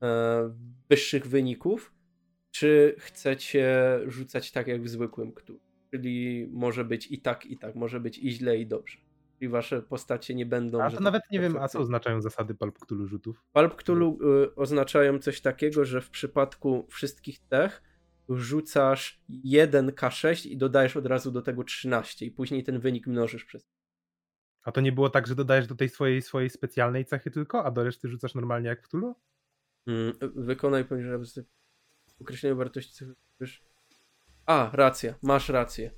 e, 0.02 0.54
wyższych 0.90 1.26
wyników, 1.26 1.94
czy 2.50 2.94
chcecie 2.98 4.00
rzucać 4.06 4.52
tak 4.52 4.66
jak 4.66 4.82
w 4.82 4.88
zwykłym 4.88 5.32
Cthulhu, 5.32 5.60
czyli 5.94 6.48
może 6.52 6.84
być 6.84 7.10
i 7.10 7.20
tak, 7.20 7.46
i 7.46 7.58
tak, 7.58 7.74
może 7.74 8.00
być 8.00 8.18
i 8.18 8.30
źle, 8.30 8.58
i 8.58 8.66
dobrze. 8.66 8.98
Czyli 9.38 9.48
wasze 9.48 9.82
postacie 9.82 10.34
nie 10.34 10.46
będą. 10.46 10.82
A 10.82 10.90
to 10.90 10.96
tak 10.96 11.00
nawet 11.00 11.22
nie 11.30 11.40
wiem, 11.40 11.56
a 11.56 11.68
co 11.68 11.78
oznaczają 11.78 12.20
zasady 12.20 12.54
Pulp 12.54 12.78
Cthulhu 12.78 13.06
rzutów? 13.06 13.44
Palp 13.52 13.74
Cthulhu 13.74 14.18
y, 14.42 14.54
oznaczają 14.54 15.18
coś 15.18 15.40
takiego, 15.40 15.84
że 15.84 16.00
w 16.00 16.10
przypadku 16.10 16.86
wszystkich 16.90 17.38
tych 17.38 17.82
rzucasz 18.28 19.22
1k6 19.44 20.46
i 20.46 20.56
dodajesz 20.56 20.96
od 20.96 21.06
razu 21.06 21.30
do 21.30 21.42
tego 21.42 21.64
13 21.64 22.26
i 22.26 22.30
później 22.30 22.64
ten 22.64 22.80
wynik 22.80 23.06
mnożysz 23.06 23.44
przez. 23.44 23.68
A 24.62 24.72
to 24.72 24.80
nie 24.80 24.92
było 24.92 25.10
tak, 25.10 25.26
że 25.26 25.34
dodajesz 25.34 25.66
do 25.66 25.74
tej 25.74 25.88
swojej, 25.88 26.22
swojej 26.22 26.50
specjalnej 26.50 27.04
cechy 27.04 27.30
tylko, 27.30 27.64
a 27.64 27.70
do 27.70 27.84
reszty 27.84 28.08
rzucasz 28.08 28.34
normalnie 28.34 28.68
jak 28.68 28.82
w 28.82 28.88
Cthulhu? 28.88 29.14
Mm, 29.86 30.12
wykonaj 30.34 30.84
poniżej 30.84 31.18
określenie 32.20 32.54
wartości 32.54 32.92
cechy. 32.92 33.14
A, 34.46 34.70
racja, 34.72 35.14
masz 35.22 35.48
rację. 35.48 35.90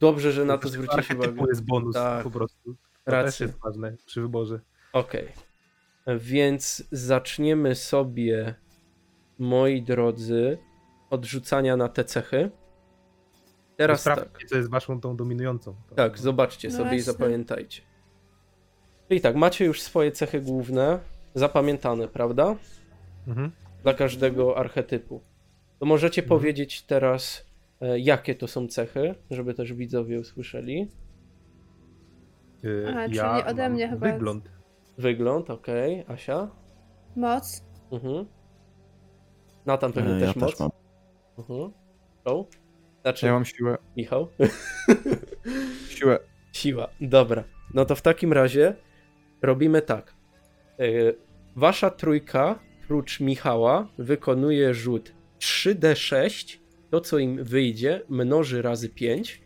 Dobrze, 0.00 0.32
że 0.32 0.44
na 0.44 0.58
to 0.58 0.68
zwróciłeś 0.68 1.10
Archetypu 1.10 1.34
uwagę. 1.34 1.48
jest 1.50 1.64
bonus 1.64 1.94
Tak. 1.94 2.24
po 2.24 2.30
prostu. 2.30 2.74
To 3.04 3.10
Racja. 3.12 3.26
też 3.30 3.40
jest 3.40 3.58
ważne 3.64 3.96
przy 4.06 4.20
wyborze. 4.20 4.60
Okej. 4.92 5.28
Więc 6.18 6.84
zaczniemy 6.92 7.74
sobie, 7.74 8.54
moi 9.38 9.82
drodzy, 9.82 10.58
od 11.10 11.24
rzucania 11.24 11.76
na 11.76 11.88
te 11.88 12.04
cechy. 12.04 12.50
Teraz 13.76 14.04
tak. 14.04 14.18
Sprawdźcie, 14.18 14.46
co 14.46 14.56
jest 14.56 14.70
waszą 14.70 15.00
tą 15.00 15.16
dominującą. 15.16 15.74
To- 15.88 15.94
Tak, 15.94 16.18
zobaczcie 16.18 16.68
No 16.68 16.74
sobie 16.76 16.86
i 16.86 16.88
właśnie. 16.90 17.02
zapamiętajcie. 17.12 17.82
Czyli 19.08 19.20
tak, 19.20 19.36
macie 19.36 19.64
już 19.64 19.82
swoje 19.82 20.12
cechy 20.12 20.40
główne 20.40 20.98
zapamiętane, 21.34 22.08
prawda? 22.08 22.56
Mhm. 23.28 23.52
Dla 23.82 23.94
każdego 23.94 24.58
archetypu. 24.58 25.20
To 25.78 25.86
możecie 25.86 26.22
Mhm. 26.22 26.38
powiedzieć 26.40 26.82
teraz, 26.82 27.46
jakie 27.96 28.34
to 28.34 28.46
są 28.48 28.68
cechy, 28.68 29.14
żeby 29.30 29.54
też 29.54 29.72
widzowie 29.72 30.20
usłyszeli. 30.20 30.88
Yy, 32.62 32.86
Aha, 32.88 33.04
czyli 33.04 33.16
ja 33.16 33.46
ode 33.46 33.68
mnie 33.68 33.88
chyba- 33.88 34.12
Wygląd. 34.12 34.50
Wygląd, 34.98 35.50
okej. 35.50 36.04
Asia? 36.08 36.50
Moc. 37.16 37.64
Mhm. 37.92 38.26
Natan 39.66 39.92
pewnie 39.92 40.14
E, 40.14 40.20
też 40.20 40.36
ja 40.36 40.40
moc. 40.40 40.50
też 40.50 40.60
mam. 40.60 40.70
Mhm. 41.38 41.72
Show? 42.28 42.46
Znaczy, 43.02 43.26
Ja 43.26 43.32
mam 43.32 43.44
siłę. 43.44 43.78
Michał? 43.96 44.28
Siłę. 45.88 46.18
Siła. 46.52 46.88
Dobra. 47.00 47.44
No 47.74 47.84
to 47.84 47.94
w 47.94 48.02
takim 48.02 48.32
razie 48.32 48.74
robimy 49.42 49.82
tak. 49.82 50.14
Yy, 50.78 51.16
Wasza 51.56 51.90
trójka, 51.90 52.58
prócz 52.88 53.20
Michała, 53.20 53.88
wykonuje 53.98 54.74
rzut 54.74 55.12
3d6. 55.38 56.58
To, 56.90 57.00
co 57.00 57.18
im 57.18 57.44
wyjdzie, 57.44 58.02
mnoży 58.08 58.62
razy 58.62 58.88
5 58.88 59.42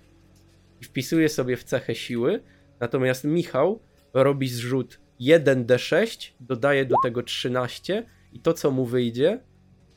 i 0.80 0.84
wpisuje 0.84 1.28
sobie 1.28 1.56
w 1.56 1.64
cechę 1.64 1.94
siły. 1.94 2.42
Natomiast 2.80 3.24
Michał 3.24 3.80
robi 4.14 4.48
zrzut 4.48 5.00
1d6, 5.20 6.32
dodaje 6.40 6.84
do 6.84 6.94
tego 7.02 7.22
13 7.22 8.06
i 8.32 8.40
to, 8.40 8.52
co 8.52 8.70
mu 8.70 8.84
wyjdzie, 8.86 9.40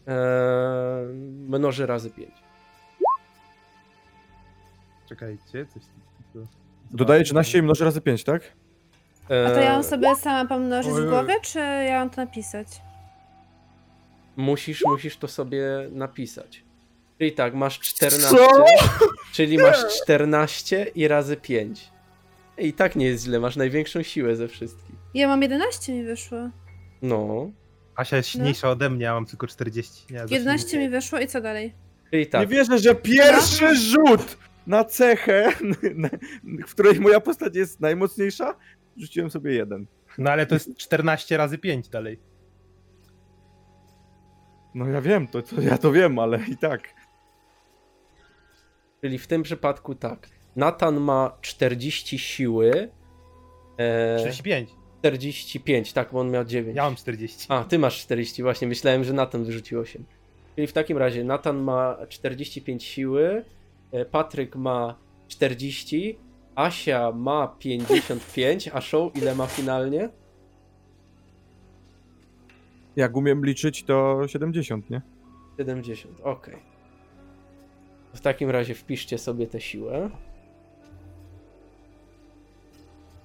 e, 0.07 0.13
mnoży 1.47 1.85
razy 1.85 2.09
5. 2.09 2.31
Czekajcie, 5.09 5.65
coś 5.65 5.83
tu... 6.33 6.47
Dodaję 6.91 7.23
13 7.23 7.57
i 7.57 7.61
mnożę 7.61 7.85
razy 7.85 8.01
5, 8.01 8.23
tak? 8.23 8.41
E, 9.29 9.45
A 9.47 9.51
to 9.51 9.59
ja 9.59 9.73
mam 9.73 9.83
sobie 9.83 10.15
sama 10.15 10.49
pomnożyć 10.49 10.93
w 10.93 11.09
głowie, 11.09 11.33
czy 11.43 11.59
ja 11.59 11.99
mam 11.99 12.09
to 12.09 12.21
napisać? 12.21 12.67
Musisz, 14.35 14.83
musisz 14.85 15.17
to 15.17 15.27
sobie 15.27 15.63
napisać. 15.91 16.63
Czyli 17.17 17.31
tak, 17.31 17.53
masz 17.53 17.79
14, 17.79 18.27
Co? 18.29 18.65
czyli 19.31 19.57
masz 19.57 20.01
14 20.03 20.83
i 20.95 21.07
razy 21.07 21.37
5. 21.37 21.91
I 22.57 22.73
tak 22.73 22.95
nie 22.95 23.05
jest 23.05 23.23
źle, 23.23 23.39
masz 23.39 23.55
największą 23.55 24.03
siłę 24.03 24.35
ze 24.35 24.47
wszystkich. 24.47 24.95
Ja 25.13 25.27
mam 25.27 25.41
11 25.41 25.93
mi 25.93 26.03
wyszło. 26.03 26.37
No, 27.01 27.51
Asia 27.95 28.17
jest 28.17 28.29
silniejsza 28.29 28.69
ode 28.69 28.89
mnie, 28.89 29.11
a 29.11 29.13
mam 29.13 29.25
tylko 29.25 29.47
40. 29.47 30.13
Nie, 30.13 30.25
11 30.29 30.79
mi 30.79 30.89
wyszło 30.89 31.19
i 31.19 31.27
co 31.27 31.41
dalej? 31.41 31.73
czyli 32.11 32.21
Nie 32.23 32.29
tak, 32.29 32.49
wierzę, 32.49 32.77
że 32.77 32.95
pierwszy 32.95 33.75
rzut 33.75 34.37
na 34.67 34.83
cechę, 34.83 35.51
w 36.67 36.71
której 36.71 36.99
moja 36.99 37.19
postać 37.19 37.55
jest 37.55 37.79
najmocniejsza, 37.79 38.55
rzuciłem 38.97 39.31
sobie 39.31 39.53
jeden. 39.53 39.85
No 40.17 40.31
ale 40.31 40.45
to 40.45 40.55
jest 40.55 40.77
14 40.77 41.37
razy 41.37 41.57
5 41.57 41.89
dalej. 41.89 42.19
No 44.75 44.87
ja 44.87 45.01
wiem, 45.01 45.27
to, 45.27 45.41
to 45.41 45.61
ja 45.61 45.77
to 45.77 45.91
wiem, 45.91 46.19
ale 46.19 46.39
i 46.47 46.57
tak. 46.57 46.81
Czyli 49.05 49.17
w 49.17 49.27
tym 49.27 49.43
przypadku 49.43 49.95
tak. 49.95 50.29
Natan 50.55 50.99
ma 50.99 51.37
40 51.41 52.19
siły. 52.19 52.89
E, 53.77 54.17
35. 54.19 54.69
45, 54.99 55.93
tak, 55.93 56.09
bo 56.11 56.19
on 56.19 56.31
miał 56.31 56.45
9. 56.45 56.77
Ja 56.77 56.83
mam 56.83 56.95
40. 56.95 57.45
A, 57.49 57.63
ty 57.63 57.79
masz 57.79 58.01
40, 58.01 58.43
właśnie, 58.43 58.67
myślałem, 58.67 59.03
że 59.03 59.13
Natan 59.13 59.43
wyrzucił 59.43 59.79
8. 59.79 60.05
Czyli 60.55 60.67
w 60.67 60.73
takim 60.73 60.97
razie 60.97 61.23
Natan 61.23 61.57
ma 61.57 61.97
45 62.09 62.83
siły, 62.83 63.45
e, 63.91 64.05
Patryk 64.05 64.55
ma 64.55 64.95
40, 65.27 66.19
Asia 66.55 67.11
ma 67.11 67.47
55, 67.59 68.69
a 68.73 68.81
Show 68.81 69.15
ile 69.15 69.35
ma 69.35 69.47
finalnie? 69.47 70.09
Jak 72.95 73.17
umiem 73.17 73.45
liczyć, 73.45 73.83
to 73.83 74.21
70, 74.27 74.89
nie? 74.89 75.01
70, 75.57 76.21
okej. 76.23 76.74
W 78.15 78.21
takim 78.21 78.49
razie 78.49 78.75
wpiszcie 78.75 79.17
sobie 79.17 79.47
tę 79.47 79.61
siłę. 79.61 80.09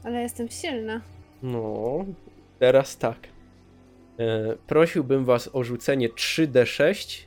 Ale 0.05 0.23
jestem 0.23 0.49
silna. 0.49 1.01
No, 1.43 2.05
teraz 2.59 2.99
tak. 2.99 3.17
E, 4.19 4.57
prosiłbym 4.67 5.25
was 5.25 5.51
o 5.53 5.65
rzucenie 5.65 6.09
3d6 6.09 7.23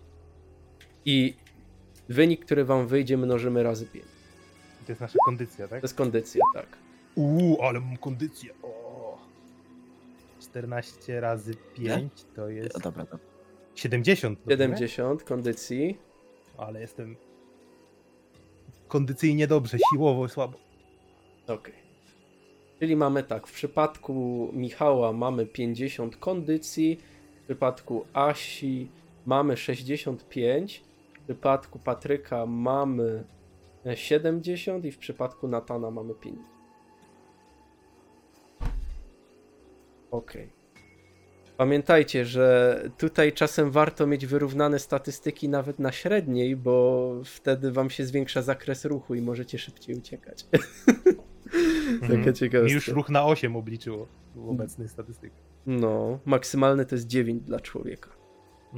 i 1.06 1.34
wynik, 2.10 2.45
który 2.45 2.65
wam 2.65 2.88
wyjdzie, 2.88 3.17
mnożymy 3.17 3.63
razy 3.63 3.86
5. 3.86 4.06
To 4.86 4.91
jest 4.91 5.02
nasza 5.02 5.17
kondycja, 5.26 5.67
tak? 5.67 5.82
To 5.82 5.86
jest 5.86 5.95
kondycja, 5.95 6.41
tak. 6.54 6.67
Uuu, 7.15 7.62
ale 7.62 7.80
mam 7.80 7.97
kondycję. 7.97 8.54
O. 8.63 9.17
14 10.41 11.19
razy 11.19 11.56
5 11.76 12.12
to 12.36 12.49
jest 12.49 12.76
Ja, 12.76 12.80
dobra, 12.80 13.04
dobra. 13.04 13.19
70. 13.76 14.39
dobrze? 14.39 14.54
70 14.56 15.23
kondycji. 15.23 15.97
Ale 16.58 16.82
jestem 16.82 17.15
kondycyjnie 18.93 19.47
dobrze, 19.47 19.77
siłowo 19.93 20.29
słabo. 20.29 20.58
Okej. 21.47 21.73
Czyli 22.79 22.95
mamy 22.95 23.23
tak, 23.23 23.47
w 23.47 23.53
przypadku 23.53 24.49
Michała 24.53 25.13
mamy 25.13 25.45
50 25.45 26.17
kondycji, 26.17 26.99
w 27.41 27.43
przypadku 27.43 28.06
Asi 28.13 28.88
mamy 29.25 29.58
65, 29.58 30.84
w 31.19 31.23
przypadku 31.23 31.79
Patryka 31.79 32.45
mamy 32.45 33.23
e, 33.86 33.97
70 33.97 34.86
i 34.86 34.91
w 34.91 34.97
przypadku 34.97 35.47
Natana 35.47 35.91
mamy 35.91 36.13
50. 36.13 36.49
Okej. 40.12 40.62
Pamiętajcie, 41.57 42.25
że 42.25 42.79
tutaj 42.97 43.33
czasem 43.33 43.71
warto 43.71 44.07
mieć 44.07 44.25
wyrównane 44.25 44.79
statystyki 44.79 45.49
nawet 45.49 45.79
na 45.79 45.91
średniej, 45.91 46.55
bo 46.55 47.11
wtedy 47.25 47.71
wam 47.71 47.89
się 47.89 48.05
zwiększa 48.05 48.41
zakres 48.41 48.85
ruchu 48.85 49.15
i 49.15 49.21
możecie 49.21 49.57
szybciej 49.59 49.95
uciekać. 49.95 50.45
Taka 52.01 52.13
Mhm. 52.13 52.33
ciekawostka. 52.35 52.67
Mi 52.67 52.73
już 52.73 52.87
ruch 52.87 53.09
na 53.09 53.25
8 53.25 53.55
obliczyło 53.55 54.07
w 54.35 54.49
obecnych 54.49 54.91
statystykach. 54.91 55.43
No, 55.65 56.19
maksymalny 56.25 56.85
to 56.85 56.95
jest 56.95 57.07
9 57.07 57.43
dla 57.43 57.59
człowieka. 57.59 58.09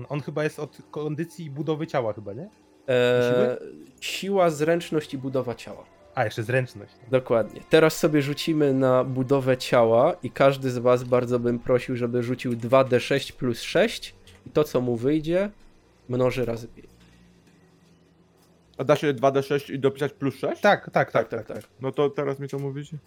On 0.09 0.21
chyba 0.21 0.43
jest 0.43 0.59
od 0.59 0.77
kondycji 0.91 1.45
i 1.45 1.49
budowy 1.49 1.87
ciała 1.87 2.13
chyba, 2.13 2.33
nie? 2.33 2.49
E, 2.89 3.57
siła, 4.01 4.49
zręczność 4.49 5.13
i 5.13 5.17
budowa 5.17 5.55
ciała. 5.55 5.83
A, 6.15 6.25
jeszcze 6.25 6.43
zręczność. 6.43 6.93
Dokładnie. 7.11 7.61
Teraz 7.69 7.97
sobie 7.97 8.21
rzucimy 8.21 8.73
na 8.73 9.03
budowę 9.03 9.57
ciała 9.57 10.13
i 10.23 10.31
każdy 10.31 10.69
z 10.71 10.77
was 10.77 11.03
bardzo 11.03 11.39
bym 11.39 11.59
prosił, 11.59 11.95
żeby 11.95 12.23
rzucił 12.23 12.53
2d6 12.53 13.31
plus 13.33 13.61
6 13.61 14.15
i 14.45 14.49
to 14.49 14.63
co 14.63 14.81
mu 14.81 14.95
wyjdzie 14.95 15.49
mnoży 16.09 16.45
razy 16.45 16.67
5. 16.67 16.87
A 18.77 18.83
da 18.83 18.95
się 18.95 19.13
2d6 19.13 19.73
i 19.73 19.79
dopisać 19.79 20.13
plus 20.13 20.35
6? 20.35 20.61
Tak, 20.61 20.89
tak, 20.91 21.11
Tak, 21.11 21.11
tak, 21.11 21.29
tak, 21.29 21.57
tak. 21.57 21.69
No 21.81 21.91
to 21.91 22.09
teraz 22.09 22.39
mi 22.39 22.47
to 22.47 22.59
mówicie? 22.59 22.97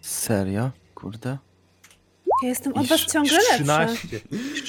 Serio? 0.00 0.70
Kurde. 0.94 1.38
Ja 2.42 2.48
jestem 2.48 2.74
od 2.74 2.86
was 2.86 3.12
ciągle 3.12 3.36
lepsza. 3.36 3.86
13. 3.86 4.20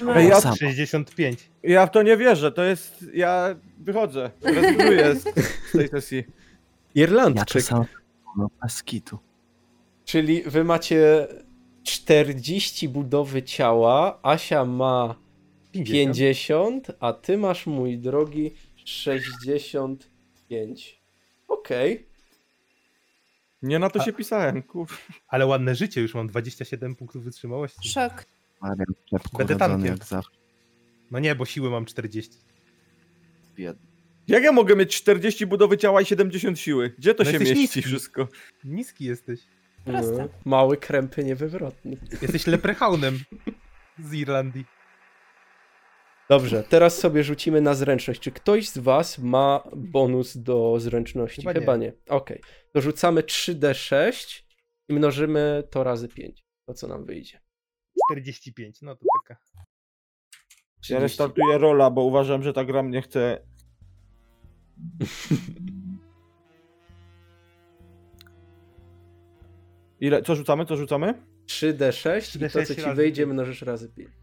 No. 0.05 0.15
Ej, 0.15 0.27
ja- 0.27 0.41
Sam. 0.41 0.55
65. 0.55 1.49
Ja 1.63 1.85
w 1.85 1.91
to 1.91 2.03
nie 2.03 2.17
wierzę, 2.17 2.51
to 2.51 2.63
jest... 2.63 3.05
Ja 3.13 3.55
wychodzę, 3.79 4.31
rezygnuję 4.41 5.15
z, 5.15 5.23
z 5.69 5.71
tej 5.71 5.87
sesji. 5.87 6.23
Ja 6.95 7.03
Irlandczyk. 7.03 7.47
czasem... 7.47 7.85
No, 8.37 8.49
bez 8.61 8.83
kitu. 8.83 9.19
Czyli 10.05 10.43
wy 10.45 10.63
macie 10.63 11.27
40 11.83 12.89
budowy 12.89 13.43
ciała, 13.43 14.19
Asia 14.23 14.65
ma 14.65 15.15
50. 15.71 16.15
50, 16.17 16.87
a 16.99 17.13
ty 17.13 17.37
masz, 17.37 17.65
mój 17.65 17.97
drogi, 17.97 18.53
65. 18.85 21.01
Okej. 21.47 22.05
Nie 23.63 23.79
na 23.79 23.89
to 23.89 23.99
A- 24.01 24.03
się 24.03 24.13
pisałem, 24.13 24.63
kur... 24.63 24.87
Ale 25.27 25.45
ładne 25.45 25.75
życie, 25.75 26.01
już 26.01 26.13
mam 26.13 26.27
27 26.27 26.95
punktów 26.95 27.23
wytrzymałości. 27.23 27.89
Szok. 27.89 28.25
Marian 28.61 28.85
Będę 29.37 29.55
tankiem. 29.55 29.85
jak 29.85 30.05
zawsze. 30.05 30.31
No 31.11 31.19
nie, 31.19 31.35
bo 31.35 31.45
siły 31.45 31.69
mam 31.69 31.85
40. 31.85 32.37
Biedny. 33.55 33.87
Jak 34.27 34.43
ja 34.43 34.51
mogę 34.51 34.75
mieć 34.75 34.95
40 34.97 35.45
budowy 35.45 35.77
ciała 35.77 36.01
i 36.01 36.05
70 36.05 36.59
siły? 36.59 36.93
Gdzie 36.97 37.15
to 37.15 37.23
No 37.23 37.31
się 37.31 37.39
mieści 37.39 37.55
niski. 37.55 37.81
wszystko? 37.81 38.27
Niski 38.63 39.05
jesteś. 39.05 39.39
Proste. 39.85 40.17
No, 40.17 40.29
mały, 40.45 40.77
krępy, 40.77 41.23
niewywrotny. 41.23 41.97
Jesteś 42.21 42.47
leprechaunem 42.47 43.19
z 43.99 44.13
Irlandii. 44.13 44.65
Dobrze, 46.29 46.63
teraz 46.63 46.97
sobie 46.97 47.23
rzucimy 47.23 47.61
na 47.61 47.73
zręczność. 47.73 48.19
Czy 48.19 48.31
ktoś 48.31 48.69
z 48.69 48.77
was 48.77 49.19
ma 49.19 49.63
bonus 49.75 50.37
do 50.37 50.79
zręczności? 50.79 51.41
Chyba 51.41 51.53
nie. 51.53 51.59
Chyba 51.59 51.77
nie. 51.77 51.93
Okej. 52.09 52.41
To 52.73 52.81
rzucamy 52.81 53.21
3d6 53.21 54.43
i 54.89 54.93
mnożymy 54.93 55.63
to 55.69 55.83
razy 55.83 56.07
5. 56.07 56.43
To 56.65 56.73
co 56.73 56.87
nam 56.87 57.05
wyjdzie. 57.05 57.39
45, 58.11 58.81
no 58.81 58.95
to 58.95 59.05
taka. 59.21 59.41
Ja 60.89 60.97
30. 60.97 61.03
restartuję 61.03 61.57
rola, 61.57 61.89
bo 61.91 62.01
uważam, 62.01 62.43
że 62.43 62.53
ta 62.53 62.65
gra 62.65 62.83
mnie 62.83 63.01
chce... 63.01 63.39
Ile? 69.99 70.21
Co 70.21 70.35
rzucamy? 70.35 70.65
Co 70.65 70.77
rzucamy? 70.77 71.13
3d6 71.47 72.35
i 72.35 72.39
to 72.39 72.45
3D6 72.45 72.65
co 72.65 72.75
ci 72.75 72.95
wyjdzie 72.95 73.25
mnożysz 73.25 73.61
razy 73.61 73.89
5. 73.89 74.22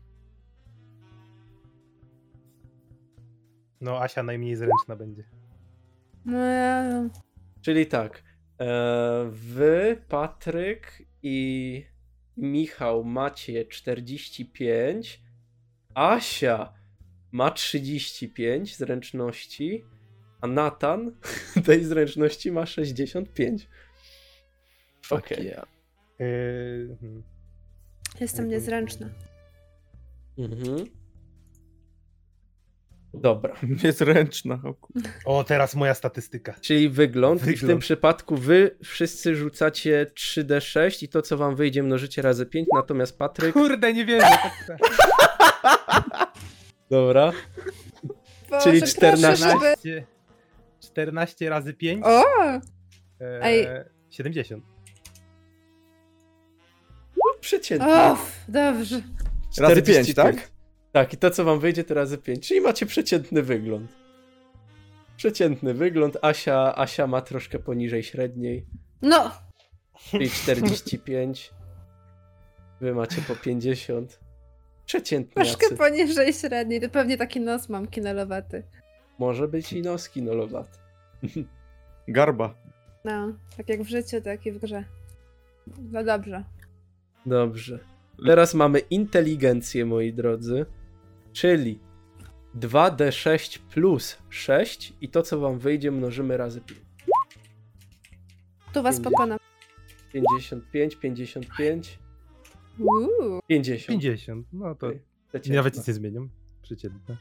No 3.80 4.02
Asia 4.02 4.22
najmniej 4.22 4.56
zręczna 4.56 4.96
będzie. 4.96 5.24
No, 6.24 6.38
ja- 6.38 7.08
Czyli 7.62 7.86
tak, 7.86 8.22
e, 8.60 9.28
wy, 9.30 10.02
Patryk 10.08 11.02
i 11.22 11.86
Michał 12.36 13.04
macie 13.04 13.64
45, 13.64 15.22
Asia 15.94 16.72
ma 17.32 17.50
35 17.50 18.76
zręczności, 18.76 19.84
a 20.40 20.46
Natan 20.46 21.12
tej 21.66 21.84
zręczności 21.84 22.52
ma 22.52 22.66
65. 22.66 23.68
Fuck 25.02 25.24
Okej. 25.24 25.46
yeah. 25.46 25.66
Yy, 26.18 26.96
hmm. 27.00 27.22
jestem 28.20 28.48
niezręczna. 28.48 29.08
Mhm. 30.38 30.99
Dobra, 33.14 33.54
Niezręczna. 33.84 34.54
o 34.64 34.74
kur- 34.74 35.02
O, 35.24 35.44
teraz 35.44 35.74
moja 35.74 35.94
statystyka. 35.94 36.54
czyli 36.60 36.88
wygląd, 36.88 37.40
i 37.40 37.44
w 37.44 37.46
tym 37.46 37.54
Wygląd. 37.54 37.80
przypadku 37.80 38.36
wy 38.36 38.76
wszyscy 38.84 39.36
rzucacie 39.36 40.06
3d6 40.14 41.02
i 41.04 41.08
to 41.08 41.22
co 41.22 41.36
wam 41.36 41.56
wyjdzie 41.56 41.82
mnożycie 41.82 42.22
razy 42.22 42.46
5, 42.46 42.68
natomiast 42.74 43.18
Patryk... 43.18 43.52
Kurde, 43.52 43.92
nie 43.92 44.04
wierzę. 44.04 44.26
Tak. 44.66 44.78
Dobra, 46.90 47.32
Boże, 48.50 48.62
Czyli 48.64 48.78
proszę, 48.78 48.94
14. 48.96 49.36
żeby... 49.36 49.56
14, 49.58 50.06
14 50.80 51.48
razy 51.48 51.74
5. 51.74 52.02
O! 52.04 52.22
E, 53.20 53.40
Ej. 53.42 53.66
70. 54.10 54.64
przeciętnie. 57.40 57.88
Off, 57.94 58.44
dobrze. 58.48 59.02
Razy 59.58 59.82
5, 59.82 60.08
45. 60.08 60.14
tak? 60.14 60.50
Tak, 60.92 61.12
i 61.12 61.16
to 61.16 61.30
co 61.30 61.44
wam 61.44 61.60
wyjdzie 61.60 61.84
to 61.84 61.94
razy 61.94 62.18
5, 62.18 62.48
czyli 62.48 62.60
macie 62.60 62.86
przeciętny 62.86 63.42
wygląd. 63.42 63.92
Przeciętny 65.16 65.74
wygląd, 65.74 66.16
Asia, 66.22 66.74
Asia 66.76 67.06
ma 67.06 67.20
troszkę 67.20 67.58
poniżej 67.58 68.02
średniej, 68.02 68.66
No, 69.02 69.30
czyli 70.10 70.30
45. 70.30 71.50
Wy 72.80 72.94
macie 72.94 73.22
po 73.22 73.36
50. 73.36 74.20
Przeciętny 74.86 75.34
troszkę 75.44 75.64
jacy. 75.64 75.76
poniżej 75.76 76.32
średniej. 76.32 76.80
To 76.80 76.88
pewnie 76.88 77.16
taki 77.16 77.40
nos 77.40 77.68
mam 77.68 77.86
kinolowaty. 77.86 78.62
Może 79.18 79.48
być 79.48 79.72
i 79.72 79.82
noski 79.82 80.22
nolowaty. 80.22 80.78
Garba. 82.08 82.54
No, 83.04 83.32
tak 83.56 83.68
jak 83.68 83.82
w 83.82 83.88
życiu, 83.88 84.20
tak 84.20 84.46
i 84.46 84.52
w 84.52 84.58
grze. 84.58 84.84
No 85.92 86.04
dobrze. 86.04 86.44
Dobrze. 87.26 87.78
Teraz 88.26 88.54
mamy 88.54 88.78
inteligencję, 88.78 89.84
moi 89.86 90.12
drodzy, 90.12 90.66
czyli 91.32 91.78
2d6 92.58 93.58
plus 93.58 94.18
6 94.28 94.92
i 95.00 95.08
to 95.08 95.22
co 95.22 95.40
wam 95.40 95.58
wyjdzie 95.58 95.90
mnożymy 95.90 96.36
razy 96.36 96.60
5. 96.60 96.80
Tu 98.72 98.82
was 98.82 98.94
Pięćdziesiąt. 98.96 99.04
pokonam. 99.04 99.38
55, 100.12 100.96
55, 100.96 101.98
Uuu. 102.78 103.40
50. 103.46 103.86
50. 103.88 104.46
No 104.52 104.74
to 104.74 104.86
Okej, 104.86 105.52
nawet 105.52 105.76
nic 105.76 105.88
nie 105.88 105.94
zmieniam. 105.94 106.28
Przeciętne. 106.62 107.16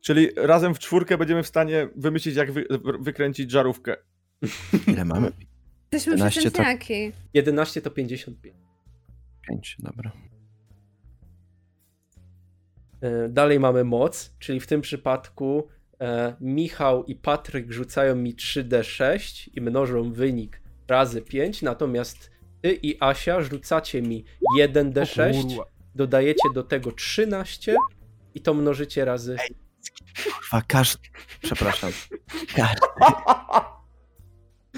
Czyli 0.00 0.28
razem 0.36 0.74
w 0.74 0.78
czwórkę 0.78 1.18
będziemy 1.18 1.42
w 1.42 1.46
stanie 1.46 1.88
wymyślić, 1.96 2.36
jak 2.36 2.52
wy, 2.52 2.66
wykręcić 3.00 3.50
żarówkę. 3.50 3.96
Ile 4.86 5.04
mamy? 5.04 5.32
Jesteśmy 5.92 6.12
11 6.12 6.40
to- 6.42 6.50
przeciętniaki. 6.50 7.12
11 7.34 7.80
to 7.82 7.90
55. 7.90 8.54
5, 9.48 9.76
dobra. 9.78 10.12
E, 13.02 13.28
Dalej 13.28 13.60
mamy 13.60 13.84
moc, 13.84 14.34
czyli 14.38 14.60
w 14.60 14.66
tym 14.66 14.80
przypadku 14.80 15.68
e, 16.00 16.36
Michał 16.40 17.04
i 17.04 17.14
Patryk 17.14 17.72
rzucają 17.72 18.16
mi 18.16 18.34
3d6 18.34 19.48
i 19.54 19.60
mnożą 19.60 20.12
wynik 20.12 20.62
razy 20.88 21.22
5, 21.22 21.62
natomiast 21.62 22.30
ty 22.62 22.78
i 22.82 22.96
Asia 23.00 23.40
rzucacie 23.40 24.02
mi 24.02 24.24
1d6, 24.58 25.42
kurwa. 25.48 25.64
dodajecie 25.94 26.48
do 26.54 26.62
tego 26.62 26.92
13 26.92 27.76
i 28.34 28.40
to 28.40 28.54
mnożycie 28.54 29.04
razy. 29.04 29.36
Kurwa, 30.24 30.62
każdy... 30.66 31.08
Przepraszam. 31.42 31.90
Każdy... 32.56 32.86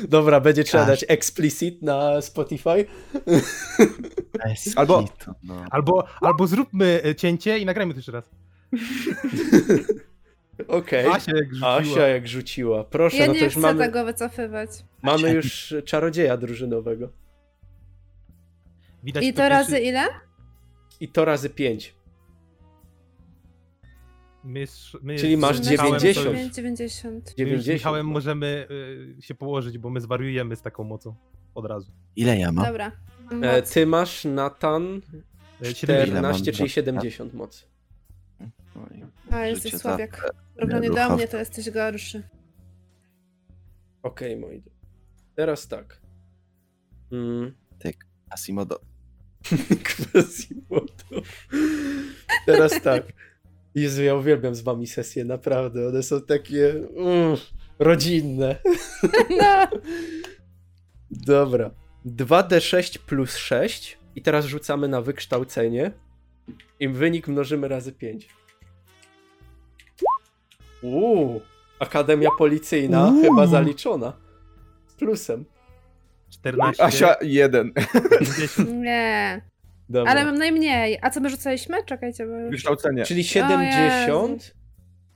Dobra, 0.09 0.41
będzie 0.41 0.65
trzeba 0.65 0.87
Każdy. 0.87 1.07
dać 1.07 1.13
explicit 1.19 1.83
na 1.83 2.21
Spotify. 2.21 2.85
Albo- 4.77 5.05
no. 5.43 5.65
Albo, 5.71 6.07
albo 6.21 6.47
zróbmy 6.47 7.01
e, 7.05 7.15
cięcie 7.15 7.59
i 7.59 7.67
nagrajmy 7.67 7.95
to 7.95 7.99
jeszcze 7.99 8.13
raz. 8.13 8.31
Okej. 10.69 11.07
Asia 11.07 11.33
jak 11.37 11.49
rzuciła. 11.55 11.77
Asia 11.77 12.07
jak 12.09 12.29
rzuciła. 12.29 12.85
Proszę, 12.85 13.17
Ja 13.17 13.27
no 13.27 13.33
to 13.33 13.39
nie 13.39 13.45
już 13.45 13.53
chcę 13.53 13.61
mamy, 13.61 13.85
tego 13.85 14.05
wycofywać. 14.05 14.71
mamy 15.03 15.31
już 15.31 15.75
czarodzieja 15.85 16.37
drużynowego. 16.37 17.09
Widać 19.05 19.25
I 19.25 19.33
to 19.33 19.37
pierwszy- 19.37 19.51
razy 19.51 19.79
ile? 19.81 20.05
I 21.01 21.09
to 21.09 21.25
razy 21.25 21.51
5. 21.51 21.95
My, 24.45 24.67
my 25.03 25.17
Czyli 25.19 25.37
masz 25.37 25.71
Michałem 25.71 26.01
90. 26.01 26.17
to- 26.17 26.23
90. 26.55 26.55
90. 26.55 27.15
My 27.15 27.45
już 27.45 27.63
z 27.63 27.65
90. 27.65 27.75
Michałem 27.75 28.07
możemy 28.07 28.67
y, 29.19 29.23
się 29.23 29.35
położyć, 29.35 29.79
bo 29.79 29.91
my 29.91 30.01
zwariujemy 30.01 30.57
z 30.57 30.63
taką 30.63 30.85
mocą. 30.85 31.15
Od 31.55 31.67
razu. 31.67 31.93
Ile 32.17 32.39
ja 32.39 32.53
mam? 32.53 32.67
Dobra. 32.67 32.93
E, 33.31 33.35
Moc. 33.35 33.73
ty 33.73 33.87
masz, 33.87 34.25
Natan, 34.25 35.01
E, 35.63 35.73
14, 35.75 36.11
Ile 36.11 36.23
mam? 36.23 36.43
czyli 36.43 36.69
70 36.69 37.35
mocy. 37.35 37.65
Oj, 38.77 39.05
A, 39.31 39.47
jesteś 39.47 39.73
życie 39.73 39.79
słabiak. 39.83 40.33
W 40.51 40.55
porównaniu 40.55 40.95
do 40.95 41.17
mnie 41.17 41.29
to 41.29 41.37
jesteś 41.37 41.71
gorszy. 41.71 42.23
Okej, 44.03 44.37
moi 44.37 44.61
drodzy. 44.61 44.71
Teraz 45.35 45.69
tak. 45.69 46.01
Mm. 47.13 47.55
Asimodo. 48.31 48.81
Quasimodo. 50.13 51.23
Teraz 52.47 52.83
tak. 52.83 53.03
Jezu, 53.75 54.03
ja 54.03 54.15
uwielbiam 54.15 54.55
z 54.55 54.61
wami 54.61 54.87
sesje, 54.87 55.25
naprawdę. 55.25 55.89
One 55.89 56.03
są 56.03 56.21
takie 56.21 56.71
mm, 56.97 57.37
rodzinne. 57.79 58.57
No. 59.41 59.67
Dobra. 61.11 61.71
2d6 62.07 62.99
plus 62.99 63.37
6 63.37 63.99
i 64.17 64.23
teraz 64.23 64.45
rzucamy 64.45 64.89
na 64.89 65.01
wykształcenie. 65.03 65.93
I 66.81 66.89
wynik 66.89 67.29
mnożymy 67.29 67.69
razy 67.69 67.93
5. 67.93 68.29
Uuu, 70.83 71.41
Akademia 71.79 72.29
Policyjna 72.39 73.11
Uuu. 73.11 73.23
chyba 73.23 73.47
zaliczona. 73.47 74.13
Z 74.87 74.95
plusem. 74.95 75.45
14. 76.31 76.85
Asia, 76.85 77.17
jeden. 77.23 77.73
50. 78.19 78.69
Nie. 78.73 79.43
Dobra. 79.89 80.13
Ale 80.13 80.25
mam 80.25 80.39
najmniej. 80.39 80.99
A 81.03 81.11
co 81.11 81.21
my 81.21 81.31
rzucaliśmy? 81.31 81.85
Czekajcie, 81.85 82.27
bo. 82.27 82.51
Wykształcenie. 82.51 83.05
Czyli 83.05 83.21
O 83.21 83.25
70. 83.25 84.55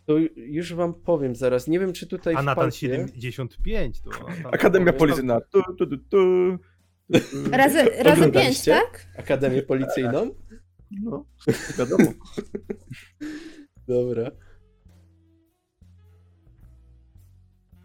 To 0.07 0.15
już 0.37 0.75
wam 0.75 0.95
powiem 0.95 1.35
zaraz. 1.35 1.69
Nie 1.69 1.81
wiem, 1.81 1.93
czy 1.93 2.07
tutaj 2.07 2.35
A 2.35 2.43
Natan 2.43 2.65
palpie... 2.65 3.07
75. 3.21 4.01
To, 4.01 4.11
Akademia 4.53 4.93
Policyjna. 4.93 5.41
Tu, 5.41 5.63
tu, 5.79 5.87
tu, 5.87 5.99
tu. 5.99 6.19
Razy, 7.53 7.79
razy 7.79 7.95
pięć, 7.95 8.09
Oglądaliście? 8.09 8.73
tak? 8.73 9.07
Akademię 9.19 9.63
Policyjną? 9.63 10.31
No, 10.91 11.27
wiadomo. 11.79 12.05
Dobra. 13.89 14.31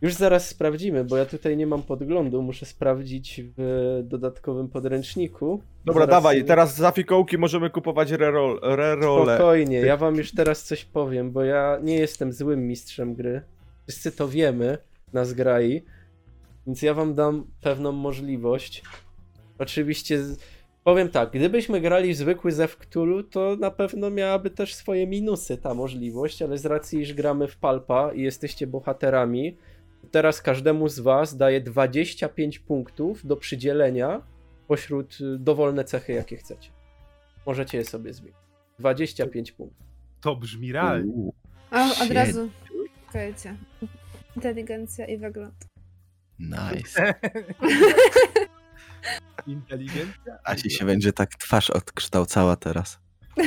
Już 0.03 0.13
zaraz 0.13 0.47
sprawdzimy, 0.47 1.03
bo 1.03 1.17
ja 1.17 1.25
tutaj 1.25 1.57
nie 1.57 1.67
mam 1.67 1.83
podglądu. 1.83 2.41
Muszę 2.41 2.65
sprawdzić 2.65 3.41
w 3.57 4.01
dodatkowym 4.03 4.69
podręczniku. 4.69 5.61
Dobra, 5.85 6.01
Zaraz 6.01 6.15
dawaj, 6.15 6.45
teraz 6.45 6.75
za 6.75 6.91
fikołki 6.91 7.37
możemy 7.37 7.69
kupować 7.69 8.11
rerol, 8.11 8.59
rerole. 8.61 9.35
Spokojnie, 9.35 9.77
ja 9.77 9.97
wam 9.97 10.15
już 10.15 10.31
teraz 10.31 10.63
coś 10.63 10.85
powiem, 10.85 11.31
bo 11.31 11.43
ja 11.43 11.79
nie 11.83 11.95
jestem 11.95 12.33
złym 12.33 12.67
mistrzem 12.67 13.15
gry. 13.15 13.41
Wszyscy 13.87 14.11
to 14.11 14.27
wiemy, 14.27 14.77
nas 15.13 15.33
grai. 15.33 15.83
Więc 16.67 16.81
ja 16.81 16.93
wam 16.93 17.15
dam 17.15 17.47
pewną 17.61 17.91
możliwość. 17.91 18.83
Oczywiście 19.59 20.19
powiem 20.83 21.09
tak, 21.09 21.31
gdybyśmy 21.31 21.81
grali 21.81 22.13
w 22.13 22.17
zwykły 22.17 22.51
Zew 22.51 22.77
Cthulhu, 22.77 23.23
to 23.23 23.55
na 23.59 23.71
pewno 23.71 24.09
miałaby 24.09 24.49
też 24.49 24.75
swoje 24.75 25.07
minusy 25.07 25.57
ta 25.57 25.73
możliwość, 25.73 26.41
ale 26.41 26.57
z 26.57 26.65
racji, 26.65 26.99
iż 26.99 27.13
gramy 27.13 27.47
w 27.47 27.57
Palpa 27.57 28.13
i 28.13 28.21
jesteście 28.21 28.67
bohaterami, 28.67 29.57
teraz 30.11 30.41
każdemu 30.41 30.87
z 30.89 30.99
was 30.99 31.37
daje 31.37 31.61
25 31.61 32.59
punktów 32.59 33.27
do 33.27 33.37
przydzielenia 33.37 34.21
pośród 34.67 35.17
y, 35.21 35.37
dowolne 35.39 35.83
cechy, 35.83 36.13
jakie 36.13 36.37
chcecie. 36.37 36.69
Możecie 37.45 37.77
je 37.77 37.85
sobie 37.85 38.13
zmienić. 38.13 38.37
25 38.79 39.51
punktów. 39.51 39.87
To 40.21 40.35
brzmi 40.35 40.71
realnie. 40.71 41.31
A, 41.71 41.85
od 41.89 41.93
Shit. 41.95 42.11
razu. 42.11 42.49
Czekajcie. 43.07 43.55
Inteligencja 44.35 45.05
i 45.05 45.17
wygląd. 45.17 45.55
nice. 46.39 47.13
Inteligencja? 49.47 50.37
Asi 50.43 50.69
się 50.71 50.85
będzie 50.85 51.13
tak 51.13 51.29
twarz 51.35 51.69
odkształcała 51.69 52.55
teraz. 52.55 52.99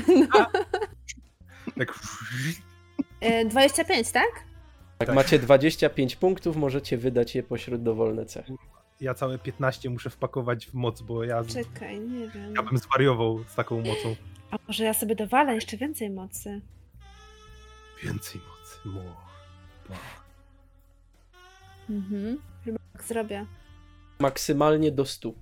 Tak. 1.78 1.94
E, 3.20 3.44
25, 3.44 4.12
tak? 4.12 4.44
Jak 5.00 5.06
Tak. 5.06 5.14
macie 5.16 5.38
25 5.38 6.16
punktów, 6.16 6.56
możecie 6.56 6.98
wydać 6.98 7.34
je 7.34 7.42
pośród 7.42 7.82
dowolne 7.82 8.26
cechy. 8.26 8.52
Ja 9.00 9.14
całe 9.14 9.38
15 9.38 9.90
muszę 9.90 10.10
wpakować 10.10 10.66
w 10.66 10.74
moc, 10.74 11.02
bo 11.02 11.24
ja, 11.24 11.44
Czekaj, 11.44 12.00
nie 12.00 12.28
wiem. 12.28 12.54
ja 12.56 12.62
bym 12.62 12.78
zwariował 12.78 13.44
z 13.48 13.54
taką 13.54 13.76
mocą. 13.80 14.16
A 14.50 14.56
może 14.68 14.84
ja 14.84 14.94
sobie 14.94 15.14
dowalę 15.16 15.54
jeszcze 15.54 15.76
więcej 15.76 16.10
mocy? 16.10 16.60
Więcej 18.04 18.40
mocy. 18.40 18.88
Mo. 18.88 19.26
Mhm. 21.90 22.38
Chyba 22.64 22.78
tak 22.92 23.04
zrobię. 23.04 23.46
Maksymalnie 24.18 24.92
do 24.92 25.04
100. 25.04 25.32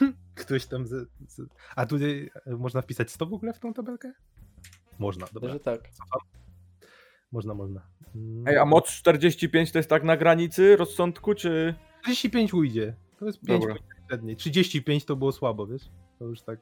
Ktoś 0.34 0.66
tam. 0.66 0.86
Z, 0.86 1.08
z... 1.28 1.40
A 1.76 1.86
tutaj 1.86 2.30
e, 2.46 2.50
można 2.56 2.82
wpisać 2.82 3.10
100 3.10 3.26
w 3.26 3.32
ogóle 3.34 3.52
w 3.52 3.58
tą 3.58 3.74
tabelkę? 3.74 4.12
Można, 4.98 5.26
dobra. 5.32 5.52
Że 5.52 5.60
tak. 5.60 5.80
Można, 7.32 7.54
można. 7.54 7.82
Mm. 8.14 8.48
Ej, 8.48 8.56
a 8.56 8.64
moc 8.64 8.90
45 8.90 9.72
to 9.72 9.78
jest 9.78 9.90
tak 9.90 10.04
na 10.04 10.16
granicy 10.16 10.76
rozsądku, 10.76 11.34
czy... 11.34 11.74
35 12.02 12.54
ujdzie. 12.54 12.94
To 13.18 13.26
jest 13.26 13.40
5 13.40 13.60
Dobra. 13.60 13.76
średniej. 14.08 14.36
35 14.36 15.04
to 15.04 15.16
było 15.16 15.32
słabo, 15.32 15.66
wiesz? 15.66 15.82
To 16.18 16.24
już 16.24 16.42
tak. 16.42 16.60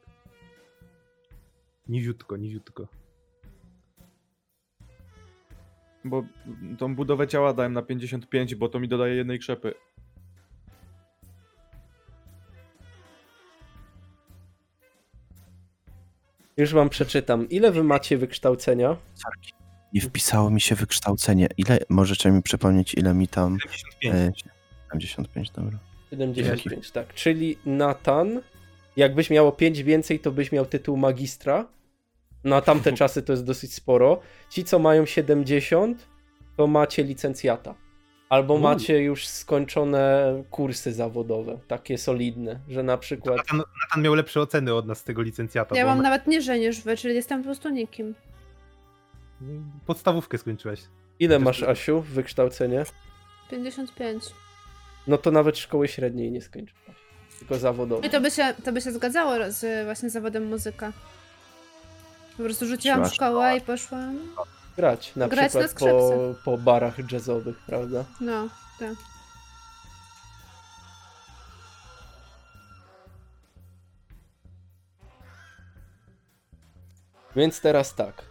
Niziutko, 1.89 2.37
niziutko. 2.37 2.89
Bo 6.05 6.25
tą 6.79 6.95
budowę 6.95 7.29
ciała 7.29 7.53
dałem 7.53 7.73
na 7.73 7.83
55, 7.83 8.55
bo 8.55 8.69
to 8.69 8.81
mi 8.81 8.89
dodaje 8.89 9.14
jednej 9.14 9.39
krzepy. 9.39 9.75
Już 16.57 16.73
wam 16.75 16.89
przeczytam. 16.89 17.49
Ile 17.49 17.73
wy 17.73 17.85
macie 17.85 18.19
wykształcenia? 18.19 18.97
Sorki. 19.14 19.66
Nie 19.97 20.03
wpisało 20.03 20.51
mi 20.51 20.61
się 20.61 20.74
wykształcenie. 20.74 21.49
Ile, 21.57 21.78
możecie 21.88 22.30
mi 22.30 22.42
przypomnieć, 22.42 22.94
ile 22.94 23.14
mi 23.14 23.28
tam... 23.28 23.59
75. 24.01 24.14
E, 24.14 24.32
75, 24.92 25.51
dobra. 25.51 25.78
75, 26.11 26.90
tak. 26.90 27.14
Czyli 27.14 27.59
Nathan, 27.66 28.40
jakbyś 28.97 29.30
miało 29.30 29.53
5 29.53 29.82
więcej, 29.82 30.20
to 30.20 30.30
byś 30.30 30.53
miał 30.53 30.66
tytuł 30.66 30.97
magistra. 30.97 31.66
Na 32.44 32.61
tamte 32.61 32.92
czasy 33.03 33.22
to 33.22 33.32
jest 33.32 33.44
dosyć 33.44 33.74
sporo. 33.74 34.20
Ci, 34.51 34.64
co 34.64 34.78
mają 34.78 35.07
70, 35.07 36.07
to 36.57 36.66
macie 36.66 37.05
licencjata. 37.05 37.74
Albo 38.28 38.59
macie 38.59 39.03
już 39.03 39.26
skończone 39.26 40.34
kursy 40.51 40.92
zawodowe, 40.92 41.59
takie 41.68 41.99
solidne, 41.99 42.61
że 42.68 42.82
na 42.82 42.99
przykład 42.99 43.36
Natan, 43.36 43.59
Natan 43.59 44.03
miał 44.03 44.14
lepsze 44.14 44.40
oceny 44.40 44.74
od 44.74 44.86
nas 44.86 44.99
z 44.99 45.05
tego 45.05 45.22
licencjata. 45.22 45.76
Ja 45.76 45.86
mam 45.86 45.97
on- 45.97 46.03
nawet 46.03 46.26
niżej 46.26 46.61
niż 46.61 46.80
wy, 46.80 46.97
czyli 46.97 47.14
jestem 47.14 47.40
po 47.40 47.44
prostu 47.44 47.68
nikim. 47.68 48.14
Podstawówkę 49.87 50.39
skończyłeś. 50.39 50.82
Ile 51.18 51.39
masz, 51.39 51.62
Asiu, 51.62 52.01
wykształcenie? 52.01 52.84
55. 53.51 54.24
No 55.07 55.18
to 55.18 55.30
nawet 55.30 55.59
szkoły 55.59 55.89
średniej 55.89 56.30
nie 56.30 56.43
skończyłaś. 56.43 56.97
Tylko 57.39 57.59
zawodowe. 57.59 58.07
I 58.07 58.11
to 58.11 58.20
by 58.20 58.30
się, 58.30 58.55
to 58.64 58.72
by 58.72 58.80
się 58.80 58.93
zgadzało 58.93 59.34
z 59.49 59.84
właśnie 59.84 60.11
zawodem 60.11 60.47
muzyka. 60.49 60.93
Po 62.37 62.43
prostu 62.43 62.66
rzuciłam 62.66 63.09
szkołę 63.09 63.57
i 63.57 63.61
poszłam. 63.61 64.18
Grać, 64.76 65.16
na 65.16 65.28
Grać 65.28 65.55
na 65.55 65.61
przykład 65.61 65.91
po, 65.91 66.09
skrzypce. 66.09 66.45
po 66.45 66.59
barach 66.59 67.12
jazzowych, 67.12 67.59
prawda? 67.66 68.05
No, 68.20 68.49
tak. 68.78 68.95
Więc 77.37 77.61
teraz 77.61 77.95
tak. 77.95 78.24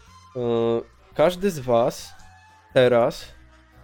Każdy 1.16 1.52
z 1.52 1.60
Was 1.60 2.14
teraz 2.74 3.26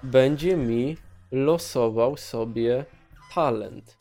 będzie 0.03 0.57
mi 0.57 0.97
losował 1.32 2.17
sobie 2.17 2.86
talent. 3.36 3.97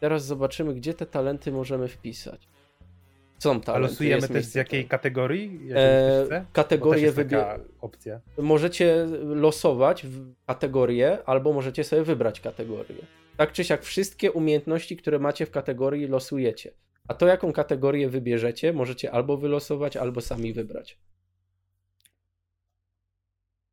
Teraz 0.00 0.24
zobaczymy, 0.24 0.74
gdzie 0.74 0.94
te 0.94 1.06
talenty 1.06 1.52
możemy 1.52 1.88
wpisać. 1.88 2.48
Są 3.38 3.56
A 3.56 3.60
talenty. 3.60 3.88
losujemy 3.88 4.20
jest 4.20 4.32
też 4.32 4.44
z 4.44 4.54
jakiej 4.54 4.88
kategorii? 4.88 5.60
E, 5.74 6.44
kategorię 6.52 7.12
opcja. 7.80 8.20
Możecie 8.38 9.06
losować 9.22 10.06
w 10.06 10.34
kategorię, 10.46 11.18
albo 11.26 11.52
możecie 11.52 11.84
sobie 11.84 12.02
wybrać 12.02 12.40
kategorię. 12.40 13.06
Tak 13.36 13.52
czy 13.52 13.64
siak, 13.64 13.82
wszystkie 13.82 14.32
umiejętności, 14.32 14.96
które 14.96 15.18
macie 15.18 15.46
w 15.46 15.50
kategorii, 15.50 16.06
losujecie. 16.06 16.70
A 17.08 17.14
to, 17.14 17.26
jaką 17.26 17.52
kategorię 17.52 18.08
wybierzecie, 18.08 18.72
możecie 18.72 19.12
albo 19.12 19.36
wylosować, 19.36 19.96
albo 19.96 20.20
sami 20.20 20.52
wybrać. 20.52 20.98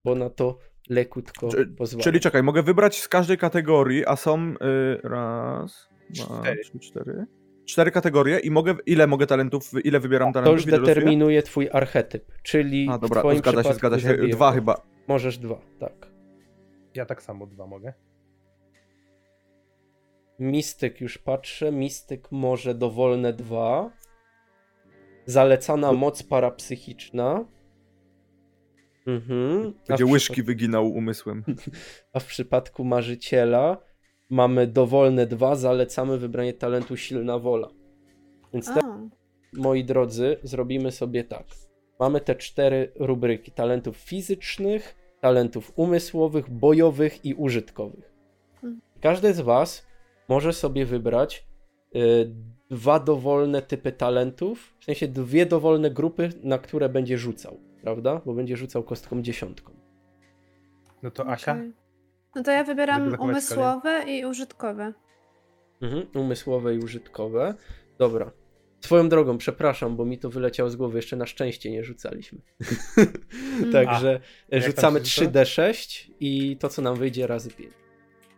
Bo 0.10 0.16
na 0.16 0.30
to 0.30 0.57
lekutko 0.89 1.47
Czy- 1.49 1.66
pozwala. 1.68 2.03
Czyli 2.03 2.20
czekaj, 2.20 2.43
mogę 2.43 2.64
wybrać 2.64 3.01
z 3.01 3.07
każdej 3.07 3.38
kategorii, 3.38 4.05
a 4.05 4.16
są 4.16 4.39
y, 4.53 4.55
raz, 5.03 5.89
dwa, 6.10 6.41
Cztery. 6.41 6.62
trzy, 6.64 6.80
cztery. 6.80 7.26
Cztery 7.66 7.91
kategorie 7.91 8.39
i 8.39 8.51
mogę, 8.51 8.76
ile 8.86 9.07
mogę 9.07 9.28
talentów, 9.28 9.72
ile 9.84 9.99
wybieram 9.99 10.30
to 10.30 10.34
talentów? 10.34 10.57
już 10.60 10.68
ile 10.68 10.78
losuję? 10.78 10.95
determinuje 10.95 11.43
twój 11.43 11.70
archetyp, 11.72 12.26
czyli 12.43 12.88
A 12.91 12.97
w 12.97 13.01
dobra, 13.01 13.22
twoim 13.22 13.38
zgadza 13.38 13.64
się, 13.64 13.74
zgadza 13.74 13.99
się. 13.99 14.18
Dwa 14.18 14.49
go. 14.49 14.55
chyba. 14.55 14.82
Możesz 15.07 15.38
dwa, 15.38 15.62
tak. 15.80 16.07
Ja 16.95 17.05
tak 17.05 17.22
samo 17.24 17.47
dwa 17.47 17.68
mogę. 17.68 17.93
Mistyk 20.39 21.01
już 21.01 21.18
patrzę. 21.18 21.72
Mistyk 21.72 22.32
może 22.32 22.76
dowolne 22.76 23.34
dwa. 23.34 23.91
Zalecana 25.26 25.93
moc 25.93 26.24
parapsychiczna. 26.24 27.45
Mhm. 29.08 29.74
W 30.00 30.12
łyżki 30.12 30.43
wyginał 30.43 30.88
umysłem. 30.88 31.43
A 32.14 32.20
w 32.20 32.26
przypadku 32.26 32.84
marzyciela 32.84 33.78
mamy 34.30 34.68
dowolne 34.68 35.28
dwa, 35.28 35.56
zalecamy 35.56 36.18
wybranie 36.18 36.54
talentu 36.54 36.97
silna 36.97 37.39
wola. 37.39 37.70
Więc 38.54 38.70
A, 38.70 38.80
moi 39.54 39.84
drodzy, 39.84 40.38
zrobimy 40.43 40.91
sobie 40.91 41.24
tak. 41.24 41.45
Mamy 42.00 42.22
te 42.22 42.36
cztery 42.36 42.91
rubryki 42.95 43.52
talentów 43.52 43.97
fizycznych, 43.97 44.95
talentów 45.22 45.72
umysłowych, 45.76 46.50
bojowych 46.50 47.26
i 47.26 47.34
użytkowych. 47.34 48.14
Mhm. 48.56 48.82
Każdy 49.02 49.34
z 49.34 49.41
Was 49.41 49.88
może 50.30 50.54
sobie 50.54 50.86
wybrać 50.86 51.47
y, 51.95 52.32
dwa 52.70 53.00
dowolne 53.00 53.62
typy 53.62 53.91
talentów, 53.91 54.76
w 54.80 54.86
sensie 54.86 55.08
dwie 55.08 55.45
dowolne 55.45 55.91
grupy, 55.91 56.30
na 56.43 56.58
które 56.58 56.89
będzie 56.89 57.18
rzucał, 57.18 57.60
prawda? 57.82 58.22
Bo 58.26 58.34
będzie 58.34 58.58
rzucał 58.58 58.84
kostką 58.84 59.22
dziesiątką. 59.22 59.74
No 61.04 61.12
to 61.12 61.28
Asia? 61.28 61.52
okej. 61.52 61.74
No 62.36 62.44
to 62.44 62.52
ja 62.52 62.64
wybieram 62.64 63.16
umysłowe 63.20 64.04
i 64.08 64.26
użytkowe. 64.26 64.94
Mhm, 65.82 66.08
umysłowe 66.16 66.76
i 66.76 66.80
użytkowe. 66.80 67.56
Dobra. 67.98 68.32
Swoją 68.82 69.10
drogą, 69.10 69.38
przepraszam, 69.38 69.96
bo 69.96 70.06
mi 70.06 70.18
to 70.18 70.30
wyleciało 70.30 70.70
z 70.70 70.76
głowy, 70.76 70.98
jeszcze 70.98 71.16
na 71.16 71.26
szczęście 71.26 71.72
nie 71.72 71.84
rzucaliśmy. 71.84 72.40
Także 73.74 74.20
A, 74.52 74.60
rzucamy 74.60 75.06
się 75.06 75.26
rzuca? 75.26 75.44
3D6 75.44 76.10
i 76.20 76.58
to, 76.58 76.70
co 76.70 76.82
nam 76.82 76.96
wyjdzie, 76.96 77.28
razy 77.28 77.52
5. 77.52 77.74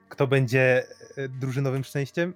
Kto 0.10 0.28
będzie 0.28 0.86
e, 1.18 1.30
drużynowym 1.30 1.84
szczęściem? 1.84 2.34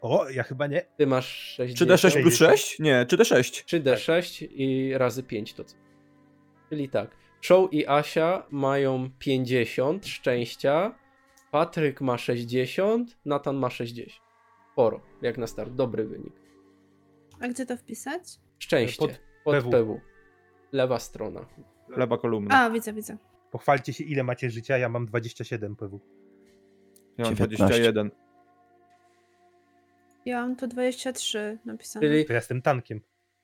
O, 0.00 0.28
ja 0.28 0.42
chyba 0.42 0.66
nie. 0.66 0.82
Ty 0.96 1.06
masz 1.06 1.28
6 1.28 1.76
Czy 1.76 1.86
D6 1.86 2.22
plus 2.22 2.36
6? 2.36 2.78
Nie, 2.78 3.06
czy 3.08 3.16
D6? 3.16 3.64
3D6 3.64 4.46
i 4.50 4.92
razy 4.98 5.22
5 5.22 5.54
to 5.54 5.64
co? 5.64 5.76
Czyli 6.70 6.88
tak. 6.88 7.16
Show 7.40 7.72
i 7.72 7.86
Asia 7.86 8.46
mają 8.50 9.10
50 9.18 10.06
szczęścia, 10.06 10.94
Patryk 11.50 12.00
ma 12.00 12.18
60, 12.18 13.16
Natan 13.24 13.56
ma 13.56 13.70
60. 13.70 14.20
Sporo, 14.72 15.00
jak 15.22 15.38
na 15.38 15.46
start, 15.46 15.72
dobry 15.72 16.04
wynik. 16.06 16.32
A 17.40 17.48
gdzie 17.48 17.66
to 17.66 17.76
wpisać? 17.76 18.22
Szczęście, 18.58 18.98
Pod 18.98 19.20
pod, 19.44 19.54
PW. 19.54 19.70
PW. 19.70 20.00
Lewa 20.72 20.98
strona. 20.98 21.46
Lewa 21.88 22.18
kolumna. 22.18 22.54
A, 22.64 22.70
widzę, 22.70 22.92
widzę. 22.92 23.16
Pochwalcie 23.50 23.92
się, 23.92 24.04
ile 24.04 24.22
macie 24.24 24.50
życia. 24.50 24.78
Ja 24.78 24.88
mam 24.88 25.06
27 25.06 25.76
PW. 25.76 26.00
Ja 27.18 27.24
mam 27.24 27.34
19. 27.34 27.56
21. 27.56 28.10
Ja 30.24 30.40
mam 30.40 30.56
tu 30.56 30.66
23 30.66 31.58
napisane. 31.64 32.06
Czyli 32.06 32.24
To 32.24 32.32
ja 32.32 32.36
jestem 32.36 32.62
tankiem. 32.62 33.00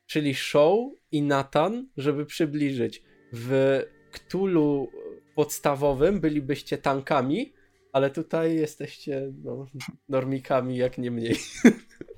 czyli 0.07 0.35
Show 0.35 0.91
i 1.13 1.23
Nathan, 1.23 1.89
żeby 1.97 2.27
przybliżyć. 2.27 3.03
W 3.33 3.81
Cthulhu 4.13 4.91
podstawowym 5.35 6.21
bylibyście 6.21 6.79
tankami, 6.79 7.53
ale 7.93 8.11
tutaj 8.11 8.57
jesteście 8.57 9.33
no, 9.45 9.67
normikami 10.09 10.77
jak 10.77 10.99
nie 10.99 11.11
mniej. 11.11 11.37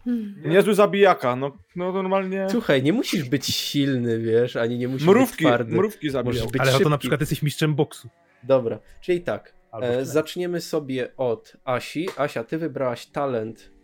Hmm. 0.04 0.34
Niezły 0.44 0.74
zabijaka, 0.74 1.36
no, 1.36 1.58
no 1.76 1.92
normalnie. 1.92 2.46
Słuchaj, 2.50 2.82
nie 2.82 2.92
musisz 2.92 3.28
być 3.28 3.46
silny, 3.46 4.18
wiesz, 4.18 4.56
ani 4.56 4.78
nie 4.78 4.88
musisz 4.88 5.06
Mrówki, 5.06 5.44
być 5.44 5.52
twardy. 5.52 5.74
mrówki 5.74 6.10
zabijał. 6.10 6.48
Ale 6.58 6.70
szybki. 6.70 6.82
oto 6.82 6.90
na 6.90 6.98
przykład 6.98 7.20
jesteś 7.20 7.42
mistrzem 7.42 7.74
boksu. 7.74 8.08
Dobra, 8.42 8.78
czyli 9.00 9.20
tak. 9.20 9.54
E, 9.80 10.04
zaczniemy 10.04 10.60
sobie 10.60 11.16
od 11.16 11.56
Asi. 11.64 12.08
Asia, 12.16 12.44
ty 12.44 12.58
wybrałaś 12.58 13.06
talent, 13.06 13.74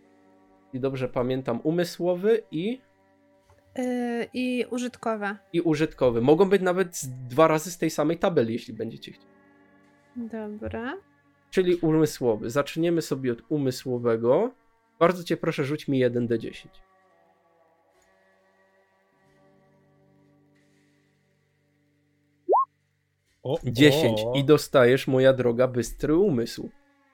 i 0.73 0.79
dobrze 0.79 1.09
pamiętam, 1.09 1.59
umysłowy 1.63 2.43
i, 2.51 2.81
Yy, 3.77 4.27
I 4.33 4.65
użytkowe. 4.69 5.37
i 5.53 5.61
użytkowy. 5.61 6.21
Mogą 6.21 6.49
być 6.49 6.61
nawet 6.61 7.01
dwa 7.29 7.47
razy 7.47 7.71
z 7.71 7.77
tej 7.77 7.89
samej 7.89 8.17
tabeli, 8.17 8.53
jeśli 8.53 8.73
będziecie 8.73 9.11
chcieli. 9.11 9.31
Dobra. 10.15 10.97
Czyli 11.49 11.75
umysłowy. 11.75 12.49
Zaczniemy 12.49 13.01
sobie 13.01 13.31
od 13.31 13.41
umysłowego. 13.49 14.51
Bardzo 14.99 15.23
cię 15.23 15.37
proszę, 15.37 15.63
rzuć 15.63 15.87
mi 15.87 16.05
1d10. 16.05 16.67
O, 23.43 23.59
10 23.63 24.21
o. 24.21 24.33
i 24.35 24.43
dostajesz, 24.43 25.07
moja 25.07 25.33
droga, 25.33 25.67
bystry 25.67 26.15
umysł. 26.15 26.69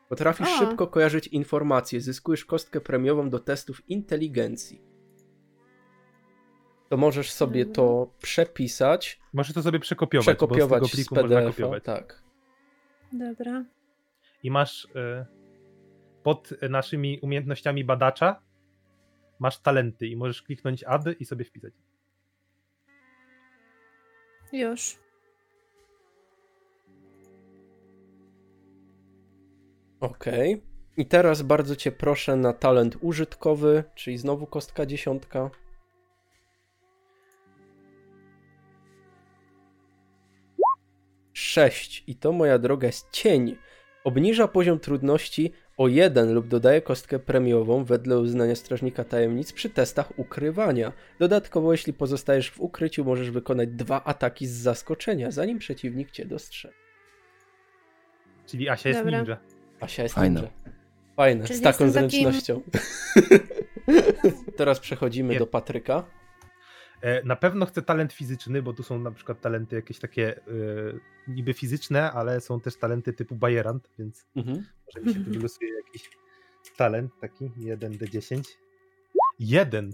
Potrafisz 0.09 0.47
A. 0.47 0.59
szybko 0.59 0.87
kojarzyć 0.87 1.27
informacje, 1.27 2.01
zyskujesz 2.01 2.45
kostkę 2.45 2.81
premiową 2.81 3.29
do 3.29 3.39
testów 3.39 3.89
inteligencji. 3.89 4.86
To 6.89 6.97
możesz 6.97 7.31
sobie 7.31 7.65
to 7.65 8.09
przepisać, 8.21 9.19
Możesz 9.33 9.53
to 9.53 9.61
sobie 9.61 9.79
przekopiować, 9.79 10.25
przekopiować 10.25 10.81
bo 10.81 10.87
z 10.87 10.91
tego 10.91 11.03
z 11.03 11.29
PDF-a. 11.29 11.51
kopiować. 11.51 11.83
Tak. 11.83 12.23
Dobra. 13.13 13.65
I 14.43 14.51
masz 14.51 14.87
e, 14.95 15.25
pod 16.23 16.49
naszymi 16.69 17.19
umiejętnościami 17.19 17.83
badacza 17.85 18.41
masz 19.39 19.59
talenty 19.59 20.07
i 20.07 20.15
możesz 20.15 20.41
kliknąć 20.41 20.83
add 20.83 21.03
i 21.19 21.25
sobie 21.25 21.45
wpisać. 21.45 21.73
Już. 24.53 24.99
Okej. 29.99 30.61
I 30.97 31.05
teraz 31.05 31.41
bardzo 31.41 31.75
cię 31.75 31.91
proszę 31.91 32.35
na 32.35 32.53
talent 32.53 32.97
użytkowy, 33.01 33.83
czyli 33.95 34.17
znowu 34.17 34.47
kostka 34.47 34.85
dziesiątka. 34.85 35.49
Sześć. 41.37 42.03
I 42.07 42.15
to, 42.15 42.31
moja 42.31 42.59
droga, 42.59 42.87
jest 42.87 43.11
cień. 43.11 43.57
Obniża 44.03 44.47
poziom 44.47 44.79
trudności 44.79 45.51
o 45.77 45.87
jeden 45.87 46.33
lub 46.33 46.47
dodaje 46.47 46.81
kostkę 46.81 47.19
premiową 47.19 47.83
wedle 47.83 48.19
uznania 48.19 48.55
strażnika 48.55 49.03
tajemnic 49.03 49.53
przy 49.53 49.69
testach 49.69 50.19
ukrywania. 50.19 50.91
Dodatkowo, 51.19 51.71
jeśli 51.71 51.93
pozostajesz 51.93 52.49
w 52.51 52.61
ukryciu, 52.61 53.05
możesz 53.05 53.31
wykonać 53.31 53.69
dwa 53.69 54.03
ataki 54.03 54.47
z 54.47 54.51
zaskoczenia, 54.51 55.31
zanim 55.31 55.59
przeciwnik 55.59 56.11
cię 56.11 56.25
dostrzeże. 56.25 56.73
Czyli 58.45 58.69
Asia 58.69 58.89
jest 58.89 59.01
Dobra. 59.01 59.19
ninja. 59.19 59.37
Asia 59.79 60.03
jest 60.03 60.15
Fajne. 60.15 60.39
ninja. 60.41 60.53
Fajne, 61.15 61.45
Czyli 61.45 61.59
z 61.59 61.61
taką 61.61 61.85
jestem 61.85 62.03
takim- 62.03 62.09
zręcznością. 62.21 62.61
Teraz 64.57 64.79
przechodzimy 64.79 65.33
Nie. 65.33 65.39
do 65.39 65.47
Patryka. 65.47 66.03
E, 67.01 67.23
Na 67.23 67.35
pewno 67.35 67.65
chcę 67.65 67.81
talent 67.81 68.13
fizyczny, 68.13 68.61
bo 68.61 68.73
tu 68.73 68.83
są 68.83 68.99
na 68.99 69.11
przykład 69.11 69.41
talenty 69.41 69.75
jakieś 69.75 69.99
takie 69.99 70.37
e, 70.37 70.41
niby 71.27 71.53
fizyczne, 71.53 72.11
ale 72.11 72.41
są 72.41 72.59
też 72.61 72.77
talenty 72.77 73.13
typu 73.13 73.35
Bajerant, 73.35 73.89
więc 73.99 74.25
Mhm. 74.35 74.65
może 74.85 75.05
mi 75.07 75.13
się 75.13 75.25
tu 75.25 75.31
wylosuje 75.31 75.73
jakiś 75.75 76.09
talent 76.77 77.11
taki 77.21 77.45
1d10. 77.49 78.41
Jeden! 79.39 79.93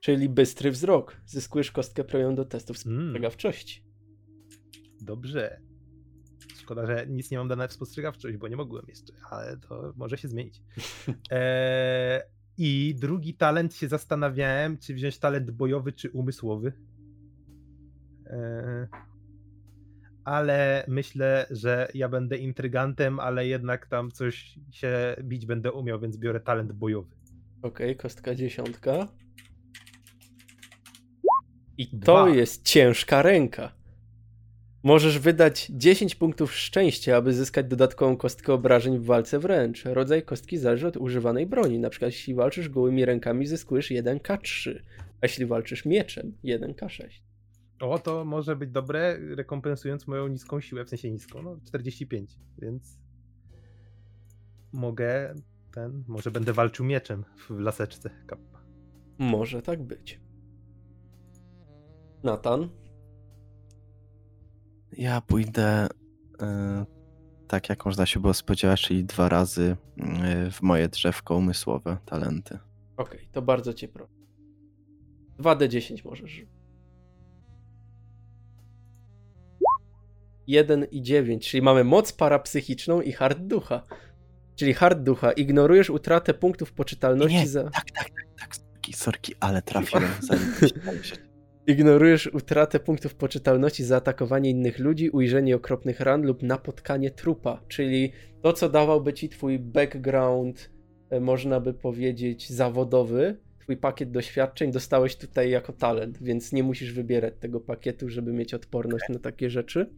Czyli 0.00 0.28
bystry 0.28 0.70
wzrok. 0.70 1.16
Zyskujesz 1.26 1.70
kostkę 1.72 2.04
premium 2.04 2.34
do 2.34 2.44
testów 2.44 2.76
Mm, 2.86 3.00
spostrzegawczości. 3.00 3.84
dobrze. 5.00 5.60
Szkoda, 6.56 6.86
że 6.86 7.06
nic 7.06 7.30
nie 7.30 7.38
mam 7.38 7.48
dane 7.48 7.68
w 7.68 7.72
spostrzegawczość, 7.72 8.36
bo 8.36 8.48
nie 8.48 8.56
mogłem 8.56 8.84
jeszcze, 8.88 9.12
ale 9.30 9.56
to 9.56 9.92
może 9.96 10.18
się 10.18 10.28
zmienić. 10.28 10.62
E, 11.32 12.22
I 12.62 12.94
drugi 12.98 13.34
talent 13.34 13.74
się 13.74 13.88
zastanawiałem, 13.88 14.78
czy 14.78 14.94
wziąć 14.94 15.18
talent 15.18 15.50
bojowy, 15.50 15.92
czy 15.92 16.10
umysłowy. 16.10 16.72
E, 18.26 18.88
ale 20.24 20.84
myślę, 20.88 21.46
że 21.50 21.88
ja 21.94 22.08
będę 22.08 22.36
intrygantem, 22.36 23.20
ale 23.20 23.46
jednak 23.46 23.86
tam 23.86 24.10
coś 24.10 24.58
się 24.70 25.16
bić 25.22 25.46
będę 25.46 25.72
umiał, 25.72 26.00
więc 26.00 26.16
biorę 26.16 26.40
talent 26.40 26.72
bojowy. 26.72 27.16
Okej, 27.62 27.96
kostka 27.96 28.34
dziesiątka. 28.34 29.08
I 31.78 31.86
to 31.86 31.96
Dwa. 31.96 32.28
jest 32.28 32.64
ciężka 32.64 33.22
ręka. 33.22 33.79
Możesz 34.82 35.18
wydać 35.18 35.66
10 35.70 36.14
punktów 36.14 36.54
szczęścia, 36.54 37.16
aby 37.16 37.32
zyskać 37.32 37.66
dodatkową 37.66 38.16
kostkę 38.16 38.52
obrażeń 38.52 38.98
w 38.98 39.04
walce 39.04 39.38
wręcz. 39.38 39.84
Rodzaj 39.84 40.22
kostki 40.22 40.58
zależy 40.58 40.86
od 40.86 40.96
używanej 40.96 41.46
broni. 41.46 41.78
Na 41.78 41.90
przykład 41.90 42.12
jeśli 42.12 42.34
walczysz 42.34 42.68
gołymi 42.68 43.04
rękami, 43.04 43.46
zyskujesz 43.46 43.90
1k3, 43.90 44.78
a 45.20 45.26
jeśli 45.26 45.46
walczysz 45.46 45.84
mieczem, 45.84 46.32
1k6. 46.44 47.08
O, 47.80 47.98
to 47.98 48.24
może 48.24 48.56
być 48.56 48.70
dobre, 48.70 49.18
rekompensując 49.36 50.06
moją 50.06 50.28
niską 50.28 50.60
siłę, 50.60 50.84
w 50.84 50.88
sensie 50.88 51.10
niską, 51.10 51.42
no 51.42 51.56
45, 51.66 52.30
więc 52.58 52.98
mogę 54.72 55.34
ten, 55.74 56.04
może 56.08 56.30
będę 56.30 56.52
walczył 56.52 56.86
mieczem 56.86 57.24
w 57.36 57.50
laseczce. 57.58 58.10
Kappa. 58.26 58.62
Może 59.18 59.62
tak 59.62 59.82
być. 59.82 60.20
Natan? 62.22 62.68
Ja 64.92 65.20
pójdę 65.20 65.86
e, 66.42 66.84
tak, 67.48 67.68
jak 67.68 67.84
można 67.86 68.06
się 68.06 68.20
było 68.20 68.34
spodziewać, 68.34 68.82
czyli 68.82 69.04
dwa 69.04 69.28
razy 69.28 69.76
e, 69.98 70.50
w 70.50 70.62
moje 70.62 70.88
drzewko 70.88 71.36
umysłowe 71.36 71.96
talenty. 72.06 72.58
Okej, 72.96 73.28
to 73.32 73.42
bardzo 73.42 73.74
cię 73.74 73.88
proszę. 73.88 74.12
2d10 75.38 76.04
możesz. 76.04 76.30
rzucić. 76.30 76.48
1 80.46 80.84
i 80.84 81.02
9, 81.02 81.50
czyli 81.50 81.62
mamy 81.62 81.84
moc 81.84 82.12
parapsychiczną 82.12 83.00
i 83.00 83.12
hard 83.12 83.38
ducha. 83.38 83.82
Czyli 84.56 84.74
hard 84.74 84.98
ducha. 85.02 85.32
Ignorujesz 85.32 85.90
utratę 85.90 86.34
punktów 86.34 86.72
poczytalności 86.72 87.36
Nie, 87.36 87.48
za. 87.48 87.64
Tak, 87.64 87.90
tak, 87.90 88.10
tak, 88.10 88.26
tak, 88.40 88.56
sorki, 88.56 88.92
sorki, 88.92 89.34
ale 89.40 89.62
trafiłem 89.62 90.10
zanim 90.20 90.54
że- 91.02 91.29
Ignorujesz 91.66 92.26
utratę 92.26 92.80
punktów 92.80 93.14
poczytalności 93.14 93.84
za 93.84 93.96
atakowanie 93.96 94.50
innych 94.50 94.78
ludzi, 94.78 95.10
ujrzenie 95.10 95.56
okropnych 95.56 96.00
ran 96.00 96.22
lub 96.22 96.42
napotkanie 96.42 97.10
trupa. 97.10 97.62
Czyli 97.68 98.12
to, 98.42 98.52
co 98.52 98.68
dawałby 98.68 99.12
ci 99.12 99.28
twój 99.28 99.58
background, 99.58 100.70
e, 101.10 101.20
można 101.20 101.60
by 101.60 101.74
powiedzieć, 101.74 102.50
zawodowy, 102.50 103.36
twój 103.58 103.76
pakiet 103.76 104.10
doświadczeń, 104.10 104.72
dostałeś 104.72 105.16
tutaj 105.16 105.50
jako 105.50 105.72
talent, 105.72 106.22
więc 106.22 106.52
nie 106.52 106.62
musisz 106.62 106.92
wybierać 106.92 107.34
tego 107.40 107.60
pakietu, 107.60 108.08
żeby 108.08 108.32
mieć 108.32 108.54
odporność 108.54 109.04
na 109.08 109.18
takie 109.18 109.50
rzeczy. 109.50 109.90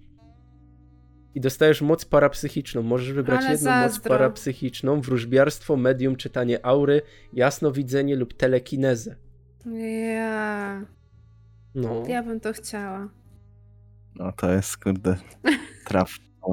I 1.34 1.40
dostajesz 1.40 1.82
moc 1.82 2.04
parapsychiczną. 2.04 2.82
Możesz 2.82 3.12
wybrać 3.12 3.40
Ale 3.40 3.52
jedną 3.52 3.70
moc 3.70 3.92
zazdro. 3.92 4.08
parapsychiczną, 4.08 5.00
wróżbiarstwo, 5.00 5.76
medium, 5.76 6.16
czytanie 6.16 6.66
aury, 6.66 7.02
jasnowidzenie 7.32 8.16
lub 8.16 8.34
telekinezę. 8.34 9.16
Ja. 10.14 10.86
No. 11.74 12.02
Ja 12.08 12.22
bym 12.22 12.40
to 12.40 12.52
chciała. 12.52 13.08
No 14.14 14.32
to 14.32 14.52
jest, 14.52 14.76
kurde, 14.76 15.16
traf. 15.88 16.10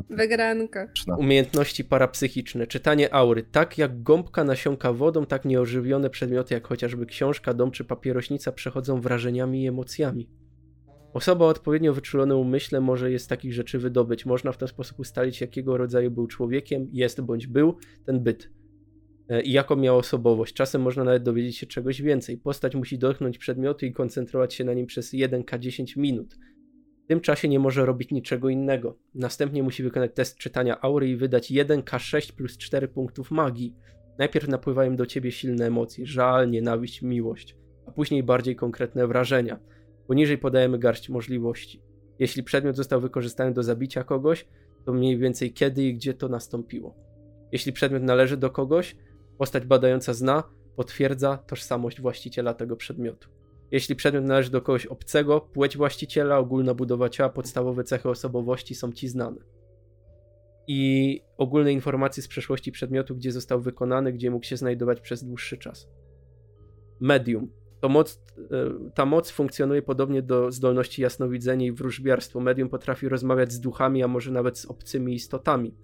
Wygranko. 0.09 0.79
Umiejętności 1.17 1.83
parapsychiczne. 1.83 2.67
Czytanie 2.67 3.13
aury. 3.13 3.43
Tak 3.43 3.77
jak 3.77 4.03
gąbka 4.03 4.43
nasiąka 4.43 4.93
wodą, 4.93 5.25
tak 5.25 5.45
nieożywione 5.45 6.09
przedmioty, 6.09 6.53
jak 6.53 6.67
chociażby 6.67 7.05
książka, 7.05 7.53
dom 7.53 7.71
czy 7.71 7.85
papierośnica, 7.85 8.51
przechodzą 8.51 9.01
wrażeniami 9.01 9.63
i 9.63 9.67
emocjami. 9.67 10.29
Osoba 11.13 11.45
o 11.45 11.47
odpowiednio 11.47 11.93
wyczulonym 11.93 12.37
umyśle 12.37 12.81
może 12.81 13.11
je 13.11 13.19
z 13.19 13.27
takich 13.27 13.53
rzeczy 13.53 13.79
wydobyć. 13.79 14.25
Można 14.25 14.51
w 14.51 14.57
ten 14.57 14.67
sposób 14.67 14.99
ustalić, 14.99 15.41
jakiego 15.41 15.77
rodzaju 15.77 16.11
był 16.11 16.27
człowiekiem, 16.27 16.87
jest 16.91 17.21
bądź 17.21 17.47
był 17.47 17.77
ten 18.05 18.19
byt 18.19 18.49
i 19.43 19.51
jaką 19.51 19.75
miał 19.75 19.97
osobowość. 19.97 20.53
Czasem 20.53 20.81
można 20.81 21.03
nawet 21.03 21.23
dowiedzieć 21.23 21.57
się 21.57 21.67
czegoś 21.67 22.01
więcej. 22.01 22.37
Postać 22.37 22.75
musi 22.75 22.97
dotknąć 22.97 23.37
przedmiotu 23.37 23.85
i 23.85 23.91
koncentrować 23.91 24.53
się 24.53 24.63
na 24.63 24.73
nim 24.73 24.85
przez 24.85 25.13
1k10 25.13 25.97
minut. 25.97 26.35
W 27.05 27.07
tym 27.07 27.21
czasie 27.21 27.47
nie 27.47 27.59
może 27.59 27.85
robić 27.85 28.11
niczego 28.11 28.49
innego. 28.49 28.97
Następnie 29.15 29.63
musi 29.63 29.83
wykonać 29.83 30.11
test 30.13 30.37
czytania 30.37 30.81
aury 30.81 31.09
i 31.09 31.15
wydać 31.15 31.51
1k6 31.51 32.31
plus 32.31 32.57
4 32.57 32.87
punktów 32.87 33.31
magii. 33.31 33.75
Najpierw 34.17 34.47
napływają 34.47 34.95
do 34.95 35.05
ciebie 35.05 35.31
silne 35.31 35.67
emocje, 35.67 36.05
żal, 36.05 36.49
nienawiść, 36.49 37.01
miłość, 37.01 37.55
a 37.87 37.91
później 37.91 38.23
bardziej 38.23 38.55
konkretne 38.55 39.07
wrażenia. 39.07 39.59
Poniżej 40.07 40.37
podajemy 40.37 40.79
garść 40.79 41.09
możliwości. 41.09 41.81
Jeśli 42.19 42.43
przedmiot 42.43 42.75
został 42.75 43.01
wykorzystany 43.01 43.53
do 43.53 43.63
zabicia 43.63 44.03
kogoś, 44.03 44.47
to 44.85 44.93
mniej 44.93 45.17
więcej 45.17 45.53
kiedy 45.53 45.83
i 45.83 45.93
gdzie 45.93 46.13
to 46.13 46.29
nastąpiło. 46.29 46.95
Jeśli 47.51 47.73
przedmiot 47.73 48.03
należy 48.03 48.37
do 48.37 48.49
kogoś, 48.49 48.95
postać 49.39 49.65
badająca 49.65 50.13
zna, 50.13 50.43
potwierdza 50.75 51.37
tożsamość 51.37 52.01
właściciela 52.01 52.53
tego 52.53 52.75
przedmiotu. 52.75 53.29
Jeśli 53.71 53.95
przedmiot 53.95 54.25
należy 54.25 54.51
do 54.51 54.61
kogoś 54.61 54.85
obcego, 54.85 55.41
płeć 55.41 55.77
właściciela, 55.77 56.37
ogólna 56.37 56.73
budowa 56.73 57.09
ciała, 57.09 57.29
podstawowe 57.29 57.83
cechy 57.83 58.09
osobowości 58.09 58.75
są 58.75 58.91
ci 58.91 59.07
znane. 59.07 59.41
I 60.67 61.21
ogólne 61.37 61.73
informacje 61.73 62.23
z 62.23 62.27
przeszłości 62.27 62.71
przedmiotu, 62.71 63.15
gdzie 63.15 63.31
został 63.31 63.61
wykonany, 63.61 64.13
gdzie 64.13 64.31
mógł 64.31 64.45
się 64.45 64.57
znajdować 64.57 65.01
przez 65.01 65.23
dłuższy 65.23 65.57
czas. 65.57 65.89
Medium. 66.99 67.51
To 67.81 67.89
moc, 67.89 68.21
e, 68.51 68.91
ta 68.95 69.05
moc 69.05 69.31
funkcjonuje 69.31 69.81
podobnie 69.81 70.21
do 70.21 70.51
zdolności 70.51 71.01
jasnowidzenia 71.01 71.65
i 71.65 71.71
wróżbiarstwo. 71.71 72.39
Medium 72.39 72.69
potrafi 72.69 73.09
rozmawiać 73.09 73.51
z 73.51 73.59
duchami, 73.59 74.03
a 74.03 74.07
może 74.07 74.31
nawet 74.31 74.57
z 74.57 74.65
obcymi 74.65 75.13
istotami. 75.13 75.75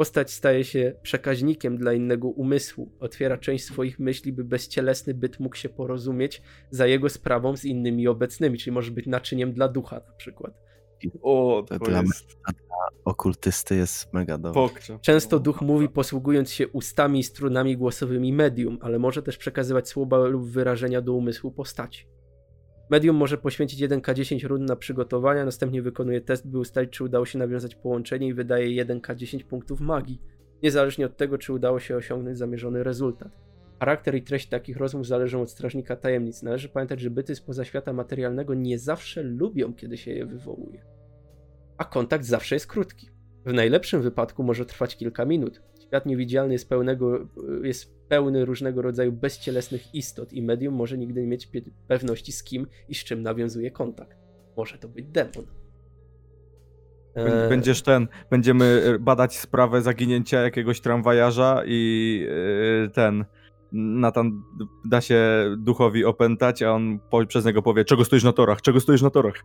Postać 0.00 0.30
staje 0.30 0.64
się 0.64 0.92
przekaźnikiem 1.02 1.76
dla 1.76 1.92
innego 1.92 2.28
umysłu, 2.28 2.92
otwiera 3.00 3.38
część 3.38 3.64
swoich 3.64 3.98
myśli, 3.98 4.32
by 4.32 4.44
bezcielesny 4.44 5.14
byt 5.14 5.40
mógł 5.40 5.56
się 5.56 5.68
porozumieć 5.68 6.42
za 6.70 6.86
jego 6.86 7.08
sprawą 7.08 7.56
z 7.56 7.64
innymi 7.64 8.08
obecnymi, 8.08 8.58
czyli 8.58 8.72
może 8.72 8.90
być 8.90 9.06
naczyniem 9.06 9.52
dla 9.52 9.68
ducha 9.68 9.96
na 9.96 10.12
przykład. 10.12 10.54
O, 11.22 11.64
To 11.68 11.78
dla 11.78 12.00
jest 12.00 12.38
Okultysty 13.04 13.76
jest 13.76 14.12
mega 14.12 14.38
dobry. 14.38 14.54
pokrzep. 14.54 15.00
Często 15.00 15.38
duch 15.38 15.60
mówi 15.60 15.88
posługując 15.88 16.50
się 16.50 16.68
ustami 16.68 17.18
i 17.18 17.22
strunami 17.22 17.76
głosowymi 17.76 18.32
medium, 18.32 18.78
ale 18.80 18.98
może 18.98 19.22
też 19.22 19.36
przekazywać 19.36 19.88
słowa 19.88 20.18
lub 20.18 20.50
wyrażenia 20.50 21.00
do 21.00 21.12
umysłu 21.12 21.52
postaci. 21.52 22.06
Medium 22.90 23.16
może 23.16 23.38
poświęcić 23.38 23.80
1k10 23.80 24.46
rund 24.46 24.68
na 24.68 24.76
przygotowania, 24.76 25.44
następnie 25.44 25.82
wykonuje 25.82 26.20
test, 26.20 26.48
by 26.48 26.58
ustalić, 26.58 26.90
czy 26.90 27.04
udało 27.04 27.26
się 27.26 27.38
nawiązać 27.38 27.74
połączenie 27.74 28.28
i 28.28 28.34
wydaje 28.34 28.84
1k10 28.84 29.44
punktów 29.44 29.80
magii, 29.80 30.20
niezależnie 30.62 31.06
od 31.06 31.16
tego, 31.16 31.38
czy 31.38 31.52
udało 31.52 31.80
się 31.80 31.96
osiągnąć 31.96 32.38
zamierzony 32.38 32.84
rezultat. 32.84 33.32
Charakter 33.80 34.14
i 34.14 34.22
treść 34.22 34.48
takich 34.48 34.76
rozmów 34.76 35.06
zależą 35.06 35.42
od 35.42 35.50
strażnika 35.50 35.96
tajemnic. 35.96 36.42
Należy 36.42 36.68
pamiętać, 36.68 37.00
że 37.00 37.10
byty 37.10 37.34
spoza 37.34 37.64
świata 37.64 37.92
materialnego 37.92 38.54
nie 38.54 38.78
zawsze 38.78 39.22
lubią, 39.22 39.74
kiedy 39.74 39.96
się 39.96 40.10
je 40.12 40.26
wywołuje. 40.26 40.84
A 41.78 41.84
kontakt 41.84 42.24
zawsze 42.24 42.54
jest 42.54 42.66
krótki. 42.66 43.10
W 43.46 43.52
najlepszym 43.52 44.02
wypadku 44.02 44.42
może 44.42 44.66
trwać 44.66 44.96
kilka 44.96 45.24
minut. 45.24 45.62
Świat 45.86 46.06
niewidzialny 46.06 46.52
jest, 46.52 46.68
pełnego, 46.68 47.28
jest 47.62 47.99
pełny 48.10 48.44
różnego 48.44 48.82
rodzaju 48.82 49.12
bezcielesnych 49.12 49.94
istot 49.94 50.32
i 50.32 50.42
medium 50.42 50.74
może 50.74 50.98
nigdy 50.98 51.20
nie 51.20 51.26
mieć 51.26 51.48
pewności 51.88 52.32
z 52.32 52.42
kim 52.42 52.66
i 52.88 52.94
z 52.94 53.04
czym 53.04 53.22
nawiązuje 53.22 53.70
kontakt. 53.70 54.18
Może 54.56 54.78
to 54.78 54.88
być 54.88 55.06
demon. 55.06 55.46
Eee, 57.14 57.48
Będziesz 57.48 57.82
ten, 57.82 58.08
będziemy 58.30 58.64
e, 58.64 58.98
badać 58.98 59.38
sprawę 59.38 59.82
zaginięcia 59.82 60.40
jakiegoś 60.40 60.80
tramwajarza 60.80 61.62
i 61.66 62.26
e, 62.84 62.88
ten 62.88 63.24
Natan 63.72 64.42
da 64.84 65.00
się 65.00 65.20
duchowi 65.58 66.04
opętać, 66.04 66.62
a 66.62 66.72
on 66.72 66.98
po, 67.10 67.26
przez 67.26 67.44
niego 67.44 67.62
powie, 67.62 67.84
czego 67.84 68.04
stoisz 68.04 68.24
na 68.24 68.32
torach, 68.32 68.62
czego 68.62 68.80
stoisz 68.80 69.02
na 69.02 69.10
torach. 69.10 69.44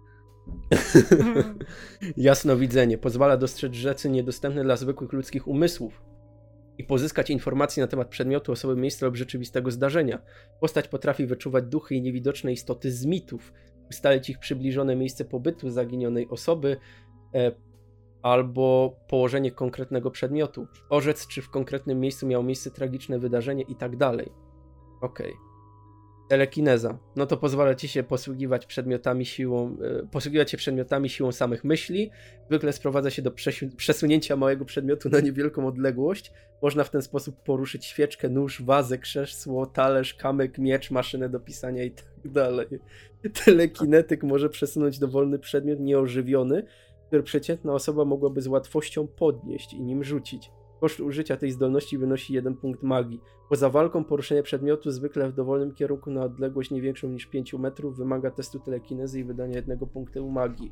Jasnowidzenie 2.17 2.97
pozwala 2.97 3.37
dostrzec 3.37 3.73
rzeczy 3.73 4.09
niedostępne 4.09 4.63
dla 4.63 4.75
zwykłych 4.75 5.13
ludzkich 5.13 5.47
umysłów 5.47 6.01
i 6.77 6.83
pozyskać 6.83 7.29
informacje 7.29 7.83
na 7.83 7.87
temat 7.87 8.07
przedmiotu, 8.07 8.51
osoby, 8.51 8.75
miejsca 8.75 9.05
lub 9.05 9.15
rzeczywistego 9.15 9.71
zdarzenia. 9.71 10.21
Postać 10.59 10.87
potrafi 10.87 11.25
wyczuwać 11.25 11.65
duchy 11.65 11.95
i 11.95 12.01
niewidoczne 12.01 12.51
istoty 12.51 12.91
z 12.91 13.05
mitów, 13.05 13.53
ustalić 13.89 14.29
ich 14.29 14.39
przybliżone 14.39 14.95
miejsce 14.95 15.25
pobytu 15.25 15.69
zaginionej 15.69 16.29
osoby 16.29 16.77
e, 17.35 17.51
albo 18.21 18.95
położenie 19.07 19.51
konkretnego 19.51 20.11
przedmiotu, 20.11 20.67
orzec, 20.89 21.27
czy 21.27 21.41
w 21.41 21.49
konkretnym 21.49 21.99
miejscu 21.99 22.27
miało 22.27 22.43
miejsce 22.43 22.71
tragiczne 22.71 23.19
wydarzenie 23.19 23.63
i 23.63 23.75
tak 23.75 23.97
dalej. 23.97 24.31
Okej. 25.01 25.54
Telekineza. 26.27 26.97
No 27.15 27.25
to 27.25 27.37
pozwala 27.37 27.75
ci 27.75 27.87
się 27.87 28.03
posługiwać 28.03 28.65
przedmiotami 28.65 29.25
siłą, 29.25 29.77
e, 29.81 30.07
posługiwać 30.11 30.51
się 30.51 30.57
przedmiotami 30.57 31.09
siłą 31.09 31.31
samych 31.31 31.63
myśli. 31.63 32.11
Zwykle 32.49 32.73
sprowadza 32.73 33.09
się 33.09 33.21
do 33.21 33.31
przesunięcia 33.77 34.35
małego 34.35 34.65
przedmiotu 34.65 35.09
na 35.09 35.19
niewielką 35.19 35.67
odległość. 35.67 36.31
Można 36.61 36.83
w 36.83 36.89
ten 36.89 37.01
sposób 37.01 37.43
poruszyć 37.43 37.85
świeczkę, 37.85 38.29
nóż, 38.29 38.61
wazę, 38.61 38.97
krzesło, 38.97 39.65
talerz, 39.65 40.13
kamyk, 40.13 40.57
miecz, 40.57 40.91
maszynę 40.91 41.29
do 41.29 41.39
pisania 41.39 41.83
i 41.83 41.91
tak 41.91 42.31
dalej. 42.31 42.67
Telekinetyk 43.45 44.23
może 44.23 44.49
przesunąć 44.49 44.99
dowolny 44.99 45.39
przedmiot 45.39 45.79
nieożywiony, 45.79 46.63
który 47.07 47.23
przeciętna 47.23 47.73
osoba 47.73 48.05
mogłaby 48.05 48.41
z 48.41 48.47
łatwością 48.47 49.07
podnieść 49.07 49.73
i 49.73 49.81
nim 49.81 50.03
rzucić. 50.03 50.51
Koszt 50.85 50.99
użycia 50.99 51.37
tej 51.37 51.51
zdolności 51.51 51.97
wynosi 51.97 52.33
jeden 52.33 52.55
punkt 52.55 52.83
magii. 52.83 53.21
Poza 53.49 53.69
walką 53.69 54.03
poruszenie 54.03 54.43
przedmiotu 54.43 54.91
zwykle 54.91 55.29
w 55.29 55.33
dowolnym 55.33 55.73
kierunku 55.73 56.11
na 56.11 56.23
odległość 56.23 56.71
nie 56.71 56.81
większą 56.81 57.09
niż 57.09 57.25
5 57.25 57.53
metrów 57.53 57.97
wymaga 57.97 58.31
testu 58.31 58.59
telekinezy 58.59 59.19
i 59.19 59.23
wydania 59.23 59.55
jednego 59.55 59.87
punktu 59.87 60.31
magii. 60.31 60.71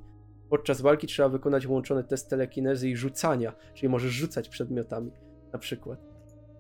Podczas 0.49 0.81
walki 0.81 1.07
trzeba 1.07 1.29
wykonać 1.29 1.67
łączony 1.67 2.03
test 2.03 2.29
telekinezy 2.29 2.89
i 2.89 2.95
rzucania, 2.95 3.53
czyli 3.73 3.89
możesz 3.89 4.11
rzucać 4.11 4.49
przedmiotami, 4.49 5.11
na 5.53 5.59
przykład. 5.59 5.99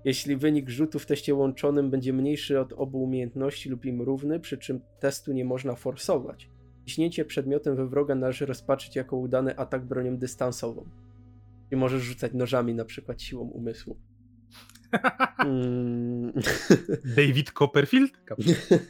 Jeśli 0.05 0.37
wynik 0.37 0.69
rzutu 0.69 0.99
w 0.99 1.05
teście 1.05 1.35
łączonym 1.35 1.89
będzie 1.89 2.13
mniejszy 2.13 2.59
od 2.59 2.73
obu 2.73 3.03
umiejętności 3.03 3.69
lub 3.69 3.85
im 3.85 4.01
równy, 4.01 4.39
przy 4.39 4.57
czym 4.57 4.81
testu 4.99 5.33
nie 5.33 5.45
można 5.45 5.75
forsować. 5.75 6.49
Ciśnięcie 6.85 7.25
przedmiotem 7.25 7.75
we 7.75 7.87
wroga 7.87 8.15
należy 8.15 8.45
rozpatrzyć 8.45 8.95
jako 8.95 9.17
udany 9.17 9.57
atak 9.57 9.85
bronią 9.85 10.17
dystansową. 10.17 11.02
I 11.73 11.75
możesz 11.75 12.03
rzucać 12.03 12.33
nożami 12.33 12.75
na 12.75 12.85
przykład 12.85 13.21
siłą 13.21 13.43
umysłu. 13.43 13.97
Mm. 15.39 16.33
David 17.17 17.51
Copperfield? 17.51 18.11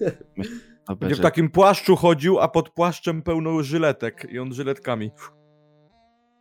Będzie 1.00 1.16
w 1.16 1.20
takim 1.20 1.50
płaszczu 1.50 1.96
chodził, 1.96 2.40
a 2.40 2.48
pod 2.48 2.70
płaszczem 2.70 3.22
pełno 3.22 3.64
żyletek 3.64 4.28
i 4.30 4.40
on 4.40 4.54
żyletkami. 4.54 5.12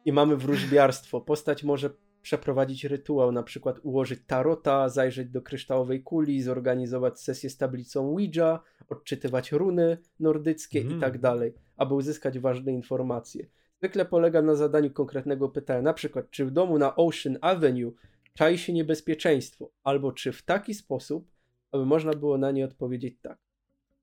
I 0.04 0.12
mamy 0.12 0.36
wróżbiarstwo. 0.36 1.20
Postać 1.20 1.64
może 1.64 1.90
przeprowadzić 2.22 2.84
rytuał, 2.84 3.32
na 3.32 3.42
przykład 3.42 3.78
ułożyć 3.82 4.20
tarota, 4.26 4.88
zajrzeć 4.88 5.28
do 5.28 5.42
kryształowej 5.42 6.02
kuli, 6.02 6.42
zorganizować 6.42 7.20
sesję 7.20 7.50
z 7.50 7.56
tablicą 7.56 8.06
Ouija, 8.06 8.60
odczytywać 8.88 9.52
runy 9.52 9.98
nordyckie 10.20 10.80
i 10.80 10.86
Mm. 10.86 11.00
tak 11.00 11.18
dalej, 11.18 11.54
aby 11.76 11.94
uzyskać 11.94 12.38
ważne 12.38 12.72
informacje. 12.72 13.46
Zwykle 13.82 14.04
polega 14.04 14.42
na 14.42 14.54
zadaniu 14.54 14.90
konkretnego 14.90 15.48
pytania, 15.48 15.82
na 15.82 15.92
przykład 15.92 16.30
czy 16.30 16.46
w 16.46 16.50
domu 16.50 16.78
na 16.78 16.96
Ocean 16.96 17.38
Avenue 17.40 17.92
czai 18.34 18.58
się 18.58 18.72
niebezpieczeństwo, 18.72 19.70
albo 19.84 20.12
czy 20.12 20.32
w 20.32 20.42
taki 20.42 20.74
sposób, 20.74 21.30
aby 21.72 21.86
można 21.86 22.12
było 22.12 22.38
na 22.38 22.50
nie 22.50 22.64
odpowiedzieć 22.64 23.16
tak 23.22 23.38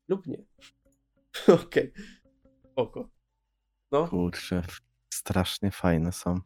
lub 0.07 0.27
nie. 0.27 0.43
Okej. 1.63 1.91
Oko. 2.75 3.09
No. 3.91 4.07
Kurczę, 4.07 4.63
strasznie 5.13 5.71
fajne 5.71 6.11
są. 6.11 6.39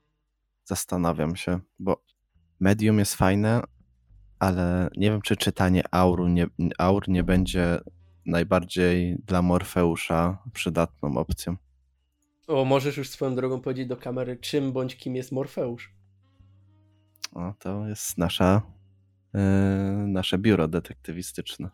Zastanawiam 0.64 1.36
się, 1.36 1.60
bo 1.80 2.04
medium 2.60 3.00
jest 3.00 3.16
fajne, 3.16 3.62
ale 4.40 4.90
nie 4.98 5.12
wiem, 5.12 5.22
czy 5.22 5.36
czytanie 5.36 5.84
auru 5.92 6.28
nie, 6.28 6.48
aur 6.78 7.10
nie 7.10 7.24
będzie 7.24 7.80
najbardziej 8.26 9.18
dla 9.26 9.42
Morfeusza 9.42 10.44
przydatną 10.54 11.18
opcją. 11.18 11.63
O, 12.48 12.66
możesz 12.66 12.98
już 12.98 13.10
swoją 13.10 13.36
drogą 13.36 13.62
powiedzieć 13.62 13.88
do 13.88 13.98
kamery, 13.98 14.38
czym 14.38 14.72
bądź 14.72 14.96
kim 14.96 15.16
jest 15.16 15.32
Morfeusz. 15.32 15.94
O, 17.32 17.54
to 17.60 17.88
jest 17.88 18.18
nasza, 18.18 18.62
yy, 19.34 19.42
nasze 20.08 20.38
biuro 20.38 20.68
detektywistyczne. 20.68 21.70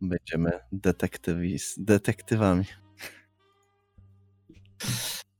Będziemy 0.00 0.50
detektywis, 0.72 1.74
detektywami. 1.78 2.64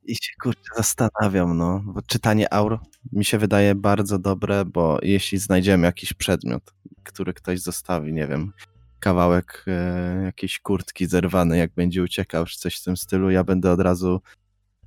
I 0.04 0.14
się 0.14 0.32
kurczę 0.42 0.70
zastanawiam, 0.76 1.56
no, 1.56 1.82
bo 1.86 2.02
czytanie 2.02 2.52
aur 2.52 2.80
mi 3.12 3.24
się 3.24 3.38
wydaje 3.38 3.74
bardzo 3.74 4.18
dobre, 4.18 4.64
bo 4.64 4.98
jeśli 5.02 5.38
znajdziemy 5.38 5.86
jakiś 5.86 6.12
przedmiot, 6.12 6.74
który 7.02 7.34
ktoś 7.34 7.60
zostawi, 7.60 8.12
nie 8.12 8.26
wiem, 8.26 8.52
kawałek 9.00 9.64
e, 9.66 10.22
jakiejś 10.24 10.58
kurtki 10.60 11.06
zerwany, 11.06 11.58
jak 11.58 11.72
będzie 11.72 12.02
uciekał, 12.02 12.44
czy 12.44 12.58
coś 12.58 12.80
w 12.80 12.84
tym 12.84 12.96
stylu, 12.96 13.30
ja 13.30 13.44
będę 13.44 13.72
od 13.72 13.80
razu 13.80 14.20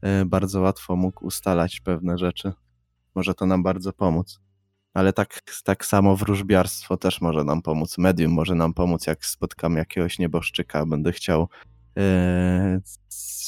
e, 0.02 0.26
bardzo 0.26 0.62
łatwo 0.62 0.96
mógł 0.96 1.26
ustalać 1.26 1.80
pewne 1.80 2.18
rzeczy. 2.18 2.54
Może 3.16 3.34
to 3.34 3.46
nam 3.46 3.64
bardzo 3.64 3.94
pomóc. 3.94 4.40
Ale 4.94 5.14
tak, 5.14 5.42
tak 5.64 5.86
samo 5.86 6.16
wróżbiarstwo 6.16 6.98
też 6.98 7.22
może 7.22 7.44
nam 7.44 7.62
pomóc. 7.62 7.98
Medium 7.98 8.32
może 8.32 8.56
nam 8.56 8.74
pomóc, 8.74 9.08
jak 9.08 9.26
spotkam 9.26 9.76
jakiegoś 9.78 10.20
nieboszczyka, 10.20 10.86
będę 10.86 11.12
chciał 11.12 11.48
e, 11.98 12.82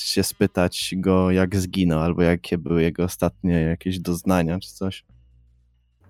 się 0.04 0.24
spytać 0.24 0.94
go, 0.98 1.32
jak 1.32 1.56
zginął, 1.56 2.00
albo 2.00 2.22
jakie 2.22 2.58
były 2.58 2.82
jego 2.82 3.04
ostatnie 3.04 3.54
jakieś 3.62 4.00
doznania, 4.00 4.60
czy 4.60 4.74
coś. 4.74 5.06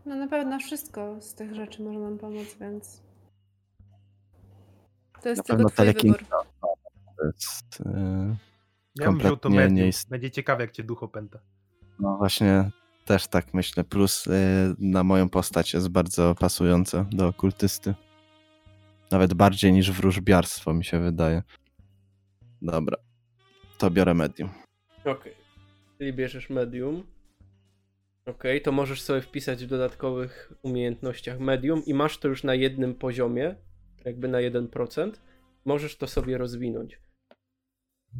No 0.05 0.15
na 0.15 0.27
pewno 0.27 0.59
wszystko 0.59 1.21
z 1.21 1.33
tych 1.33 1.55
rzeczy 1.55 1.83
może 1.83 1.99
nam 1.99 2.17
pomóc, 2.17 2.57
więc... 2.61 3.01
To 5.23 5.29
jest 5.29 5.39
Na 5.39 5.43
tylko 5.43 5.55
pewno 5.57 5.69
twój 5.69 5.85
telekin- 5.85 6.11
wybór. 6.11 6.25
To 7.17 7.25
jest, 7.25 7.81
e, 7.85 8.35
Ja 8.99 9.05
bym 9.09 9.19
wziął 9.19 9.37
to 9.37 9.49
medium. 9.49 9.73
nie 9.75 9.87
ist- 9.87 10.09
Będzie 10.09 10.31
ciekawe, 10.31 10.63
jak 10.63 10.71
cię 10.71 10.83
duch 10.83 11.03
opęta. 11.03 11.39
No 11.99 12.17
właśnie, 12.17 12.71
też 13.05 13.27
tak 13.27 13.53
myślę. 13.53 13.83
Plus 13.83 14.27
y, 14.27 14.31
na 14.79 15.03
moją 15.03 15.29
postać 15.29 15.73
jest 15.73 15.89
bardzo 15.89 16.35
pasujące 16.35 17.05
do 17.11 17.27
okultysty. 17.27 17.93
Nawet 19.11 19.33
bardziej 19.33 19.73
niż 19.73 19.91
wróżbiarstwo, 19.91 20.73
mi 20.73 20.85
się 20.85 20.99
wydaje. 20.99 21.43
Dobra, 22.61 22.97
to 23.77 23.91
biorę 23.91 24.13
medium. 24.13 24.49
Okej. 25.05 25.33
Czyli 25.97 26.13
bierzesz 26.13 26.49
medium. 26.49 27.03
Okej, 28.25 28.61
to 28.61 28.71
możesz 28.71 29.01
sobie 29.01 29.21
wpisać 29.21 29.65
w 29.65 29.67
dodatkowych 29.67 30.53
umiejętnościach 30.61 31.39
medium 31.39 31.85
i 31.85 31.93
masz 31.93 32.17
to 32.17 32.27
już 32.27 32.43
na 32.43 32.55
jednym 32.55 32.95
poziomie, 32.95 33.55
jakby 34.05 34.27
na 34.27 34.37
1%. 34.37 35.11
Możesz 35.65 35.97
to 35.97 36.07
sobie 36.07 36.37
rozwinąć. 36.37 36.99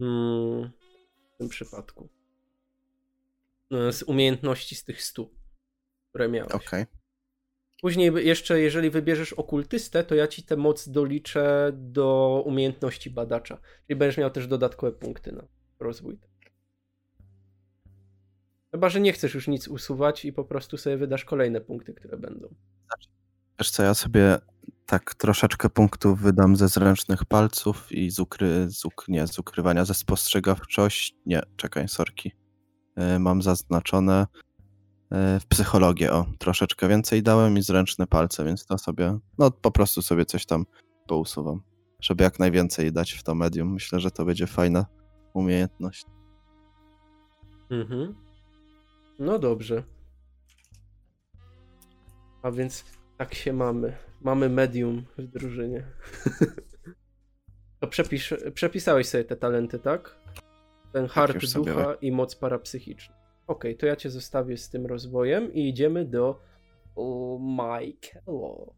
Mm, 0.01 0.71
w 1.33 1.37
tym 1.37 1.49
przypadku. 1.49 2.09
E, 3.71 3.93
Z 3.93 4.03
umiejętności 4.03 4.75
z 4.75 4.83
tych 4.83 5.03
100, 5.03 5.29
które 6.09 6.29
miałeś. 6.29 6.51
Okej. 6.51 6.85
Później 7.81 8.11
jeszcze, 8.15 8.59
jeżeli 8.59 8.89
wybierzesz 8.89 9.33
okultystę, 9.33 10.03
to 10.03 10.15
ja 10.15 10.27
ci 10.27 10.43
tę 10.43 10.57
moc 10.57 10.89
doliczę 10.89 11.71
do 11.73 12.43
umiejętności 12.45 13.09
badacza. 13.09 13.61
Czyli 13.87 13.99
będziesz 13.99 14.17
miał 14.17 14.31
też 14.31 14.47
dodatkowe 14.47 14.91
punkty 14.91 15.31
na 15.31 15.47
rozwój. 15.79 16.19
Chyba, 18.71 18.89
że 18.89 19.01
nie 19.01 19.13
chcesz 19.13 19.33
już 19.33 19.47
nic 19.47 19.67
usuwać 19.67 20.25
i 20.25 20.33
po 20.33 20.45
prostu 20.45 20.77
sobie 20.77 20.97
wydasz 20.97 21.25
kolejne 21.25 21.61
punkty, 21.61 21.93
które 21.93 22.17
będą. 22.17 22.55
Wiesz 23.63 23.71
co, 23.71 23.83
ja 23.83 23.93
sobie 23.93 24.37
tak 24.85 25.15
troszeczkę 25.15 25.69
punktów 25.69 26.19
wydam 26.19 26.55
ze 26.55 26.67
zręcznych 26.67 27.25
palców 27.25 27.91
i 27.91 28.09
z, 28.09 28.19
ukry, 28.19 28.69
z, 28.69 28.85
uk, 28.85 29.05
nie, 29.07 29.27
z 29.27 29.39
ukrywania 29.39 29.85
ze 29.85 29.93
spostrzegawczości. 29.93 31.15
Nie, 31.25 31.41
czekaj, 31.55 31.87
sorki. 31.87 32.31
Y, 33.15 33.19
mam 33.19 33.41
zaznaczone 33.41 34.27
y, 34.31 35.39
w 35.39 35.45
psychologię, 35.45 36.11
o, 36.13 36.25
troszeczkę 36.39 36.87
więcej 36.87 37.23
dałem 37.23 37.57
i 37.57 37.61
zręczne 37.61 38.07
palce, 38.07 38.45
więc 38.45 38.65
to 38.65 38.77
sobie, 38.77 39.17
no 39.37 39.51
po 39.51 39.71
prostu 39.71 40.01
sobie 40.01 40.25
coś 40.25 40.45
tam 40.45 40.65
pousuwam, 41.07 41.61
żeby 42.01 42.23
jak 42.23 42.39
najwięcej 42.39 42.91
dać 42.91 43.11
w 43.11 43.23
to 43.23 43.35
medium. 43.35 43.73
Myślę, 43.73 43.99
że 43.99 44.11
to 44.11 44.25
będzie 44.25 44.47
fajna 44.47 44.85
umiejętność. 45.33 46.05
Mhm. 47.69 48.15
No 49.19 49.39
dobrze. 49.39 49.83
A 52.41 52.51
więc 52.51 52.85
tak 53.23 53.33
się 53.33 53.53
mamy. 53.53 53.97
Mamy 54.21 54.49
medium 54.49 55.05
w 55.17 55.27
drużynie. 55.27 55.83
to 57.79 57.87
przepisz, 57.87 58.33
przepisałeś 58.53 59.07
sobie 59.07 59.23
te 59.23 59.35
talenty, 59.35 59.79
tak? 59.79 60.15
Ten 60.93 61.07
hart 61.07 61.33
już 61.33 61.49
sobie 61.49 61.73
ducha 61.73 61.93
i 62.01 62.11
moc 62.11 62.35
parapsychiczna. 62.35 63.15
Okej, 63.47 63.77
to 63.77 63.85
ja 63.85 63.95
cię 63.95 64.09
zostawię 64.09 64.57
z 64.57 64.69
tym 64.69 64.85
rozwojem 64.85 65.53
i 65.53 65.69
idziemy 65.69 66.05
do 66.05 66.39
o, 66.95 67.39
Michaela. 67.41 68.73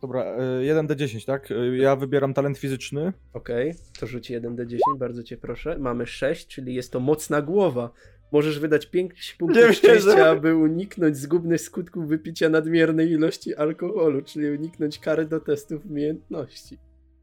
Dobra, 0.00 0.36
y, 0.60 0.74
1d10, 0.74 1.26
tak? 1.26 1.50
Y, 1.50 1.76
Ja 1.76 1.96
wybieram 1.96 2.34
talent 2.34 2.58
fizyczny. 2.58 3.12
Okej, 3.32 3.74
to 4.00 4.06
rzuć 4.06 4.30
1d10, 4.30 4.78
bardzo 4.98 5.22
cię 5.22 5.36
proszę. 5.36 5.78
Mamy 5.78 6.06
6, 6.06 6.46
czyli 6.46 6.74
jest 6.74 6.92
to 6.92 7.00
mocna 7.00 7.42
głowa. 7.42 7.90
Możesz 8.32 8.58
wydać 8.60 8.86
5 8.86 9.34
punktów 9.38 9.56
Nie 9.62 9.66
wierzę. 9.66 9.74
szczęścia, 9.78 10.30
aby 10.30 10.56
uniknąć 10.56 11.16
zgubnych 11.16 11.60
skutków 11.60 12.08
wypicia 12.08 12.48
nadmiernej 12.48 13.10
ilości 13.10 13.54
alkoholu, 13.54 14.22
czyli 14.22 14.50
uniknąć 14.50 14.98
kary 14.98 15.24
do 15.26 15.40
testów 15.40 15.86
umiejętności. 15.86 16.78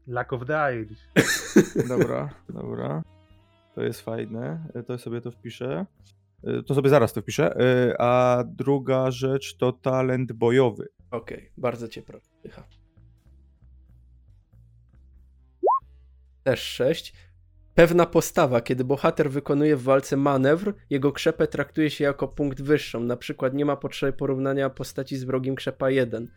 Lack 0.06 0.32
of 0.32 0.46
the 0.46 0.74
Irish. 0.74 1.08
Dobra, 1.88 2.30
dobra. 2.48 3.02
To 3.74 3.82
jest 3.82 4.00
fajne. 4.00 4.68
Y, 4.76 4.82
To 4.82 4.98
sobie 4.98 5.20
to 5.20 5.30
wpiszę. 5.30 5.86
Y, 6.48 6.62
To 6.62 6.74
sobie 6.74 6.90
zaraz 6.90 7.12
to 7.12 7.22
wpiszę. 7.22 7.60
Y, 7.90 7.94
A 7.98 8.44
druga 8.46 9.10
rzecz 9.10 9.56
to 9.56 9.72
talent 9.72 10.32
bojowy. 10.32 10.88
Okej, 11.10 11.50
bardzo 11.56 11.88
cię 11.88 12.02
proszę. 12.02 12.26
Też 16.44 16.60
6. 16.60 17.14
Pewna 17.76 18.06
postawa, 18.06 18.60
kiedy 18.60 18.84
bohater 18.84 19.30
wykonuje 19.30 19.76
w 19.76 19.82
walce 19.82 20.16
manewr, 20.16 20.74
jego 20.90 21.12
krzepę 21.12 21.46
traktuje 21.46 21.90
się 21.90 22.04
jako 22.04 22.28
punkt 22.28 22.62
wyższą. 22.62 23.00
Na 23.00 23.16
przykład 23.16 23.54
nie 23.54 23.64
ma 23.64 23.76
potrzeby 23.76 24.12
porównania 24.12 24.70
postaci 24.70 25.16
z 25.16 25.24
wrogim 25.24 25.54
krzepa 25.54 25.90
1. 25.90 26.28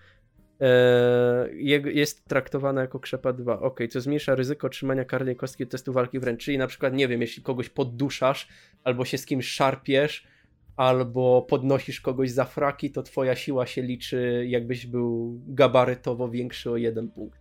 Eee, 0.60 1.98
jest 1.98 2.26
traktowana 2.26 2.82
jako 2.82 3.00
krzepa 3.00 3.34
2. 3.34 3.60
Ok, 3.60 3.80
co 3.90 4.02
zmniejsza 4.02 4.36
ryzyko 4.36 4.68
otrzymania 4.68 5.06
karnej 5.06 5.36
kostki 5.36 5.68
testu 5.68 5.94
walki 5.94 6.20
wręcz. 6.20 6.44
Czyli 6.44 6.58
na 6.58 6.68
przykład, 6.68 6.94
nie 6.94 7.08
wiem, 7.08 7.22
jeśli 7.22 7.44
kogoś 7.44 7.70
podduszasz, 7.70 8.48
albo 8.84 9.06
się 9.06 9.18
z 9.18 9.26
kimś 9.26 9.48
szarpiesz, 9.48 10.28
albo 10.76 11.42
podnosisz 11.42 12.02
kogoś 12.02 12.32
za 12.32 12.46
fraki, 12.46 12.92
to 12.92 13.04
twoja 13.04 13.36
siła 13.36 13.66
się 13.66 13.82
liczy, 13.82 14.46
jakbyś 14.48 14.86
był 14.86 15.40
gabarytowo 15.48 16.30
większy 16.30 16.72
o 16.72 16.78
jeden 16.78 17.10
punkt. 17.10 17.39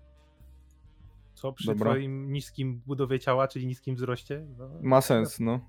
Co 1.38 1.52
przy 1.52 1.66
Dobra. 1.66 1.90
twoim 1.90 2.32
niskim 2.32 2.82
budowie 2.86 3.20
ciała, 3.20 3.48
czyli 3.48 3.66
niskim 3.66 3.94
wzroście? 3.94 4.46
No, 4.58 4.70
Ma 4.82 5.00
sens, 5.00 5.40
no. 5.40 5.60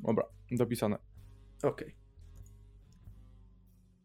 Dobra, 0.00 0.24
dopisane. 0.50 0.98
Okej. 1.62 1.94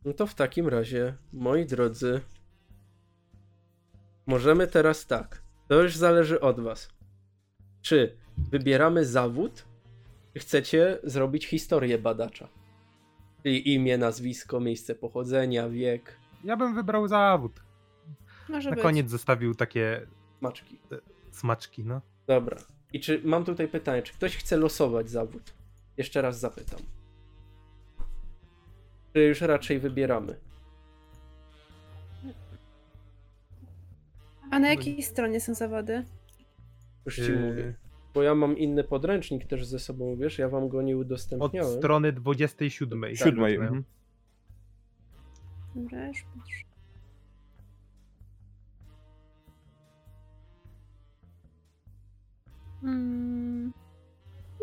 No 0.05 0.13
to 0.13 0.27
w 0.27 0.36
takim 0.36 0.67
razie, 0.67 1.17
moi 1.34 1.65
drodzy, 1.65 2.21
możemy 4.25 4.67
teraz 4.67 5.07
tak. 5.07 5.43
To 5.67 5.81
już 5.81 5.95
zależy 5.95 6.41
od 6.41 6.59
was. 6.59 6.89
Czy 7.81 8.17
wybieramy 8.38 9.05
zawód, 9.05 9.65
czy 10.34 10.39
chcecie 10.39 10.99
zrobić 11.03 11.47
historię 11.47 11.97
badacza? 11.97 12.47
Czyli 13.43 13.73
imię, 13.73 13.97
nazwisko, 13.97 14.59
miejsce 14.59 14.95
pochodzenia, 14.95 15.69
wiek, 15.69 16.17
Ja 16.43 16.57
bym 16.57 16.75
wybrał 16.75 17.07
zawód. 17.07 17.72
Może 18.49 18.69
Na 18.69 18.75
być. 18.75 18.83
koniec 18.83 19.09
zostawił 19.09 19.55
takie 19.55 20.01
maczki. 20.41 20.79
smaczki, 21.31 21.83
no. 21.85 22.01
Dobra. 22.27 22.57
I 22.93 22.99
czy 22.99 23.21
mam 23.23 23.45
tutaj 23.45 23.67
pytanie, 23.67 24.01
czy 24.01 24.13
ktoś 24.13 24.37
chce 24.37 24.57
losować 24.57 25.09
zawód? 25.09 25.53
Jeszcze 25.97 26.21
raz 26.21 26.39
zapytam. 26.39 26.79
Czy 29.13 29.21
już 29.23 29.41
raczej 29.41 29.79
wybieramy? 29.79 30.35
A 34.51 34.59
na 34.59 34.69
jakiej 34.69 35.03
stronie 35.03 35.41
są 35.41 35.53
zawody? 35.53 36.05
Już 37.05 37.15
ci 37.15 37.21
Yy, 37.21 37.39
mówię. 37.49 37.73
Bo 38.13 38.23
ja 38.23 38.35
mam 38.35 38.57
inny 38.57 38.83
podręcznik 38.83 39.45
też 39.47 39.65
ze 39.65 39.79
sobą, 39.79 40.15
wiesz, 40.15 40.37
ja 40.37 40.49
wam 40.49 40.69
go 40.69 40.81
nie 40.81 40.95
Od 40.95 41.01
udostępniałem. 41.01 41.77
strony 41.77 42.11
27. 42.13 43.15
Siódmej. 43.15 43.57
Tak, 43.57 43.63
Mhm. 43.63 43.83
Dobra, 45.75 46.07
już 46.07 46.17
patrzę. 46.23 46.63
Mm, 52.84 53.73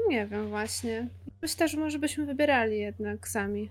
nie 0.08 0.26
wiem 0.26 0.48
właśnie. 0.48 1.08
Myślę, 1.42 1.68
że 1.68 1.78
może 1.78 1.98
byśmy 1.98 2.26
wybierali 2.26 2.78
jednak 2.78 3.28
sami. 3.28 3.68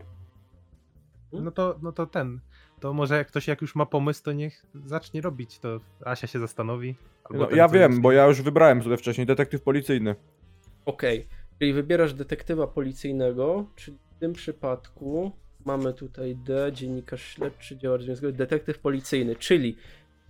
No 1.34 1.52
to, 1.52 1.80
no 1.82 1.92
to 1.92 2.06
ten. 2.06 2.40
To 2.80 2.94
może 2.94 3.18
jak 3.18 3.28
ktoś 3.28 3.48
jak 3.48 3.62
już 3.62 3.76
ma 3.76 3.86
pomysł, 3.86 4.24
to 4.24 4.32
niech 4.32 4.66
zacznie 4.86 5.22
robić. 5.22 5.60
To 5.60 5.80
Asia 6.06 6.28
się 6.28 6.40
zastanowi. 6.40 6.96
albo 7.24 7.40
No, 7.44 7.46
ten, 7.48 7.58
ja 7.58 7.68
wiem, 7.68 7.92
już- 7.92 8.02
bo 8.02 8.12
ja 8.12 8.26
już 8.26 8.42
wybrałem 8.42 8.84
sobie 8.84 8.98
wcześniej 8.98 9.28
detektyw 9.28 9.62
policyjny. 9.62 10.16
Okej, 10.86 11.28
czyli 11.60 11.74
wybierasz 11.74 12.14
detektywa 12.14 12.68
policyjnego, 12.68 13.66
czyli 13.76 13.98
w 14.16 14.20
tym 14.20 14.34
przypadku 14.34 15.32
mamy 15.66 15.94
tutaj 15.94 16.36
D, 16.36 16.72
dziennikarz 16.74 17.22
śledczy, 17.24 17.78
działacz 17.78 18.02
związkowy, 18.02 18.34
detektyw 18.34 18.80
policyjny, 18.80 19.36
czyli 19.36 19.76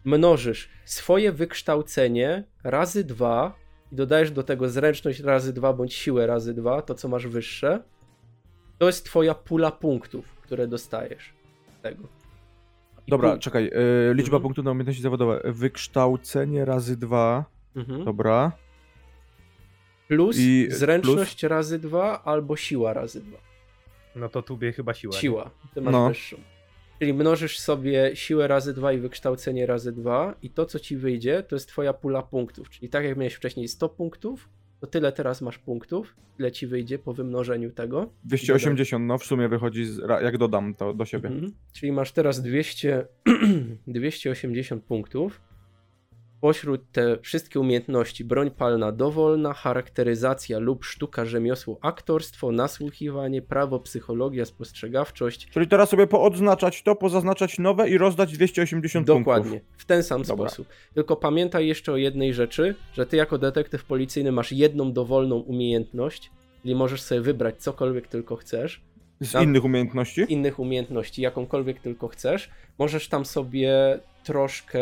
mnożysz 0.04 0.70
swoje 0.86 1.32
wykształcenie 1.32 2.44
razy 2.64 3.04
dwa 3.04 3.56
i 3.92 3.96
dodajesz 3.96 4.32
do 4.32 4.44
tego 4.44 4.70
zręczność 4.70 5.20
razy 5.20 5.54
dwa 5.54 5.74
bądź 5.74 5.94
siłę 5.94 6.28
razy 6.28 6.54
dwa, 6.54 6.82
to 6.82 6.96
co 6.96 7.08
masz 7.08 7.28
wyższe. 7.28 7.84
To 8.78 8.88
jest 8.88 9.06
twoja 9.06 9.34
pula 9.36 9.72
punktów, 9.72 10.36
które 10.42 10.68
dostajesz 10.68 11.34
z 11.80 11.82
tego. 11.82 12.04
Dobra, 13.08 13.30
Punkt. 13.30 13.44
czekaj. 13.44 13.66
y, 13.66 14.14
liczba 14.14 14.36
Mhm. 14.38 14.42
punktów 14.42 14.66
na 14.66 14.72
umiejętności 14.72 15.02
zawodowe. 15.04 15.42
Wykształcenie 15.46 16.66
razy 16.66 16.98
dwa. 16.98 17.46
Mhm. 17.76 18.06
Dobra. 18.06 18.52
Plus 20.08 20.36
I 20.40 20.68
zręczność 20.70 21.44
razy 21.44 21.80
dwa 21.80 22.24
albo 22.24 22.56
siła 22.56 22.94
razy 22.94 23.22
dwa. 23.22 23.38
No 24.16 24.30
to 24.30 24.42
tubie 24.42 24.72
chyba 24.72 24.94
siła. 24.94 25.14
Siła. 25.14 25.50
Ty 25.74 25.82
masz 25.82 25.92
No. 25.92 26.08
wyższą. 26.08 26.38
Czyli 27.00 27.14
mnożysz 27.14 27.60
sobie 27.60 28.12
siłę 28.14 28.48
razy 28.48 28.74
dwa 28.74 28.94
i 28.94 28.98
wykształcenie 29.00 29.66
razy 29.66 29.92
dwa 29.92 30.36
i 30.42 30.50
to, 30.50 30.66
co 30.66 30.80
ci 30.80 30.98
wyjdzie, 30.98 31.44
to 31.44 31.56
jest 31.56 31.68
twoja 31.68 31.94
pula 31.94 32.24
punktów. 32.24 32.70
Czyli 32.70 32.90
tak 32.90 33.06
jak 33.06 33.18
miałeś 33.18 33.34
wcześniej 33.34 33.68
100 33.68 33.90
punktów, 33.90 34.50
to 34.80 34.88
tyle 34.88 35.12
teraz 35.12 35.42
masz 35.42 35.58
punktów, 35.58 36.16
ile 36.40 36.52
ci 36.52 36.68
wyjdzie 36.68 37.00
po 37.00 37.14
wymnożeniu 37.14 37.72
tego. 37.72 38.10
280, 38.24 39.06
no 39.06 39.18
w 39.18 39.26
sumie 39.26 39.48
wychodzi, 39.48 39.86
z, 39.86 40.02
jak 40.22 40.38
dodam 40.38 40.76
to 40.76 40.94
do 40.94 41.06
siebie. 41.06 41.30
Mhm. 41.30 41.54
Czyli 41.74 41.92
masz 41.92 42.12
teraz 42.12 42.42
200, 42.42 43.06
280 43.88 44.84
punktów. 44.92 45.42
Pośród 46.42 46.82
te 46.92 47.18
wszystkie 47.22 47.60
umiejętności 47.60 48.26
broń 48.26 48.52
palna 48.52 48.92
dowolna, 48.92 49.54
charakteryzacja 49.54 50.60
lub 50.60 50.86
sztuka 50.86 51.26
rzemiosło, 51.26 51.78
aktorstwo, 51.82 52.52
nasłuchiwanie, 52.52 53.42
prawo, 53.42 53.80
psychologia, 53.80 54.46
spostrzegawczość. 54.46 55.48
Czyli 55.50 55.68
teraz 55.68 55.90
sobie 55.90 56.08
poodznaczać 56.08 56.84
to, 56.84 56.96
pozaznaczać 56.96 57.60
nowe 57.60 57.90
i 57.90 57.98
rozdać 57.98 58.34
280 58.34 59.08
Dokładnie, 59.08 59.52
punktów. 59.60 59.78
w 59.78 59.86
ten 59.86 60.04
sam 60.04 60.24
Dobra. 60.24 60.50
sposób. 60.50 60.68
Tylko 60.94 61.16
pamiętaj 61.16 61.68
jeszcze 61.68 61.92
o 61.94 61.98
jednej 61.98 62.34
rzeczy, 62.34 62.76
że 62.94 63.06
ty 63.06 63.18
jako 63.18 63.38
detektyw 63.38 63.86
policyjny 63.86 64.32
masz 64.32 64.52
jedną 64.52 64.94
dowolną 64.94 65.36
umiejętność, 65.36 66.32
czyli 66.62 66.76
możesz 66.76 67.02
sobie 67.02 67.22
wybrać 67.22 67.58
cokolwiek 67.58 68.08
tylko 68.08 68.36
chcesz. 68.36 68.82
Z 69.22 69.32
Tam- 69.32 69.44
innych 69.44 69.64
umiejętności? 69.66 70.26
innych 70.30 70.60
umiejętności, 70.60 71.22
jakąkolwiek 71.22 71.80
tylko 71.80 72.08
chcesz. 72.08 72.50
Możesz 72.78 73.08
tam 73.08 73.26
sobie 73.26 74.00
troszkę 74.24 74.80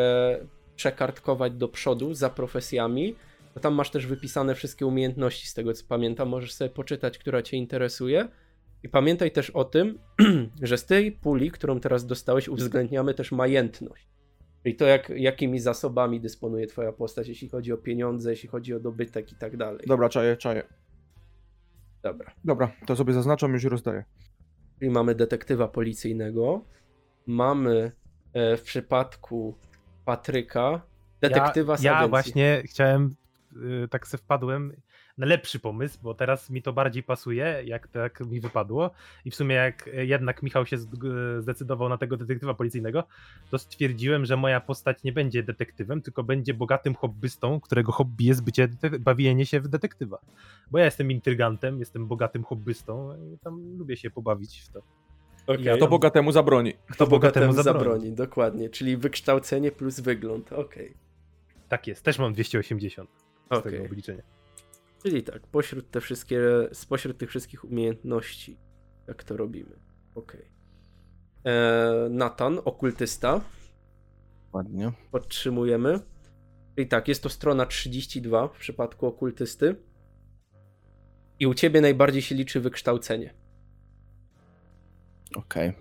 przekartkować 0.78 1.54
do 1.54 1.68
przodu 1.68 2.14
za 2.14 2.30
profesjami. 2.30 3.16
Bo 3.54 3.60
tam 3.62 3.74
masz 3.74 3.90
też 3.90 4.06
wypisane 4.06 4.56
wszystkie 4.56 4.86
umiejętności, 4.86 5.48
z 5.48 5.54
tego 5.54 5.74
co 5.74 5.84
pamiętam. 5.88 6.30
Możesz 6.30 6.54
sobie 6.54 6.70
poczytać, 6.70 7.18
która 7.18 7.42
cię 7.42 7.58
interesuje. 7.58 8.28
I 8.84 8.90
pamiętaj 8.90 9.32
też 9.32 9.50
o 9.50 9.64
tym, 9.66 10.00
że 10.62 10.78
z 10.78 10.86
tej 10.86 11.12
puli, 11.12 11.52
którą 11.52 11.80
teraz 11.80 12.06
dostałeś, 12.06 12.50
uwzględniamy 12.50 13.14
też 13.14 13.32
majętność. 13.32 14.08
Czyli 14.64 14.76
to, 14.76 14.86
jak, 14.86 15.10
jakimi 15.10 15.60
zasobami 15.60 16.22
dysponuje 16.22 16.68
twoja 16.68 16.92
postać, 16.92 17.28
jeśli 17.28 17.50
chodzi 17.50 17.74
o 17.74 17.78
pieniądze, 17.78 18.30
jeśli 18.32 18.50
chodzi 18.50 18.74
o 18.74 18.80
dobytek 18.80 19.32
i 19.32 19.36
tak 19.36 19.58
dalej. 19.58 19.86
Dobra, 19.88 20.10
czaję, 20.10 20.38
czaję. 20.38 20.64
Dobra. 22.04 22.32
Dobra, 22.46 22.72
to 22.86 22.96
sobie 22.96 23.14
zaznaczam, 23.14 23.54
już 23.54 23.64
rozdaję. 23.64 24.04
Czyli 24.80 24.92
mamy 24.92 25.16
detektywa 25.16 25.68
policyjnego, 25.68 26.66
mamy 27.26 27.92
e, 28.34 28.58
w 28.58 28.62
przypadku 28.62 29.56
Patryka 30.08 30.82
detektywa 31.22 31.74
ja, 31.74 31.78
z 31.78 31.84
ja 31.84 31.92
agencji. 31.92 32.10
właśnie 32.10 32.64
chciałem, 32.66 33.16
y, 33.84 33.88
tak 33.88 34.08
se 34.08 34.18
wpadłem 34.18 34.74
na 35.18 35.26
lepszy 35.26 35.60
pomysł, 35.60 36.00
bo 36.04 36.14
teraz 36.14 36.50
mi 36.50 36.62
to 36.62 36.74
bardziej 36.74 37.04
pasuje, 37.04 37.62
jak 37.66 37.88
tak 37.88 38.20
mi 38.20 38.40
wypadło. 38.40 38.92
I 39.26 39.32
w 39.32 39.36
sumie 39.36 39.56
jak 39.56 39.90
jednak 39.94 40.44
Michał 40.44 40.66
się 40.66 40.78
zd- 40.78 41.42
zdecydował 41.42 41.90
na 41.90 41.98
tego 41.98 42.18
detektywa 42.18 42.54
policyjnego, 42.54 43.04
to 43.52 43.58
stwierdziłem, 43.58 44.26
że 44.26 44.38
moja 44.38 44.62
postać 44.62 45.04
nie 45.04 45.12
będzie 45.12 45.44
detektywem, 45.44 46.02
tylko 46.02 46.24
będzie 46.24 46.54
bogatym 46.54 46.96
hobbystą, 46.96 47.60
którego 47.60 47.92
hobby 47.92 48.26
jest 48.26 48.44
bycie, 48.44 48.68
bawienie 49.00 49.46
się 49.46 49.62
w 49.62 49.68
detektywa. 49.68 50.20
Bo 50.72 50.78
ja 50.78 50.86
jestem 50.86 51.12
intrygantem, 51.12 51.80
jestem 51.80 52.08
bogatym 52.08 52.44
hobbystą 52.44 53.16
i 53.34 53.38
tam 53.38 53.78
lubię 53.78 53.98
się 53.98 54.10
pobawić 54.10 54.62
w 54.62 54.70
to. 54.70 54.82
Okej. 55.48 55.64
Ja 55.66 55.78
To 55.78 55.88
bogatemu 55.88 56.32
zabroni. 56.32 56.74
Kto 56.92 57.08
bogatemu 57.08 57.46
bogatemu 57.48 57.64
zabroni. 57.64 57.86
zabroni. 57.86 58.12
dokładnie. 58.16 58.70
Czyli 58.70 58.98
wykształcenie 58.98 59.72
plus 59.72 60.00
wygląd. 60.00 60.54
Okej. 60.54 60.94
Tak 61.70 61.88
jest, 61.88 62.04
też 62.04 62.20
mam 62.20 62.34
280 62.34 63.10
z 63.10 63.58
Okej. 63.58 63.72
tego 63.72 63.86
obliczenia. 63.86 64.24
Czyli 65.04 65.24
tak, 65.24 65.48
pośród 65.48 65.92
te 65.92 66.02
wszystkie, 66.02 66.40
spośród 66.74 67.18
tych 67.18 67.30
wszystkich 67.30 67.64
umiejętności, 67.66 68.58
jak 69.08 69.24
to 69.24 69.38
robimy. 69.38 69.76
Okej. 70.16 70.46
E, 71.46 72.08
Nathan, 72.10 72.60
okultysta, 72.66 73.42
Ładnie. 74.54 74.92
podtrzymujemy. 75.12 76.00
Czyli 76.76 76.88
tak, 76.88 77.08
jest 77.08 77.24
to 77.24 77.30
strona 77.30 77.66
32 77.66 78.48
w 78.48 78.58
przypadku 78.58 79.08
okultysty. 79.08 79.76
I 81.40 81.48
u 81.48 81.54
ciebie 81.54 81.82
najbardziej 81.82 82.22
się 82.22 82.36
liczy 82.36 82.60
wykształcenie. 82.62 83.34
Okej. 85.36 85.74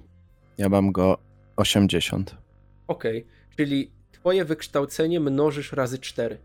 Ja 0.59 0.69
mam 0.69 0.93
go 0.93 1.19
80. 1.57 2.37
Okej, 2.89 3.27
czyli 3.57 3.91
twoje 4.13 4.45
wykształcenie 4.45 5.21
mnożysz 5.21 5.73
razy 5.73 5.99
4. 5.99 6.39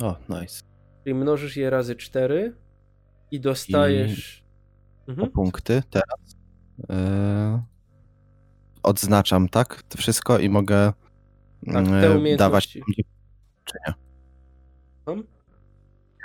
O, 0.00 0.16
nice. 0.28 0.62
Czyli 1.04 1.14
mnożysz 1.14 1.56
je 1.56 1.70
razy 1.70 1.96
4 1.96 2.54
i 3.30 3.40
dostajesz. 3.40 4.44
O 5.08 5.10
Mhm. 5.10 5.30
punkty 5.30 5.82
teraz. 5.90 6.36
Yy, 6.78 7.62
odznaczam, 8.82 9.48
tak? 9.48 9.82
To 9.82 9.98
wszystko 9.98 10.38
i 10.38 10.48
mogę 10.48 10.92
Tak, 11.72 11.86
yy, 11.88 12.00
te 12.30 12.36
dawać 12.36 12.68
czy 12.68 12.78
nie? 13.88 13.94
Tam? 15.04 15.24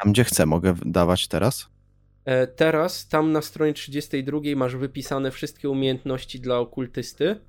Tam, 0.04 0.12
gdzie 0.12 0.24
chcę, 0.24 0.46
mogę 0.46 0.76
dawać 0.86 1.28
teraz? 1.28 1.70
E, 2.28 2.48
Teraz 2.48 3.08
tam 3.08 3.32
na 3.32 3.42
stronie 3.42 3.74
32 3.74 4.40
masz 4.56 4.76
wypisane 4.76 5.32
wszystkie 5.32 5.70
umiejętności 5.70 6.40
dla 6.40 6.60
okultysty. 6.60 7.40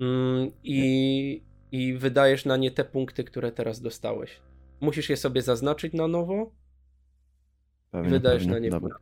Mm, 0.00 0.50
I, 0.64 1.42
I 1.72 1.94
wydajesz 1.94 2.44
na 2.44 2.56
nie 2.56 2.70
te 2.70 2.84
punkty, 2.84 3.24
które 3.24 3.52
teraz 3.52 3.80
dostałeś. 3.80 4.40
Musisz 4.80 5.10
je 5.10 5.16
sobie 5.16 5.42
zaznaczyć 5.42 5.92
na 5.92 6.08
nowo 6.08 6.52
i 7.86 7.90
Pewnie, 7.90 8.10
wydajesz 8.10 8.42
pewnie. 8.42 8.54
na 8.54 8.58
nie 8.58 8.70
Dobra. 8.70 8.96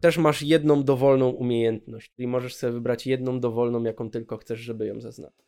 Też 0.00 0.18
masz 0.18 0.42
jedną 0.42 0.84
dowolną 0.84 1.28
umiejętność, 1.28 2.12
czyli 2.16 2.28
możesz 2.28 2.54
sobie 2.54 2.72
wybrać 2.72 3.06
jedną 3.06 3.40
dowolną, 3.40 3.82
jaką 3.82 4.10
tylko 4.10 4.36
chcesz, 4.36 4.60
żeby 4.60 4.86
ją 4.86 5.00
zaznaczyć. 5.00 5.46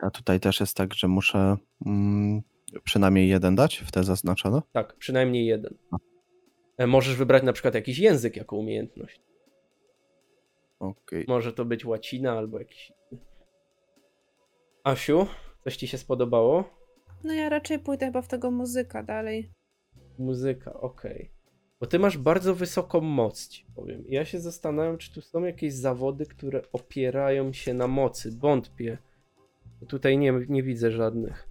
A 0.00 0.10
tutaj 0.10 0.40
też 0.40 0.60
jest 0.60 0.76
tak, 0.76 0.94
że 0.94 1.08
muszę 1.08 1.56
mm, 1.86 2.42
przynajmniej 2.84 3.28
jeden 3.28 3.54
dać 3.54 3.78
w 3.78 3.92
te 3.92 4.04
zaznaczone? 4.04 4.62
Tak, 4.72 4.96
przynajmniej 4.96 5.46
jeden. 5.46 5.74
E, 6.78 6.86
Możesz 6.86 7.16
wybrać 7.16 7.42
na 7.42 7.52
przykład 7.52 7.74
jakiś 7.74 7.98
język 7.98 8.36
jako 8.36 8.56
umiejętność. 8.56 9.20
Okej. 10.78 11.24
Może 11.28 11.52
to 11.52 11.64
być 11.64 11.84
łacina 11.84 12.32
albo 12.32 12.58
jakiś 12.58 12.92
inny. 13.12 13.20
Asiu, 14.84 15.26
coś 15.64 15.76
ci 15.76 15.88
się 15.88 15.98
spodobało? 15.98 16.64
No 17.24 17.32
ja 17.32 17.48
raczej 17.48 17.78
pójdę 17.78 18.06
chyba 18.06 18.22
w 18.22 18.28
tego 18.28 18.50
muzyka 18.50 19.02
dalej. 19.02 19.50
Muzyka, 20.18 20.72
okej. 20.72 21.30
Bo 21.80 21.86
ty 21.86 21.98
masz 21.98 22.18
bardzo 22.18 22.54
wysoką 22.54 23.00
moc, 23.00 23.48
ci 23.48 23.66
powiem. 23.76 24.06
I 24.08 24.14
Ja 24.14 24.24
się 24.24 24.40
zastanawiam, 24.40 24.98
czy 24.98 25.12
tu 25.14 25.20
są 25.20 25.44
jakieś 25.44 25.74
zawody, 25.74 26.26
które 26.26 26.62
opierają 26.72 27.52
się 27.52 27.74
na 27.74 27.86
mocy. 27.86 28.36
Wątpię. 28.38 28.98
Tutaj 29.88 30.18
nie, 30.18 30.32
nie 30.48 30.62
widzę 30.62 30.90
żadnych 30.90 31.49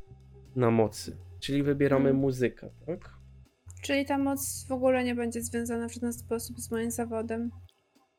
na 0.56 0.72
mocy. 0.72 1.18
Czyli 1.40 1.64
wybieramy 1.64 2.04
Hmm. 2.06 2.22
muzyka, 2.22 2.68
tak? 2.86 3.14
Czyli 3.84 4.06
ta 4.06 4.18
moc 4.18 4.66
w 4.68 4.72
ogóle 4.72 5.04
nie 5.04 5.16
będzie 5.16 5.42
związana 5.42 5.88
w 5.90 5.94
żaden 5.94 6.14
sposób 6.14 6.60
z 6.60 6.72
moim 6.72 6.92
zawodem. 6.92 7.50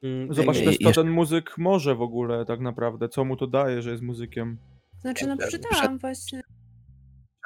Mm, 0.03 0.35
Zobacz 0.35 0.59
też, 0.65 0.79
co 0.79 0.93
ten 0.93 1.11
muzyk 1.11 1.59
może 1.59 1.95
w 1.95 2.03
ogóle 2.03 2.45
tak 2.45 2.61
naprawdę, 2.61 3.09
co 3.09 3.25
mu 3.25 3.37
to 3.37 3.47
daje, 3.47 3.83
że 3.83 3.91
jest 3.91 4.03
muzykiem. 4.03 4.59
Znaczy, 5.01 5.27
no 5.27 5.37
przeczytałam 5.37 5.99
właśnie. 5.99 6.41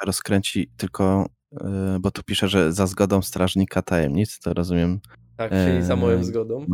Rozkręci 0.05 0.71
tylko, 0.77 1.25
yy, 1.51 1.99
bo 1.99 2.11
tu 2.11 2.23
pisze, 2.23 2.47
że 2.47 2.73
za 2.73 2.87
zgodą 2.87 3.21
strażnika 3.21 3.81
tajemnic, 3.81 4.39
to 4.39 4.53
rozumiem, 4.53 4.99
Tak, 5.37 5.51
czyli 5.51 5.83
za 5.83 5.95
moją 5.95 6.17
Eee, 6.17 6.23
zgodą. 6.23 6.65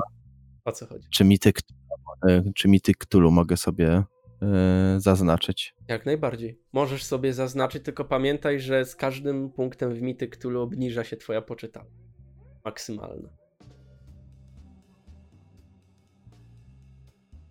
O 0.66 0.72
co 0.72 0.86
chodzi? 0.88 1.08
czy 1.12 1.24
mity, 1.26 1.52
yy, 2.26 2.44
czy 2.56 2.68
mity 2.68 2.92
Cthulhu 2.94 3.32
mogę 3.32 3.58
sobie 3.58 4.04
zaznaczyć? 4.98 5.76
Jak 5.88 6.06
najbardziej. 6.06 6.60
Możesz 6.74 7.04
sobie 7.04 7.34
zaznaczyć, 7.34 7.84
tylko 7.84 8.06
pamiętaj, 8.06 8.60
że 8.60 8.86
z 8.86 8.96
każdym 8.96 9.52
punktem 9.52 9.94
w 9.94 10.02
mity 10.02 10.28
Cthulhu 10.28 10.62
obniża 10.62 11.04
się 11.04 11.18
twoja 11.18 11.42
poczytalność. 11.42 11.96
Maksymalna. 12.66 13.30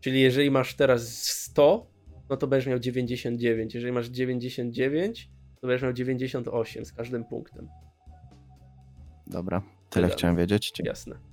Czyli 0.00 0.20
jeżeli 0.20 0.50
masz 0.50 0.76
teraz 0.76 1.22
100, 1.26 1.90
no 2.30 2.36
to 2.36 2.46
będziesz 2.46 2.66
miał 2.66 2.78
99. 2.78 3.74
Jeżeli 3.74 3.92
masz 3.92 4.08
99, 4.08 5.30
to 5.60 5.66
będziesz 5.66 5.82
miał 5.82 5.92
98 5.92 6.84
z 6.84 6.92
każdym 6.92 7.24
punktem. 7.24 7.68
Dobra, 9.26 9.62
tyle 9.90 10.06
Wydane. 10.06 10.18
chciałem 10.18 10.36
wiedzieć. 10.36 10.72
Jasne. 10.84 11.29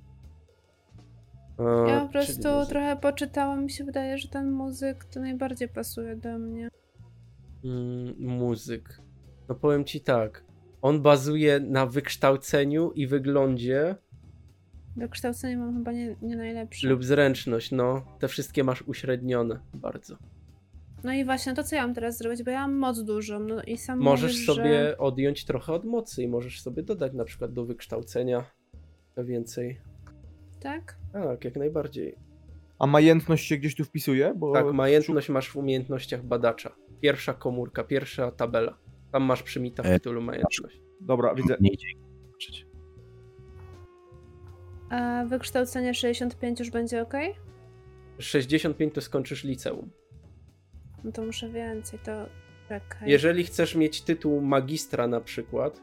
Ja 1.60 2.02
E, 2.02 2.06
po 2.06 2.12
prostu 2.12 2.44
trochę 2.70 2.98
poczytałam, 3.02 3.64
mi 3.64 3.72
się 3.72 3.84
wydaje, 3.84 4.18
że 4.18 4.28
ten 4.28 4.52
muzyk 4.52 5.06
to 5.06 5.20
najbardziej 5.20 5.68
pasuje 5.68 6.16
do 6.16 6.40
mnie. 6.40 6.70
Mm, 7.64 8.16
muzyk. 8.20 9.02
No 9.50 9.56
powiem 9.56 9.86
ci 9.86 10.02
tak. 10.02 10.44
On 10.82 11.02
bazuje 11.02 11.60
na 11.60 11.86
wykształceniu 11.86 12.92
i 12.92 13.08
wyglądzie 13.08 13.96
Wykształcenie 14.98 15.58
mam 15.58 15.74
chyba 15.74 15.92
nie, 15.92 16.16
nie 16.22 16.36
najlepsze. 16.36 16.88
Lub 16.88 17.04
zręczność, 17.04 17.72
no. 17.72 18.02
Te 18.20 18.28
wszystkie 18.28 18.64
masz 18.64 18.82
uśrednione 18.82 19.60
bardzo. 19.74 20.18
No 21.04 21.14
i 21.14 21.26
właśnie 21.26 21.54
to, 21.54 21.64
co 21.64 21.76
ja 21.76 21.82
mam 21.82 21.94
teraz 21.94 22.18
zrobić, 22.18 22.44
bo 22.44 22.52
ja 22.52 22.60
mam 22.60 22.76
moc 22.76 23.04
dużą, 23.04 23.40
no 23.40 23.64
i 23.64 23.78
sam 23.78 24.00
Możesz 24.00 24.32
mówisz, 24.32 24.46
sobie 24.46 24.84
Że... 24.84 24.98
odjąć 24.98 25.46
trochę 25.46 25.74
od 25.74 25.86
mocy 25.86 26.24
i 26.24 26.28
możesz 26.28 26.62
sobie 26.62 26.84
dodać 26.84 27.14
na 27.14 27.26
przykład 27.26 27.54
do 27.54 27.66
wykształcenia 27.66 28.44
więcej. 29.18 29.80
Tak? 30.60 30.98
Tak, 31.24 31.46
jak 31.46 31.56
najbardziej. 31.56 32.16
A 32.80 32.88
majętność 32.88 33.48
się 33.48 33.58
gdzieś 33.58 33.76
tu 33.76 33.84
wpisuje? 33.86 34.34
Bo 34.36 34.54
Tak, 34.54 34.74
majętność 34.74 35.30
masz 35.30 35.50
w 35.50 35.56
umiejętnościach 35.58 36.24
badacza. 36.24 36.76
Pierwsza 37.02 37.34
komórka, 37.34 37.84
pierwsza 37.84 38.32
tabela. 38.32 38.78
Tam 39.12 39.24
masz 39.24 39.44
przymita 39.44 39.84
w 39.84 39.86
E, 39.86 39.94
tytulu 39.94 40.22
majętność. 40.22 40.82
Dobra, 41.02 41.36
widzę. 41.36 41.58
Nie 41.60 41.70
idzie 41.70 41.88
zobaczyć. 42.26 42.68
A 44.90 45.26
wykształcenie 45.26 45.94
65 45.94 46.60
już 46.60 46.70
będzie 46.70 47.02
ok? 47.02 47.14
65 48.20 48.94
to 48.94 49.02
skończysz 49.02 49.44
liceum. 49.44 49.90
No 51.04 51.12
to 51.12 51.26
muszę 51.26 51.50
więcej, 51.50 52.00
to 52.00 52.12
czekaj. 52.70 53.10
Jeżeli 53.10 53.44
chcesz 53.44 53.76
mieć 53.76 54.02
tytuł 54.02 54.42
magistra 54.42 55.08
na 55.08 55.22
przykład, 55.22 55.82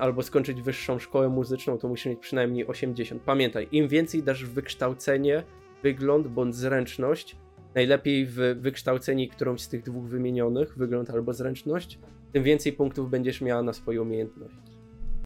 albo 0.00 0.22
skończyć 0.22 0.62
wyższą 0.62 0.98
szkołę 0.98 1.28
muzyczną, 1.28 1.78
to 1.78 1.88
musisz 1.88 2.06
mieć 2.06 2.18
przynajmniej 2.20 2.66
80. 2.66 3.22
Pamiętaj, 3.22 3.68
im 3.72 3.88
więcej 3.88 4.22
dasz 4.22 4.44
w 4.44 4.52
wykształcenie, 4.52 5.42
wygląd 5.82 6.28
bądź 6.28 6.54
zręczność, 6.54 7.36
najlepiej 7.74 8.26
w 8.26 8.34
wykształcenie 8.60 9.28
którąś 9.28 9.60
z 9.60 9.68
tych 9.68 9.82
dwóch 9.82 10.04
wymienionych, 10.04 10.78
wygląd 10.78 11.10
albo 11.10 11.32
zręczność, 11.32 11.98
tym 12.32 12.42
więcej 12.42 12.72
punktów 12.72 13.10
będziesz 13.10 13.40
miała 13.40 13.62
na 13.62 13.72
swoją 13.72 14.02
umiejętność. 14.02 14.54